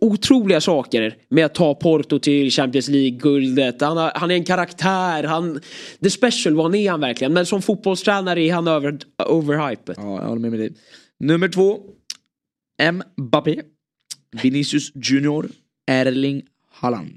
otroliga 0.00 0.60
saker 0.60 1.16
med 1.28 1.46
att 1.46 1.54
ta 1.54 1.74
Porto 1.74 2.18
till 2.18 2.50
Champions 2.50 2.88
League-guldet. 2.88 3.80
Han, 3.80 3.96
har, 3.96 4.12
han 4.14 4.30
är 4.30 4.34
en 4.34 4.44
karaktär. 4.44 5.24
Han, 5.24 5.60
the 6.02 6.10
special 6.10 6.60
one 6.60 6.78
är 6.78 6.90
han 6.90 7.00
verkligen. 7.00 7.32
Men 7.32 7.46
som 7.46 7.62
fotbollstränare 7.62 8.42
är 8.42 8.54
han 8.54 8.68
över, 8.68 8.98
overhyped. 9.28 9.94
Ja, 9.98 10.20
jag 10.20 10.28
håller 10.28 10.40
med 10.40 10.50
med 10.50 10.60
dig. 10.60 10.72
Nummer 11.20 11.48
två. 11.48 11.78
Mbappé. 13.16 13.62
Vinicius 14.42 14.92
Junior. 14.94 15.48
Erling 15.86 16.42
Haaland. 16.70 17.10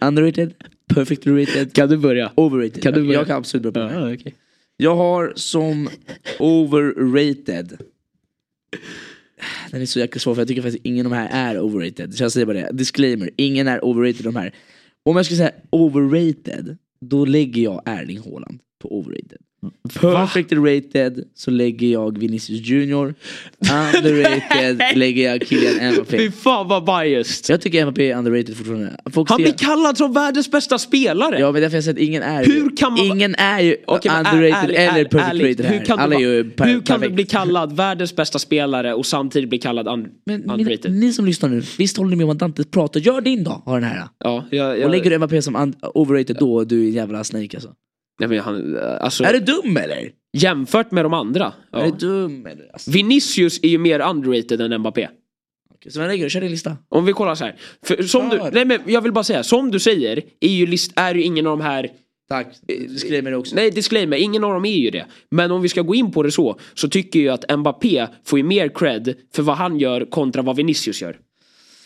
Underrated. 0.00 0.54
Perfectly 0.94 1.42
rated. 1.42 1.72
Kan 1.72 1.88
du 1.88 1.96
börja? 1.96 2.32
Overrated. 2.34 2.82
Kan 2.82 2.92
du 2.92 3.00
börja? 3.00 3.18
jag 3.18 3.26
kan 3.26 3.36
absolut 3.36 3.74
börja. 3.74 3.92
Ja, 3.92 4.14
okej. 4.14 4.34
Jag 4.76 4.96
har 4.96 5.32
som 5.36 5.88
overrated. 6.38 7.78
Den 9.70 9.82
är 9.82 9.86
så 9.86 9.98
jäkla 9.98 10.18
svår 10.18 10.34
för 10.34 10.40
jag 10.40 10.48
tycker 10.48 10.62
faktiskt 10.62 10.86
ingen 10.86 11.06
av 11.06 11.12
de 11.12 11.16
här 11.16 11.28
är 11.54 11.60
overrated. 11.60 12.14
Så 12.14 12.24
jag 12.24 12.32
säger 12.32 12.46
bara 12.46 12.56
det. 12.56 12.70
Disclaimer. 12.72 13.30
Ingen 13.36 13.68
är 13.68 13.84
overrated 13.84 14.24
de 14.24 14.36
här. 14.36 14.54
Om 15.02 15.16
jag 15.16 15.26
ska 15.26 15.34
säga 15.34 15.52
overrated. 15.70 16.78
Då 17.00 17.24
lägger 17.24 17.62
jag 17.62 17.82
Erling 17.86 18.18
Haaland 18.18 18.60
på 18.78 18.98
overrated. 18.98 19.38
Perfect 20.00 20.52
rated 20.52 21.24
så 21.34 21.50
lägger 21.50 21.86
jag 21.88 22.18
Vinicius 22.18 22.60
Junior. 22.66 23.14
Underrated 23.94 24.82
lägger 24.98 25.30
jag 25.30 25.46
Kylian 25.48 25.74
Fy 25.94 26.00
Mbappé. 26.00 26.30
fan 26.30 26.68
vad 26.68 26.84
biased. 26.84 27.50
Jag 27.54 27.60
tycker 27.60 27.84
Mbappé 27.86 28.10
är 28.10 28.18
underrated 28.18 28.56
fortfarande. 28.56 28.96
Folk 29.12 29.28
Han 29.30 29.38
ser- 29.38 29.44
blir 29.44 29.52
kallad 29.54 29.98
som 29.98 30.12
världens 30.12 30.50
bästa 30.50 30.78
spelare. 30.78 31.38
Ja 31.40 31.52
men 31.52 31.62
därför 31.62 31.76
jag 31.76 31.84
säger 31.84 31.94
att 31.96 32.02
ingen 32.02 32.22
är 32.22 32.44
Hur 32.44 32.76
kan 32.76 32.92
man- 32.92 33.06
Ingen 33.06 33.34
är 33.34 33.60
ju 33.60 33.76
men 33.86 33.96
underrated 34.26 34.54
ärligt, 34.54 34.76
eller 34.78 35.04
perfect 35.04 35.30
ärligt, 35.30 35.60
rated 35.60 35.72
hur 35.78 35.84
kan, 35.84 35.98
Alla 35.98 36.14
är 36.14 36.18
du, 36.20 36.64
hur 36.64 36.80
kan 36.80 37.00
du 37.00 37.08
bli 37.08 37.24
kallad 37.24 37.76
världens 37.76 38.16
bästa 38.16 38.38
spelare 38.38 38.94
och 38.94 39.06
samtidigt 39.06 39.48
bli 39.48 39.58
kallad 39.58 39.88
un, 39.88 40.08
Men 40.26 40.40
mina, 40.40 40.54
underrated? 40.54 40.92
ni 40.94 41.12
som 41.12 41.26
lyssnar 41.26 41.48
nu, 41.48 41.62
visst 41.78 41.96
håller 41.96 42.10
ni 42.10 42.16
med 42.16 42.24
om 42.24 42.30
att 42.30 42.38
Dante 42.38 42.64
pratar? 42.64 43.00
Gör 43.00 43.20
din 43.20 43.44
då, 43.44 43.62
har 43.66 43.80
den 43.80 43.90
här. 43.90 44.02
Ja, 44.18 44.44
jag, 44.50 44.70
Och 44.70 44.78
jag, 44.78 44.90
lägger 44.90 45.10
du 45.10 45.18
Mbappé 45.18 45.42
som 45.42 45.74
overrated 45.94 46.36
då, 46.40 46.64
du 46.64 46.82
är 46.82 46.86
en 46.86 46.92
jävla 46.92 47.24
snake 47.24 47.56
alltså. 47.56 47.70
Nej, 48.20 48.28
men 48.28 48.38
han, 48.38 48.78
alltså, 49.00 49.24
Är 49.24 49.32
du 49.32 49.38
dum 49.40 49.76
eller? 49.76 50.10
Jämfört 50.32 50.90
med 50.90 51.04
de 51.04 51.14
andra. 51.14 51.44
Är 51.44 51.52
Ja. 51.84 51.84
du 51.84 51.90
dum 52.06 52.46
eller? 52.46 52.70
Alltså, 52.72 52.90
Vinicius 52.90 53.60
är 53.62 53.68
ju 53.68 53.78
mer 53.78 54.00
underrated 54.00 54.60
än 54.60 54.78
Mbappé. 54.80 55.08
okej, 55.74 55.92
så 55.92 55.98
vad 56.00 56.08
lägger 56.08 56.24
du? 56.24 56.30
Kör 56.30 56.40
din 56.40 56.50
lista. 56.50 56.76
Om 56.88 57.04
vi 57.04 57.12
kollar 57.12 57.34
så 57.34 57.44
här. 57.44 57.56
För, 57.84 58.02
som 58.02 58.28
du, 58.28 58.40
nej 58.52 58.64
men 58.64 58.80
jag 58.86 59.00
vill 59.00 59.12
bara 59.12 59.24
säga, 59.24 59.42
som 59.42 59.70
du 59.70 59.78
säger 59.80 60.22
är 60.40 60.48
ju, 60.48 60.66
list, 60.66 60.92
är 60.96 61.14
ju 61.14 61.22
ingen 61.22 61.46
av 61.46 61.58
de 61.58 61.64
här 61.64 61.88
Tack, 62.28 62.46
disclaimer 62.66 63.34
också. 63.34 63.56
Nej, 63.56 63.70
disclaimer, 63.70 64.16
ingen 64.16 64.44
av 64.44 64.52
dem 64.52 64.64
är 64.64 64.76
ju 64.76 64.90
det. 64.90 65.06
Men 65.30 65.50
om 65.50 65.62
vi 65.62 65.68
ska 65.68 65.82
gå 65.82 65.94
in 65.94 66.12
på 66.12 66.22
det 66.22 66.30
så, 66.30 66.58
så 66.74 66.88
tycker 66.88 67.20
jag 67.20 67.34
att 67.34 67.58
Mbappé 67.58 68.06
får 68.24 68.38
ju 68.38 68.42
mer 68.44 68.68
cred 68.68 69.14
för 69.34 69.42
vad 69.42 69.56
han 69.56 69.78
gör 69.78 70.04
kontra 70.10 70.42
vad 70.42 70.56
Vinicius 70.56 71.02
gör. 71.02 71.16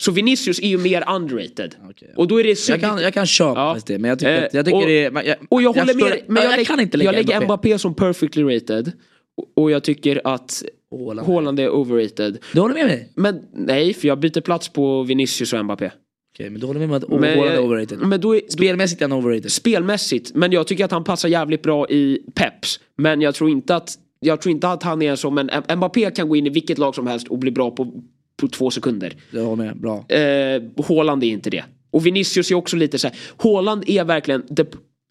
Så 0.00 0.12
Vinicius 0.12 0.58
är 0.60 0.68
ju 0.68 0.78
mer 0.78 1.04
underrated. 1.14 1.74
Okej. 1.90 2.12
Och 2.16 2.28
då 2.28 2.40
är 2.40 2.44
det 2.44 2.68
Jag 2.68 2.80
kan, 2.80 2.98
jag 3.02 3.14
kan 3.14 3.26
köpa 3.26 3.60
Ja. 3.60 3.78
det, 3.86 3.98
men 3.98 4.08
jag 4.08 4.18
tycker, 4.18 4.42
Eh, 4.42 4.48
jag 4.52 4.64
tycker 4.64 4.78
och- 4.78 4.86
det 4.86 5.04
är... 5.04 5.22
Jag, 5.26 5.36
Och 5.48 5.62
jag, 5.62 5.72
håller 5.72 5.86
förstår 5.86 6.08
med 6.08 6.22
men 6.26 6.42
jag, 6.42 6.58
jag, 6.58 6.66
kan 6.66 6.80
inte 6.80 6.96
lägga 6.96 7.08
jag 7.12 7.26
lägger 7.26 7.40
Mbappé. 7.44 7.78
Som 7.78 7.94
perfectly 7.94 8.42
rated. 8.42 8.92
Och- 9.36 9.62
Och 9.62 9.70
jag 9.70 9.82
tycker 9.84 10.20
att 10.24 10.62
Haaland. 10.90 11.28
Haaland 11.28 11.60
är 11.60 11.70
overrated. 11.70 12.38
Du 12.52 12.60
håller 12.60 12.74
med 12.74 12.86
mig? 12.86 13.12
Men 13.14 13.40
nej, 13.52 13.94
för 13.94 14.08
jag 14.08 14.18
byter 14.20 14.40
plats 14.40 14.68
på 14.68 15.02
Vinicius 15.02 15.52
och 15.52 15.64
Mbappé. 15.64 15.90
Okej, 16.34 16.50
men 16.50 16.60
du 16.60 16.66
håller 16.66 16.80
med 16.80 16.88
mig 16.88 16.96
att 16.96 17.08
Men 17.08 17.18
Haaland 17.24 17.40
är 17.50 17.54
jag- 17.54 17.64
overrated? 17.64 17.98
Men 17.98 18.20
då 18.20 18.36
är, 18.36 18.40
Spelmässigt 18.48 19.02
är 19.02 19.08
han 19.08 19.18
overrated. 19.18 19.52
spelmässigt, 19.52 20.34
men 20.34 20.52
jag 20.52 20.66
tycker 20.66 20.84
att 20.84 20.90
han 20.90 21.04
passar 21.04 21.28
jävligt 21.28 21.62
bra 21.62 21.88
i 21.88 22.18
Peps. 22.34 22.80
Men 22.98 23.20
jag 23.20 23.34
tror 23.34 23.50
inte 23.50 23.76
att, 23.76 23.94
jag 24.20 24.40
tror 24.40 24.50
inte 24.52 24.68
att 24.68 24.82
han 24.82 25.02
är 25.02 25.16
som 25.16 25.38
en, 25.38 25.50
Mbappé 25.76 26.10
kan 26.10 26.28
gå 26.28 26.36
in 26.36 26.46
i 26.46 26.50
vilket 26.50 26.78
lag 26.78 26.94
som 26.94 27.06
helst 27.06 27.28
och 27.28 27.38
bli 27.38 27.50
bra 27.50 27.70
på, 27.70 28.02
på 28.40 28.48
två 28.48 28.70
sekunder. 28.70 29.12
Jag 29.30 29.44
håller 29.44 29.64
med, 29.64 29.80
bra. 29.80 30.04
Eh, 30.08 30.62
Haaland 30.88 31.24
är 31.24 31.28
inte 31.28 31.50
det. 31.50 31.64
Och 31.90 32.06
Vinicius 32.06 32.50
är 32.50 32.54
också 32.54 32.76
lite 32.76 32.98
så 32.98 33.06
här. 33.08 33.16
Haaland 33.36 33.84
är 33.86 34.04
verkligen 34.04 34.42
the, 34.56 34.64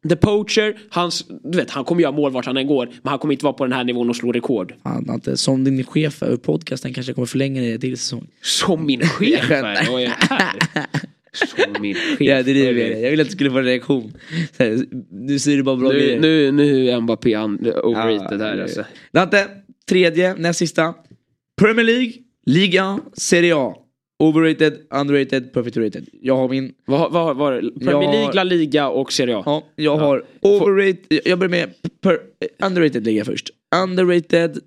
the 0.10 0.16
poacher. 0.16 0.78
Hans, 0.90 1.26
du 1.44 1.58
vet, 1.58 1.70
han 1.72 1.84
kommer 1.84 2.02
göra 2.02 2.12
mål 2.12 2.32
vart 2.32 2.46
han 2.46 2.58
än 2.58 2.68
går. 2.68 2.86
Men 2.86 3.10
han 3.10 3.20
kommer 3.20 3.32
inte 3.34 3.46
vara 3.46 3.54
på 3.54 3.64
den 3.66 3.74
här 3.74 3.84
nivån 3.84 4.10
och 4.10 4.16
slå 4.16 4.32
rekord. 4.32 4.74
Fan, 4.84 5.06
Dante, 5.06 5.38
som 5.38 5.64
din 5.64 5.84
chef 5.84 6.24
över 6.24 6.38
podcasten 6.38 6.94
kanske 6.94 7.14
kommer 7.14 7.26
förlänga 7.26 7.62
det 7.62 7.80
till 7.80 7.98
säsong. 7.98 8.28
Som 8.42 8.86
min 8.86 9.02
chef 9.08 9.52
är. 9.52 9.64
Jag 9.92 10.04
är. 10.04 10.14
Som 11.34 11.82
min 11.82 11.96
chef. 12.18 12.22
Ja, 12.22 12.44
det 12.44 12.52
är 12.52 12.74
det 12.74 13.00
jag 13.00 13.10
ville 13.12 13.22
att 13.22 13.28
du 13.30 13.34
skulle 13.34 13.52
få 13.52 13.58
en 13.58 13.64
reaktion. 13.66 14.14
Här, 14.60 14.86
nu 15.12 15.40
säger 15.40 15.58
du 15.58 15.64
bara 15.64 15.76
bra 15.76 15.90
Nu, 15.90 15.96
grejer. 16.00 16.20
nu, 16.20 16.52
nu 16.52 16.90
är 16.90 17.02
Mbappé 17.02 17.38
overrated 17.38 18.42
Ja, 18.42 18.46
här 18.46 18.62
alltså. 18.62 18.84
Dante, 19.12 19.48
tredje, 19.90 20.36
näst 20.36 20.60
sista. 20.60 20.94
Premier 21.62 21.86
League, 21.86 22.12
Liga, 22.46 23.00
Serie 23.14 23.56
A. 23.56 23.76
Overrated, 24.24 24.74
underrated, 24.90 25.54
perfect 25.54 25.78
rated. 25.78 26.10
Jag 26.22 26.36
har 26.38 26.50
min... 26.50 26.74
Vad 26.86 27.12
var 27.38 27.52
det? 27.52 27.86
Premier 27.86 28.12
League, 28.12 28.34
La 28.34 28.44
Liga 28.44 28.90
och 28.90 29.14
Serie 29.14 29.38
A. 29.38 29.44
Ja, 29.46 29.64
jag 29.76 29.98
har 29.98 30.26
overrated... 30.42 31.22
Jag 31.26 31.40
börjar 31.40 31.50
med... 31.50 31.74
Per, 32.02 32.20
underrated 32.66 33.08
jag 33.08 33.26
först. 33.26 33.50
Underrated 33.84 34.60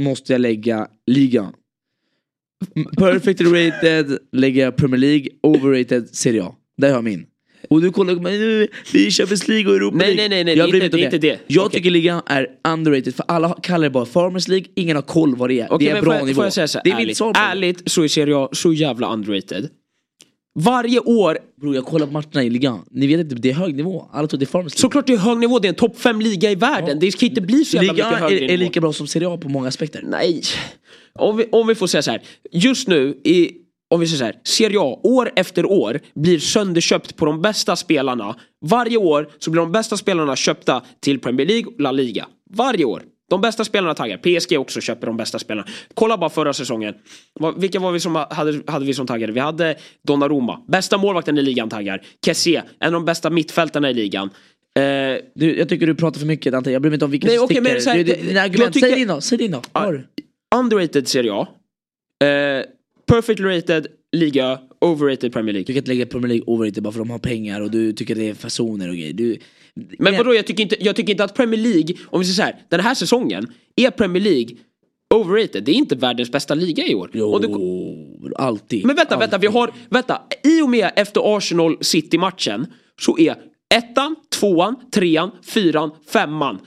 måste 0.00 0.32
jag 0.32 0.40
lägga 0.40 0.88
Liga. 1.06 1.52
Perfect 2.96 3.40
rated 3.40 4.18
lägger 4.32 4.62
jag 4.64 4.76
Premier 4.76 5.00
League. 5.00 5.28
Overrated 5.42 6.08
Serie 6.08 6.42
A. 6.42 6.54
Där 6.76 6.88
har 6.88 6.94
jag 6.94 7.04
min. 7.04 7.26
Och 7.72 7.80
du 7.82 7.90
kollar 7.92 8.14
på 8.14 8.22
mig 8.22 8.38
nu, 8.38 8.68
vi 8.92 9.06
är 9.06 9.10
Champions 9.10 9.48
League 9.48 9.70
och 9.70 9.76
Europa 9.76 9.96
League. 9.96 10.16
nej, 10.16 10.28
nej, 10.28 10.44
nej, 10.44 10.58
jag 10.58 10.70
bryr 10.70 10.80
mig 10.80 10.84
inte- 10.86 11.00
inte 11.00 11.18
det. 11.18 11.38
Jag 11.46 11.66
Okej. 11.66 11.78
tycker 11.78 11.90
ligan 11.90 12.22
är 12.26 12.46
underrated 12.68 13.14
för 13.14 13.24
alla 13.28 13.58
kallar 13.62 13.84
det 13.84 13.90
bara 13.90 14.06
Farmers 14.06 14.48
League, 14.48 14.66
ingen 14.74 14.96
har 14.96 15.02
koll 15.02 15.36
vad 15.36 15.50
det 15.50 15.60
är. 15.60 15.72
Okej, 15.72 15.88
det 15.88 15.98
är 15.98 16.02
bra 16.02 16.10
får 16.10 16.14
jag, 16.18 16.26
nivå. 16.26 16.34
Får 16.36 16.44
jag 16.44 16.52
säga 16.52 16.68
så 16.68 16.78
här, 16.78 16.84
det 16.84 16.90
är 16.90 16.94
mitt 16.96 17.02
ärligt, 17.04 17.16
svar 17.16 17.32
på 17.34 17.40
ärligt 17.40 17.82
så 17.90 18.02
är 18.04 18.08
Serie 18.08 18.36
A 18.36 18.48
så 18.52 18.72
jävla 18.72 19.12
underrated. 19.12 19.68
Varje 20.60 21.00
år, 21.00 21.38
Bror 21.60 21.74
jag 21.74 21.84
kollar 21.84 22.06
på 22.06 22.12
matcherna 22.12 22.44
i 22.44 22.50
ligan, 22.50 22.80
ni 22.90 23.06
vet 23.06 23.20
inte, 23.20 23.34
det 23.34 23.50
är 23.50 23.54
hög 23.54 23.74
nivå. 23.76 24.08
Alla 24.12 24.28
tror 24.28 24.38
det 24.40 24.44
är 24.44 24.46
Farmers 24.46 24.72
League. 24.72 24.80
såklart 24.80 25.06
det 25.06 25.12
är 25.12 25.16
hög 25.16 25.38
nivå, 25.38 25.58
det 25.58 25.68
är 25.68 25.70
en 25.70 25.74
topp 25.74 25.98
5 26.00 26.20
liga 26.20 26.50
i 26.50 26.54
världen. 26.54 26.98
Det 27.00 27.10
kan 27.18 27.28
inte 27.28 27.40
bli 27.40 27.64
så 27.64 27.76
jävla 27.76 27.92
Ligan 27.92 28.10
mycket 28.10 28.22
högre 28.30 28.44
är, 28.44 28.50
är 28.50 28.56
lika 28.56 28.80
bra 28.80 28.92
som 28.92 29.06
Serie 29.06 29.28
A 29.28 29.36
på 29.36 29.48
många 29.48 29.68
aspekter. 29.68 30.02
Nej. 30.06 30.42
Om 31.14 31.36
vi, 31.36 31.44
om 31.52 31.66
vi 31.66 31.74
får 31.74 31.86
säga 31.86 32.02
så 32.02 32.10
här. 32.10 32.22
Just 32.52 32.88
nu, 32.88 33.20
i, 33.24 33.50
om 33.94 34.00
vi 34.00 34.06
säger 34.06 34.18
så 34.18 34.24
här. 34.24 34.34
Serie 34.44 34.78
A, 34.80 35.00
år 35.02 35.30
efter 35.36 35.64
år, 35.66 36.00
blir 36.14 36.38
sönderköpt 36.38 37.16
på 37.16 37.24
de 37.26 37.42
bästa 37.42 37.76
spelarna. 37.76 38.36
Varje 38.66 38.96
år 38.96 39.28
så 39.38 39.50
blir 39.50 39.60
de 39.62 39.72
bästa 39.72 39.96
spelarna 39.96 40.36
köpta 40.36 40.82
till 41.00 41.18
Premier 41.20 41.46
League 41.46 41.66
och 41.66 41.80
La 41.80 41.92
Liga. 41.92 42.26
Varje 42.54 42.84
år. 42.84 43.02
De 43.30 43.40
bästa 43.40 43.64
spelarna 43.64 43.94
taggar. 43.94 44.16
PSG 44.16 44.58
också 44.58 44.80
köper 44.80 45.06
de 45.06 45.16
bästa 45.16 45.38
spelarna. 45.38 45.66
Kolla 45.94 46.18
bara 46.18 46.30
förra 46.30 46.52
säsongen. 46.52 46.94
Vilka 47.56 47.78
var 47.80 47.92
vi 47.92 48.00
som 48.00 48.14
hade, 48.30 48.60
hade 48.66 48.84
vi 48.84 48.94
som 48.94 49.06
taggade? 49.06 49.32
Vi 49.32 49.40
hade 49.40 49.76
Donnarumma. 50.08 50.60
Bästa 50.68 50.98
målvakten 50.98 51.38
i 51.38 51.42
ligan 51.42 51.68
taggar. 51.68 52.02
Kessie. 52.26 52.62
En 52.80 52.86
av 52.86 52.92
de 52.92 53.04
bästa 53.04 53.30
mittfältarna 53.30 53.90
i 53.90 53.94
ligan. 53.94 54.30
Eh, 54.78 54.82
Du, 55.34 55.58
jag 55.58 55.68
tycker 55.68 55.86
du 55.86 55.94
pratar 55.94 56.18
för 56.18 56.26
mycket 56.26 56.52
Dante, 56.52 56.70
jag 56.70 56.82
bryr 56.82 56.90
mig 56.90 56.96
inte 56.96 57.04
om 57.04 57.10
vilken 57.10 57.28
Nej, 57.28 57.36
som 57.36 57.44
okej, 57.44 57.56
sticker. 57.56 57.72
men 57.72 57.82
så 57.82 57.90
här, 57.90 57.96
Du- 57.96 58.04
du- 58.04 58.14
Dina 58.28 58.40
argument, 58.40 58.74
tycker- 58.74 58.88
säg 58.88 58.96
din 58.98 59.08
då, 59.08 59.20
säg 59.20 59.38
din 59.38 59.50
då. 59.50 59.62
Underrated 60.56 61.08
Serie 61.08 61.32
A. 61.32 61.46
Eh, 62.24 62.64
perfectly 63.12 63.44
rated 63.56 63.86
liga. 64.12 64.58
Overrated 64.80 65.32
Premier 65.32 65.52
League. 65.52 65.66
Du 65.66 65.72
kan 65.72 65.78
inte 65.78 65.90
lägga 65.90 66.06
Premier 66.06 66.28
League 66.28 66.44
overrated 66.46 66.82
bara 66.82 66.92
för 66.92 67.00
att 67.00 67.06
de 67.06 67.10
har 67.10 67.18
pengar 67.18 67.60
och 67.60 67.70
du 67.70 67.92
tycker 67.92 68.14
det 68.14 68.28
är 68.28 68.34
fasoner 68.34 68.88
och 68.88 68.94
grejer. 68.94 69.12
Du, 69.12 69.38
Men 69.98 70.16
vadå, 70.16 70.34
jag 70.34 70.46
tycker, 70.46 70.62
inte, 70.62 70.84
jag 70.84 70.96
tycker 70.96 71.10
inte 71.10 71.24
att 71.24 71.34
Premier 71.34 71.60
League, 71.60 71.96
om 72.06 72.20
vi 72.20 72.26
säger 72.26 72.34
så 72.34 72.42
här, 72.42 72.56
den 72.68 72.80
här 72.80 72.94
säsongen 72.94 73.46
är 73.76 73.90
Premier 73.90 74.22
League 74.22 74.56
overrated. 75.14 75.64
Det 75.64 75.72
är 75.72 75.74
inte 75.74 75.94
världens 75.94 76.32
bästa 76.32 76.54
liga 76.54 76.86
i 76.86 76.94
år. 76.94 77.10
Jo, 77.12 77.38
det, 77.38 78.36
alltid. 78.36 78.86
men 78.86 78.96
vänta, 78.96 79.18
vänta, 79.18 79.38
vi 79.38 79.46
har, 79.46 79.70
vänta. 79.90 80.22
I 80.44 80.62
och 80.62 80.70
med 80.70 80.90
efter 80.96 81.36
Arsenal 81.36 81.76
City-matchen 81.80 82.66
så 83.00 83.18
är 83.18 83.36
ettan, 83.74 84.16
tvåan, 84.40 84.76
trean, 84.94 85.30
fyran, 85.44 85.90
femman 86.12 86.58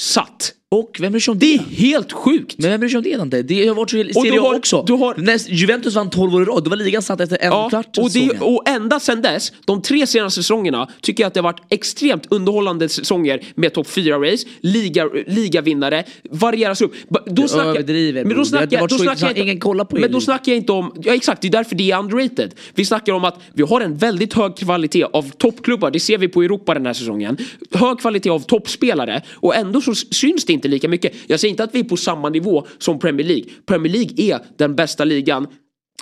satt. 0.00 0.52
Och 0.74 0.96
vem 1.00 1.12
bryr 1.12 1.20
sig 1.20 1.32
om 1.32 1.38
Det 1.38 1.46
det? 1.46 1.54
är 1.54 1.58
helt 1.58 2.12
sjukt. 2.12 2.54
Men 2.58 2.70
vem 2.70 2.80
bryr 2.80 2.88
sig 2.90 2.96
om 2.98 3.02
det 3.04 3.16
Dante? 3.16 3.42
Det 3.42 3.66
har 3.68 3.74
varit 3.74 3.90
så 3.90 3.96
i 3.96 4.12
Serie 4.14 4.40
A 4.40 4.54
också. 4.56 4.84
du 4.86 4.92
har- 4.92 5.14
När 5.16 5.50
Juventus 5.52 5.94
vann 5.94 6.10
12 6.10 6.34
år 6.34 6.42
i 6.42 6.44
rad, 6.44 6.64
då 6.64 6.70
var 6.70 6.76
ligan 6.76 7.02
satt 7.02 7.20
efter 7.20 7.38
en 7.40 7.46
Ja, 7.52 7.68
kvart 7.70 7.98
och, 7.98 8.10
det, 8.10 8.30
och 8.40 8.68
ända 8.68 9.00
sedan 9.00 9.22
dess, 9.22 9.52
de 9.64 9.82
tre 9.82 10.06
senaste 10.06 10.42
säsongerna, 10.42 10.88
tycker 11.02 11.22
jag 11.22 11.28
att 11.28 11.34
det 11.34 11.40
har 11.40 11.44
varit 11.44 11.62
extremt 11.68 12.26
underhållande 12.30 12.88
säsonger 12.88 13.40
med 13.54 13.72
topp 13.74 13.86
4-race, 13.86 14.46
liga, 14.60 15.08
ligavinnare, 15.26 16.04
varieras 16.30 16.80
upp. 16.82 16.92
Då 17.08 17.20
Du 17.26 17.48
snackar, 17.48 17.70
överdriver, 17.70 18.24
men 18.24 18.36
då 18.36 18.44
snackar, 18.44 18.88
då 18.88 18.98
snackar 18.98 19.22
jag 19.26 19.30
inte, 19.30 19.40
Ingen 19.40 19.60
kollar 19.60 19.84
på 19.84 19.96
er 19.96 20.00
Men 20.00 20.12
då 20.12 20.20
snackar 20.20 20.52
jag 20.52 20.56
inte 20.56 20.72
om, 20.72 20.92
ja 21.02 21.14
exakt, 21.14 21.42
det 21.42 21.48
är 21.48 21.52
därför 21.52 21.74
det 21.76 21.90
är 21.90 21.98
underrated. 21.98 22.54
Vi 22.74 22.84
snackar 22.84 23.12
om 23.12 23.24
att 23.24 23.38
vi 23.52 23.62
har 23.62 23.80
en 23.80 23.96
väldigt 23.96 24.32
hög 24.34 24.56
kvalitet 24.56 25.04
av 25.04 25.30
toppklubbar, 25.30 25.90
det 25.90 26.00
ser 26.00 26.18
vi 26.18 26.28
på 26.28 26.42
Europa 26.42 26.74
den 26.74 26.86
här 26.86 26.92
säsongen. 26.92 27.36
Hög 27.72 27.98
kvalitet 27.98 28.30
av 28.30 28.40
toppspelare 28.40 29.22
och 29.32 29.56
ändå 29.56 29.80
så 29.80 29.94
syns 29.94 30.44
det 30.44 30.52
inte 30.52 30.63
lika 30.68 30.88
mycket. 30.88 31.12
Jag 31.26 31.40
säger 31.40 31.50
inte 31.50 31.64
att 31.64 31.74
vi 31.74 31.80
är 31.80 31.84
på 31.84 31.96
samma 31.96 32.28
nivå 32.28 32.66
som 32.78 32.98
Premier 32.98 33.26
League. 33.26 33.44
Premier 33.66 33.92
League 33.92 34.34
är 34.34 34.40
den 34.56 34.74
bästa 34.74 35.04
ligan 35.04 35.46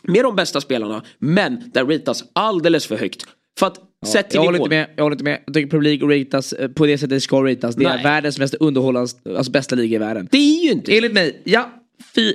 med 0.02 0.24
de 0.24 0.36
bästa 0.36 0.60
spelarna, 0.60 1.02
men 1.18 1.70
den 1.72 1.90
ratas 1.90 2.24
alldeles 2.32 2.86
för 2.86 2.96
högt. 2.96 3.26
För 3.58 3.66
att 3.66 3.78
sett 4.06 4.30
till 4.30 4.36
jag 4.36 4.42
håller 4.44 4.58
nivån. 4.58 4.66
inte 4.66 4.76
med, 4.76 4.88
jag 4.96 5.04
håller 5.04 5.14
inte 5.14 5.24
med. 5.24 5.42
Jag 5.46 5.54
tycker 5.54 5.70
Premier 5.70 5.96
League 5.98 6.20
ratas 6.20 6.52
eh, 6.52 6.68
på 6.68 6.86
det 6.86 6.98
sättet 6.98 7.10
det 7.10 7.20
ska 7.20 7.42
ratas. 7.44 7.76
Det 7.76 7.84
är 7.84 7.88
Nej. 7.88 8.02
världens 8.02 8.38
mest 8.38 8.54
underhållande, 8.54 9.10
alltså 9.36 9.52
bästa 9.52 9.76
liga 9.76 9.96
i 9.96 9.98
världen. 9.98 10.28
Det 10.30 10.38
är 10.38 10.64
ju 10.64 10.70
inte 10.70 10.96
Enligt 10.96 11.12
mig, 11.12 11.42
ja. 11.44 11.70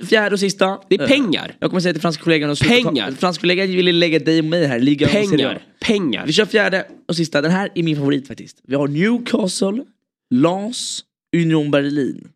Fjärde 0.10 0.34
och 0.34 0.40
sista. 0.40 0.80
Det 0.90 0.96
är 0.96 1.02
Eh, 1.02 1.08
pengar. 1.08 1.56
Jag 1.60 1.70
kommer 1.70 1.82
säga 1.82 1.94
till 1.94 2.02
franska 2.02 2.24
kollegan 2.24 2.50
och 2.50 2.58
Pengar. 2.58 3.12
Franska 3.12 3.42
kollegan 3.42 3.68
ville 3.68 3.92
lägga 3.92 4.20
dig 4.20 4.40
och 4.40 4.46
mig 4.46 4.66
här. 4.66 4.80
Liga 4.80 5.08
pengar. 5.08 5.62
Pengar. 5.80 6.26
Vi 6.26 6.34
kör 6.34 6.46
fjärde 6.46 6.88
och 7.08 7.16
sista. 7.16 7.42
Den 7.42 7.52
här 7.52 7.70
är 7.76 7.84
min 7.84 7.96
favorit 7.98 8.28
faktiskt. 8.28 8.62
Vi 8.68 8.76
har 8.76 8.88
Newcastle, 8.88 9.84
Lens, 10.30 11.04
Union 11.36 11.72
Berlin. 11.72 12.28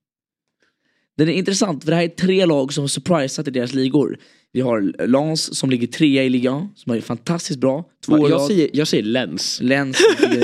Den 1.18 1.30
är 1.30 1.34
intressant 1.34 1.84
för 1.84 1.92
det 1.92 1.96
här 1.96 2.04
är 2.04 2.08
tre 2.08 2.46
lag 2.46 2.74
som 2.74 2.84
har 2.84 2.88
surprisat 2.88 3.48
i 3.48 3.52
deras 3.52 3.74
ligor. 3.74 4.18
Vi 4.54 4.62
har 4.62 5.08
Lens 5.08 5.58
som 5.58 5.70
ligger 5.70 5.88
trea 5.88 6.24
i 6.24 6.30
ligan, 6.30 6.70
som 6.76 6.94
är 6.94 7.02
fantastiskt 7.02 7.60
bra. 7.60 7.86
Två 8.06 8.18
jag, 8.18 8.30
lag. 8.30 8.48
säger, 8.48 8.70
jag 8.74 8.88
säger 8.88 9.04
lens. 9.04 9.60
Lens, 9.62 9.98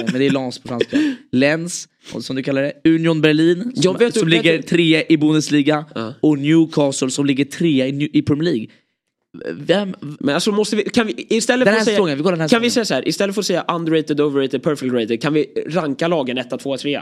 men 0.05 0.13
det 0.19 0.25
är 0.25 0.31
Lens 0.31 0.59
på 0.59 0.67
franska. 0.67 0.97
Lens, 1.31 1.87
som 2.19 2.35
du 2.35 2.43
kallar 2.43 2.61
det. 2.61 2.89
Union 2.89 3.21
Berlin, 3.21 3.71
som, 3.75 3.97
vet- 3.97 4.13
som 4.13 4.29
vet- 4.29 4.43
ligger 4.45 4.61
trea 4.61 5.03
i 5.09 5.17
Bundesliga. 5.17 5.85
Ja. 5.95 6.13
Och 6.21 6.37
Newcastle 6.39 7.09
som 7.09 7.25
ligger 7.25 7.45
trea 7.45 7.87
i, 7.87 8.09
i 8.13 8.21
Premier 8.21 8.43
League. 8.53 8.67
Vem, 9.51 9.95
Men 10.19 10.35
alltså 10.35 10.51
måste 10.51 10.75
vi, 10.75 10.83
kan 10.83 11.07
vi 11.07 11.27
istället 11.29 11.65
Den 11.65 11.73
för 11.73 11.79
att 11.79 11.85
säga, 11.85 11.95
säsongen, 11.95 12.41
vi 12.43 12.49
kan 12.49 12.61
vi 12.61 12.69
säga 12.69 12.85
så 12.85 12.93
här, 12.93 13.07
istället 13.07 13.35
för 13.35 13.41
att 13.41 13.45
säga 13.45 13.65
underrated, 13.69 14.21
overrated, 14.21 14.63
perfect 14.63 14.93
rated, 14.93 15.21
kan 15.21 15.33
vi 15.33 15.45
ranka 15.67 16.07
lagen 16.07 16.37
1, 16.37 16.59
2, 16.59 16.77
3? 16.77 17.01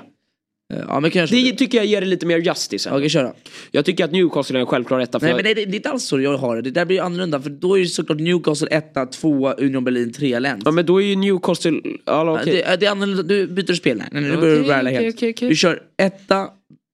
Ja 0.74 0.99
men 0.99 1.11
kanske... 1.11 1.36
Det 1.36 1.51
tycker 1.51 1.78
jag 1.78 1.88
ger 1.88 2.01
det 2.01 2.07
lite 2.07 2.26
mer 2.26 2.38
justice. 2.38 2.91
Okej, 2.91 3.09
kör 3.09 3.24
då. 3.24 3.34
Jag 3.72 3.86
tycker 3.86 4.05
att 4.05 4.11
Newcastle 4.11 4.57
är 4.57 4.61
en 4.61 4.66
självklar 4.66 4.99
etta 4.99 5.20
för 5.20 5.28
Nej 5.28 5.36
men 5.36 5.43
det, 5.43 5.53
det, 5.53 5.66
det 5.66 5.72
är 5.72 5.76
inte 5.76 5.89
alls 5.89 6.03
så 6.03 6.20
jag 6.20 6.38
har 6.38 6.55
det. 6.55 6.61
Det 6.61 6.72
där 6.72 6.86
blir 6.86 6.97
ju 6.97 7.03
annorlunda 7.03 7.41
för 7.41 7.49
då 7.49 7.78
är 7.78 7.82
det 7.82 7.88
såklart 7.88 8.20
Newcastle 8.20 8.68
1, 8.68 9.11
2, 9.11 9.49
Union 9.53 9.84
Berlin 9.84 10.13
3 10.13 10.39
Lens. 10.39 10.61
Ja 10.66 10.72
men 10.72 10.86
då 10.86 11.01
är 11.01 11.05
ju 11.05 11.16
Newcastle, 11.16 11.82
ja, 12.05 12.41
okej. 12.41 12.63
det, 12.68 12.76
det 12.76 12.86
är 12.86 12.91
annorlunda, 12.91 13.24
du 13.24 13.47
byter 13.47 13.74
spel 13.74 13.97
nej. 13.97 14.07
nej 14.11 14.22
nu 14.22 14.38
börjar 14.38 14.55
du 14.55 14.61
okej, 14.61 15.03
helt. 15.03 15.16
okej, 15.16 15.30
okej. 15.32 15.49
Vi 15.49 15.55
kör 15.55 15.82
etta, 15.97 16.49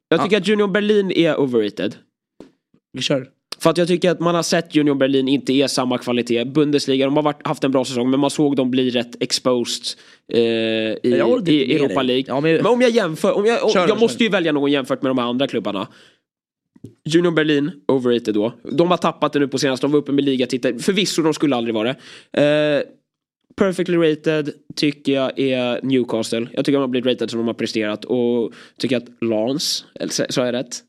Jag 0.09 0.23
tycker 0.23 0.37
att 0.37 0.49
Union 0.49 0.73
Berlin 0.73 1.11
är 1.11 1.39
overrated. 1.39 1.95
vi 2.93 3.01
kör. 3.01 3.27
För 3.61 3.69
att 3.69 3.77
jag 3.77 3.87
tycker 3.87 4.11
att 4.11 4.19
man 4.19 4.35
har 4.35 4.43
sett 4.43 4.75
Union 4.75 4.97
Berlin 4.97 5.27
inte 5.27 5.53
är 5.53 5.67
samma 5.67 5.97
kvalitet. 5.97 6.45
Bundesliga, 6.45 7.05
de 7.05 7.15
har 7.15 7.23
varit, 7.23 7.47
haft 7.47 7.63
en 7.63 7.71
bra 7.71 7.85
säsong 7.85 8.09
men 8.11 8.19
man 8.19 8.29
såg 8.29 8.55
dem 8.55 8.71
bli 8.71 8.89
rätt 8.89 9.23
exposed 9.23 9.83
eh, 10.33 10.39
i, 10.39 10.97
i 11.03 11.75
Europa. 11.75 12.01
League. 12.01 12.23
Ja, 12.27 12.39
men- 12.39 12.55
men... 12.55 12.65
om 12.65 12.81
jag 12.81 12.89
jämför, 12.91 13.31
om 13.37 13.45
jag, 13.45 13.63
om, 13.63 13.71
jag 13.73 13.99
måste 13.99 14.23
ju 14.23 14.29
välja 14.29 14.51
någon 14.51 14.71
jämfört 14.71 15.01
med 15.01 15.09
de 15.09 15.17
här 15.17 15.25
andra 15.25 15.47
klubbarna. 15.47 15.87
Union 17.17 17.35
Berlin, 17.35 17.71
overrated 17.87 18.33
då. 18.33 18.53
De 18.71 18.89
har 18.91 18.97
tappat 18.97 19.33
det 19.33 19.39
nu 19.39 19.47
på 19.47 19.57
senaste, 19.57 19.85
de 19.87 19.91
var 19.91 19.99
uppe 19.99 20.11
med 20.11 20.23
ligatitel. 20.25 20.79
Förvisso, 20.79 21.21
de 21.21 21.33
skulle 21.33 21.55
aldrig 21.55 21.75
vara 21.75 21.95
det. 22.31 22.41
Eh, 22.43 22.83
perfectly 23.55 23.97
rated 23.97 24.53
tycker 24.75 25.11
jag 25.11 25.39
är 25.39 25.79
Newcastle. 25.83 26.47
Jag 26.53 26.65
tycker 26.65 26.77
de 26.77 26.81
har 26.81 26.87
blivit 26.87 27.13
rated 27.13 27.29
som 27.29 27.39
de 27.39 27.47
har 27.47 27.53
presterat 27.53 28.05
och 28.05 28.53
tycker 28.77 28.97
att 28.97 29.03
eller 29.99 30.31
sa- 30.31 30.45
jag 30.45 30.53
rätt? 30.53 30.83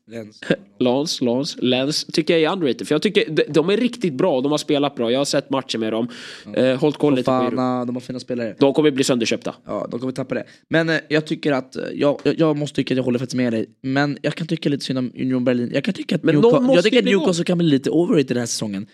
Lans, 0.79 1.21
Lans, 1.21 1.57
Lens 1.61 2.05
tycker 2.05 2.37
jag 2.37 2.51
är 2.51 2.55
underrated. 2.55 2.87
För 2.87 2.95
jag 2.95 3.01
tycker 3.01 3.29
de, 3.29 3.43
de 3.49 3.69
är 3.69 3.77
riktigt 3.77 4.13
bra, 4.13 4.41
de 4.41 4.51
har 4.51 4.57
spelat 4.57 4.95
bra. 4.95 5.11
Jag 5.11 5.19
har 5.19 5.25
sett 5.25 5.49
matcher 5.49 5.77
med 5.77 5.93
dem. 5.93 6.07
Eh, 6.55 6.79
hållit 6.79 6.97
koll 6.97 7.15
lite 7.15 7.25
på. 7.25 7.31
Fana, 7.31 7.85
de 7.85 7.95
har 7.95 8.01
fina 8.01 8.19
spelare. 8.19 8.55
De 8.59 8.73
kommer 8.73 8.91
bli 8.91 9.03
sönderköpta. 9.03 9.55
Ja, 9.65 9.87
de 9.91 9.99
kommer 9.99 10.13
tappa 10.13 10.35
det. 10.35 10.43
Men 10.69 10.89
eh, 10.89 10.97
jag 11.09 11.25
tycker 11.25 11.51
att, 11.51 11.75
eh, 11.75 11.83
jag, 11.93 12.19
jag, 12.23 12.57
måste 12.57 12.75
tycka 12.75 12.93
att 12.93 12.97
jag 12.97 13.03
håller 13.03 13.19
faktiskt 13.19 13.37
med 13.37 13.53
dig. 13.53 13.65
Men 13.81 14.17
jag 14.21 14.35
kan 14.35 14.47
tycka 14.47 14.69
lite 14.69 14.85
synd 14.85 14.99
om 14.99 15.11
Union 15.15 15.43
Berlin. 15.45 15.71
Jag 15.73 15.83
kan 15.83 15.93
tycka 15.93 16.15
att, 16.15 16.21
Newca- 16.21 16.73
jag 16.75 16.83
tycker 16.83 16.99
att 16.99 17.05
Newcastle 17.05 17.45
kan 17.45 17.57
bli 17.57 17.67
lite 17.67 17.89
overrated 17.89 18.27
den 18.27 18.37
här 18.37 18.45
säsongen. 18.45 18.87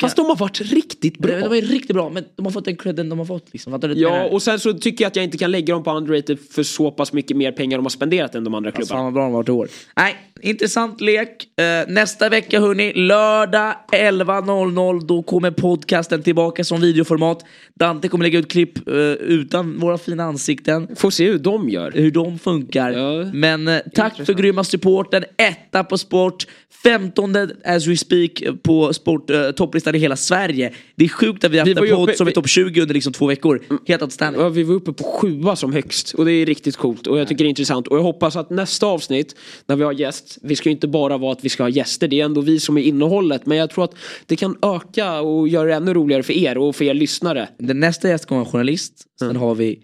Fast 0.00 0.16
de 0.16 0.26
har 0.26 0.36
varit 0.36 0.60
riktigt 0.60 1.18
bra. 1.18 1.36
De, 1.36 1.58
är 1.58 1.62
riktigt 1.62 1.96
bra, 1.96 2.10
men 2.10 2.24
de 2.36 2.46
har 2.46 2.52
fått 2.52 2.64
den 2.64 2.76
credden 2.76 3.08
de 3.08 3.18
har 3.18 3.26
fått. 3.26 3.52
Liksom. 3.52 3.80
Ja, 3.96 4.24
och 4.24 4.42
sen 4.42 4.60
så 4.60 4.72
tycker 4.72 5.04
jag 5.04 5.10
att 5.10 5.16
jag 5.16 5.24
inte 5.24 5.38
kan 5.38 5.50
lägga 5.50 5.74
dem 5.74 5.82
på 5.82 5.90
underrated 5.92 6.38
för 6.50 6.62
så 6.62 6.90
pass 6.90 7.12
mycket 7.12 7.36
mer 7.36 7.52
pengar 7.52 7.78
de 7.78 7.84
har 7.84 7.90
spenderat 7.90 8.34
än 8.34 8.44
de 8.44 8.54
andra 8.54 8.68
Alltså, 8.70 8.82
klubbarna. 8.82 8.98
fan 8.98 9.04
vad 9.04 9.12
bra 9.14 9.22
de 9.22 9.32
har 9.32 9.38
varit 9.38 9.48
i 9.48 9.52
år. 9.52 9.68
Nej, 9.96 10.16
intressant 10.42 11.00
lek. 11.00 11.58
Eh, 11.60 11.92
nästa 11.92 12.28
vecka 12.28 12.60
hörni, 12.60 12.92
lördag 12.92 13.74
11.00 13.92 15.06
då 15.06 15.22
kommer 15.22 15.50
podcasten 15.50 16.22
tillbaka 16.22 16.64
som 16.64 16.80
videoformat. 16.80 17.44
Dante 17.74 18.08
kommer 18.08 18.24
lägga 18.24 18.38
ut 18.38 18.50
klipp 18.50 18.88
eh, 18.88 18.94
utan 19.12 19.78
våra 19.78 19.98
fina 19.98 20.24
ansikten. 20.24 20.88
Får 20.96 21.10
se 21.10 21.24
hur 21.30 21.38
de 21.38 21.68
gör. 21.68 21.92
Hur 21.94 22.10
de 22.10 22.38
funkar. 22.38 22.90
Ja, 22.90 23.30
Men 23.32 23.68
eh, 23.68 23.80
tack 23.94 24.16
för 24.26 24.34
grymma 24.34 24.64
supporten. 24.64 25.24
Etta 25.36 25.84
på 25.84 25.98
sport. 25.98 26.46
15 26.82 27.36
as 27.64 27.86
we 27.86 27.96
speak 27.96 28.42
på 28.62 28.92
sport, 28.92 29.30
eh, 29.30 29.50
topplistan 29.88 29.94
i 29.94 29.98
hela 29.98 30.16
Sverige. 30.16 30.72
Det 30.96 31.04
är 31.04 31.08
sjukt 31.08 31.44
att 31.44 31.50
vi 31.52 31.58
har 31.58 31.64
Vi 31.66 31.70
haft 31.72 31.80
var 31.80 31.86
en 31.86 31.94
podd 31.96 32.08
uppe- 32.08 32.16
som 32.16 32.26
är 32.26 32.30
vi- 32.30 32.34
topp 32.34 32.48
20 32.48 32.80
under 32.80 32.94
liksom 32.94 33.12
två 33.12 33.26
veckor. 33.26 33.62
Helt 33.88 34.02
outstanding. 34.02 34.42
Ja, 34.42 34.48
vi 34.48 34.62
var 34.62 34.74
uppe 34.74 34.92
på 34.92 35.04
sjua 35.04 35.56
som 35.56 35.72
högst 35.72 36.14
och 36.14 36.24
det 36.24 36.32
är 36.32 36.46
riktigt 36.46 36.76
coolt 36.76 37.06
och 37.06 37.18
jag 37.18 37.28
tycker 37.28 37.44
det 37.44 37.48
är 37.48 37.50
intressant 37.50 37.88
och 37.88 37.96
jag 37.98 38.02
hoppas 38.02 38.36
att 38.36 38.50
nästa 38.50 38.86
avsnitt 38.86 39.36
när 39.66 39.76
vi 39.76 39.84
har 39.84 39.92
gäst, 39.92 40.38
vi 40.42 40.56
ska 40.56 40.68
ju 40.68 40.74
inte 40.74 40.88
bara 40.88 41.18
vara 41.18 41.32
att 41.32 41.44
vi 41.44 41.48
ska 41.48 41.62
ha 41.62 41.68
gäster, 41.70 42.08
det 42.08 42.20
är 42.20 42.24
ändå 42.24 42.40
vi 42.40 42.60
som 42.60 42.78
är 42.78 42.82
innehållet 42.82 43.46
men 43.46 43.58
jag 43.58 43.70
tror 43.70 43.84
att 43.84 43.94
det 44.26 44.36
kan 44.36 44.56
öka 44.62 45.20
och 45.20 45.48
göra 45.48 45.68
det 45.68 45.74
ännu 45.74 45.94
roligare 45.94 46.22
för 46.22 46.32
er 46.32 46.58
och 46.58 46.76
för 46.76 46.84
er 46.84 46.94
lyssnare. 46.94 47.48
Den 47.58 47.80
nästa 47.80 48.08
gäst 48.08 48.26
kommer 48.26 48.40
vara 48.40 48.50
journalist. 48.50 49.04
Sen 49.18 49.36
har 49.36 49.54
vi 49.54 49.78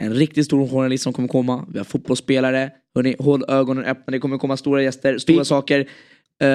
en 0.00 0.14
riktigt 0.14 0.44
stor 0.46 0.68
journalist 0.68 1.04
som 1.04 1.12
kommer 1.12 1.28
komma. 1.28 1.66
Vi 1.72 1.78
har 1.78 1.84
fotbollsspelare. 1.84 2.70
Hörrni, 2.94 3.16
håll 3.18 3.44
ögonen 3.48 3.84
öppna. 3.84 4.10
Det 4.10 4.18
kommer 4.18 4.38
komma 4.38 4.56
stora 4.56 4.82
gäster, 4.82 5.18
stora 5.18 5.38
Vi- 5.38 5.44
saker. 5.44 5.80
Eh, 6.42 6.46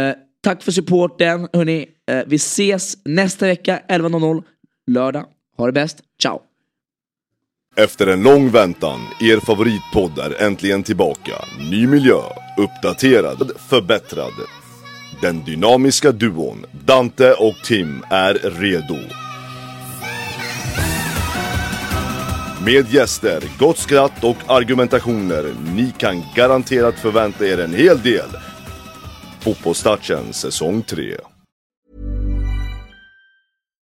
tack 0.44 0.64
för 0.64 0.72
supporten. 0.72 1.48
Hörni, 1.54 1.88
eh, 2.12 2.22
vi 2.28 2.36
ses 2.36 2.98
nästa 3.06 3.46
vecka 3.46 3.82
11.00 3.90 4.44
lördag. 4.88 5.26
Ha 5.58 5.66
det 5.66 5.72
bäst. 5.72 5.98
Ciao! 6.22 6.42
Efter 7.76 8.08
en 8.08 8.24
lång 8.24 8.50
väntan, 8.50 9.00
er 9.22 9.40
favoritpodd 9.40 10.20
är 10.20 10.42
äntligen 10.44 10.84
tillbaka. 10.84 11.34
Ny 11.72 11.88
miljö, 11.88 12.20
uppdaterad, 12.58 13.52
förbättrad. 13.70 14.34
Den 15.22 15.44
dynamiska 15.46 16.12
duon 16.12 16.66
Dante 16.86 17.34
och 17.34 17.56
Tim 17.66 18.04
är 18.10 18.34
redo. 18.34 18.98
Med 22.66 22.94
gäster, 22.94 23.44
gott 23.60 23.78
skratt 23.78 24.24
och 24.24 24.38
argumentationer. 24.48 25.54
Ni 25.76 25.94
kan 25.98 26.24
garanterat 26.36 26.96
förvänta 27.00 27.48
er 27.48 27.60
en 27.60 27.74
hel 27.74 28.02
del. 28.02 28.30
Fotbollstouchen 29.44 30.34
säsong 30.34 30.84
3. 30.84 31.33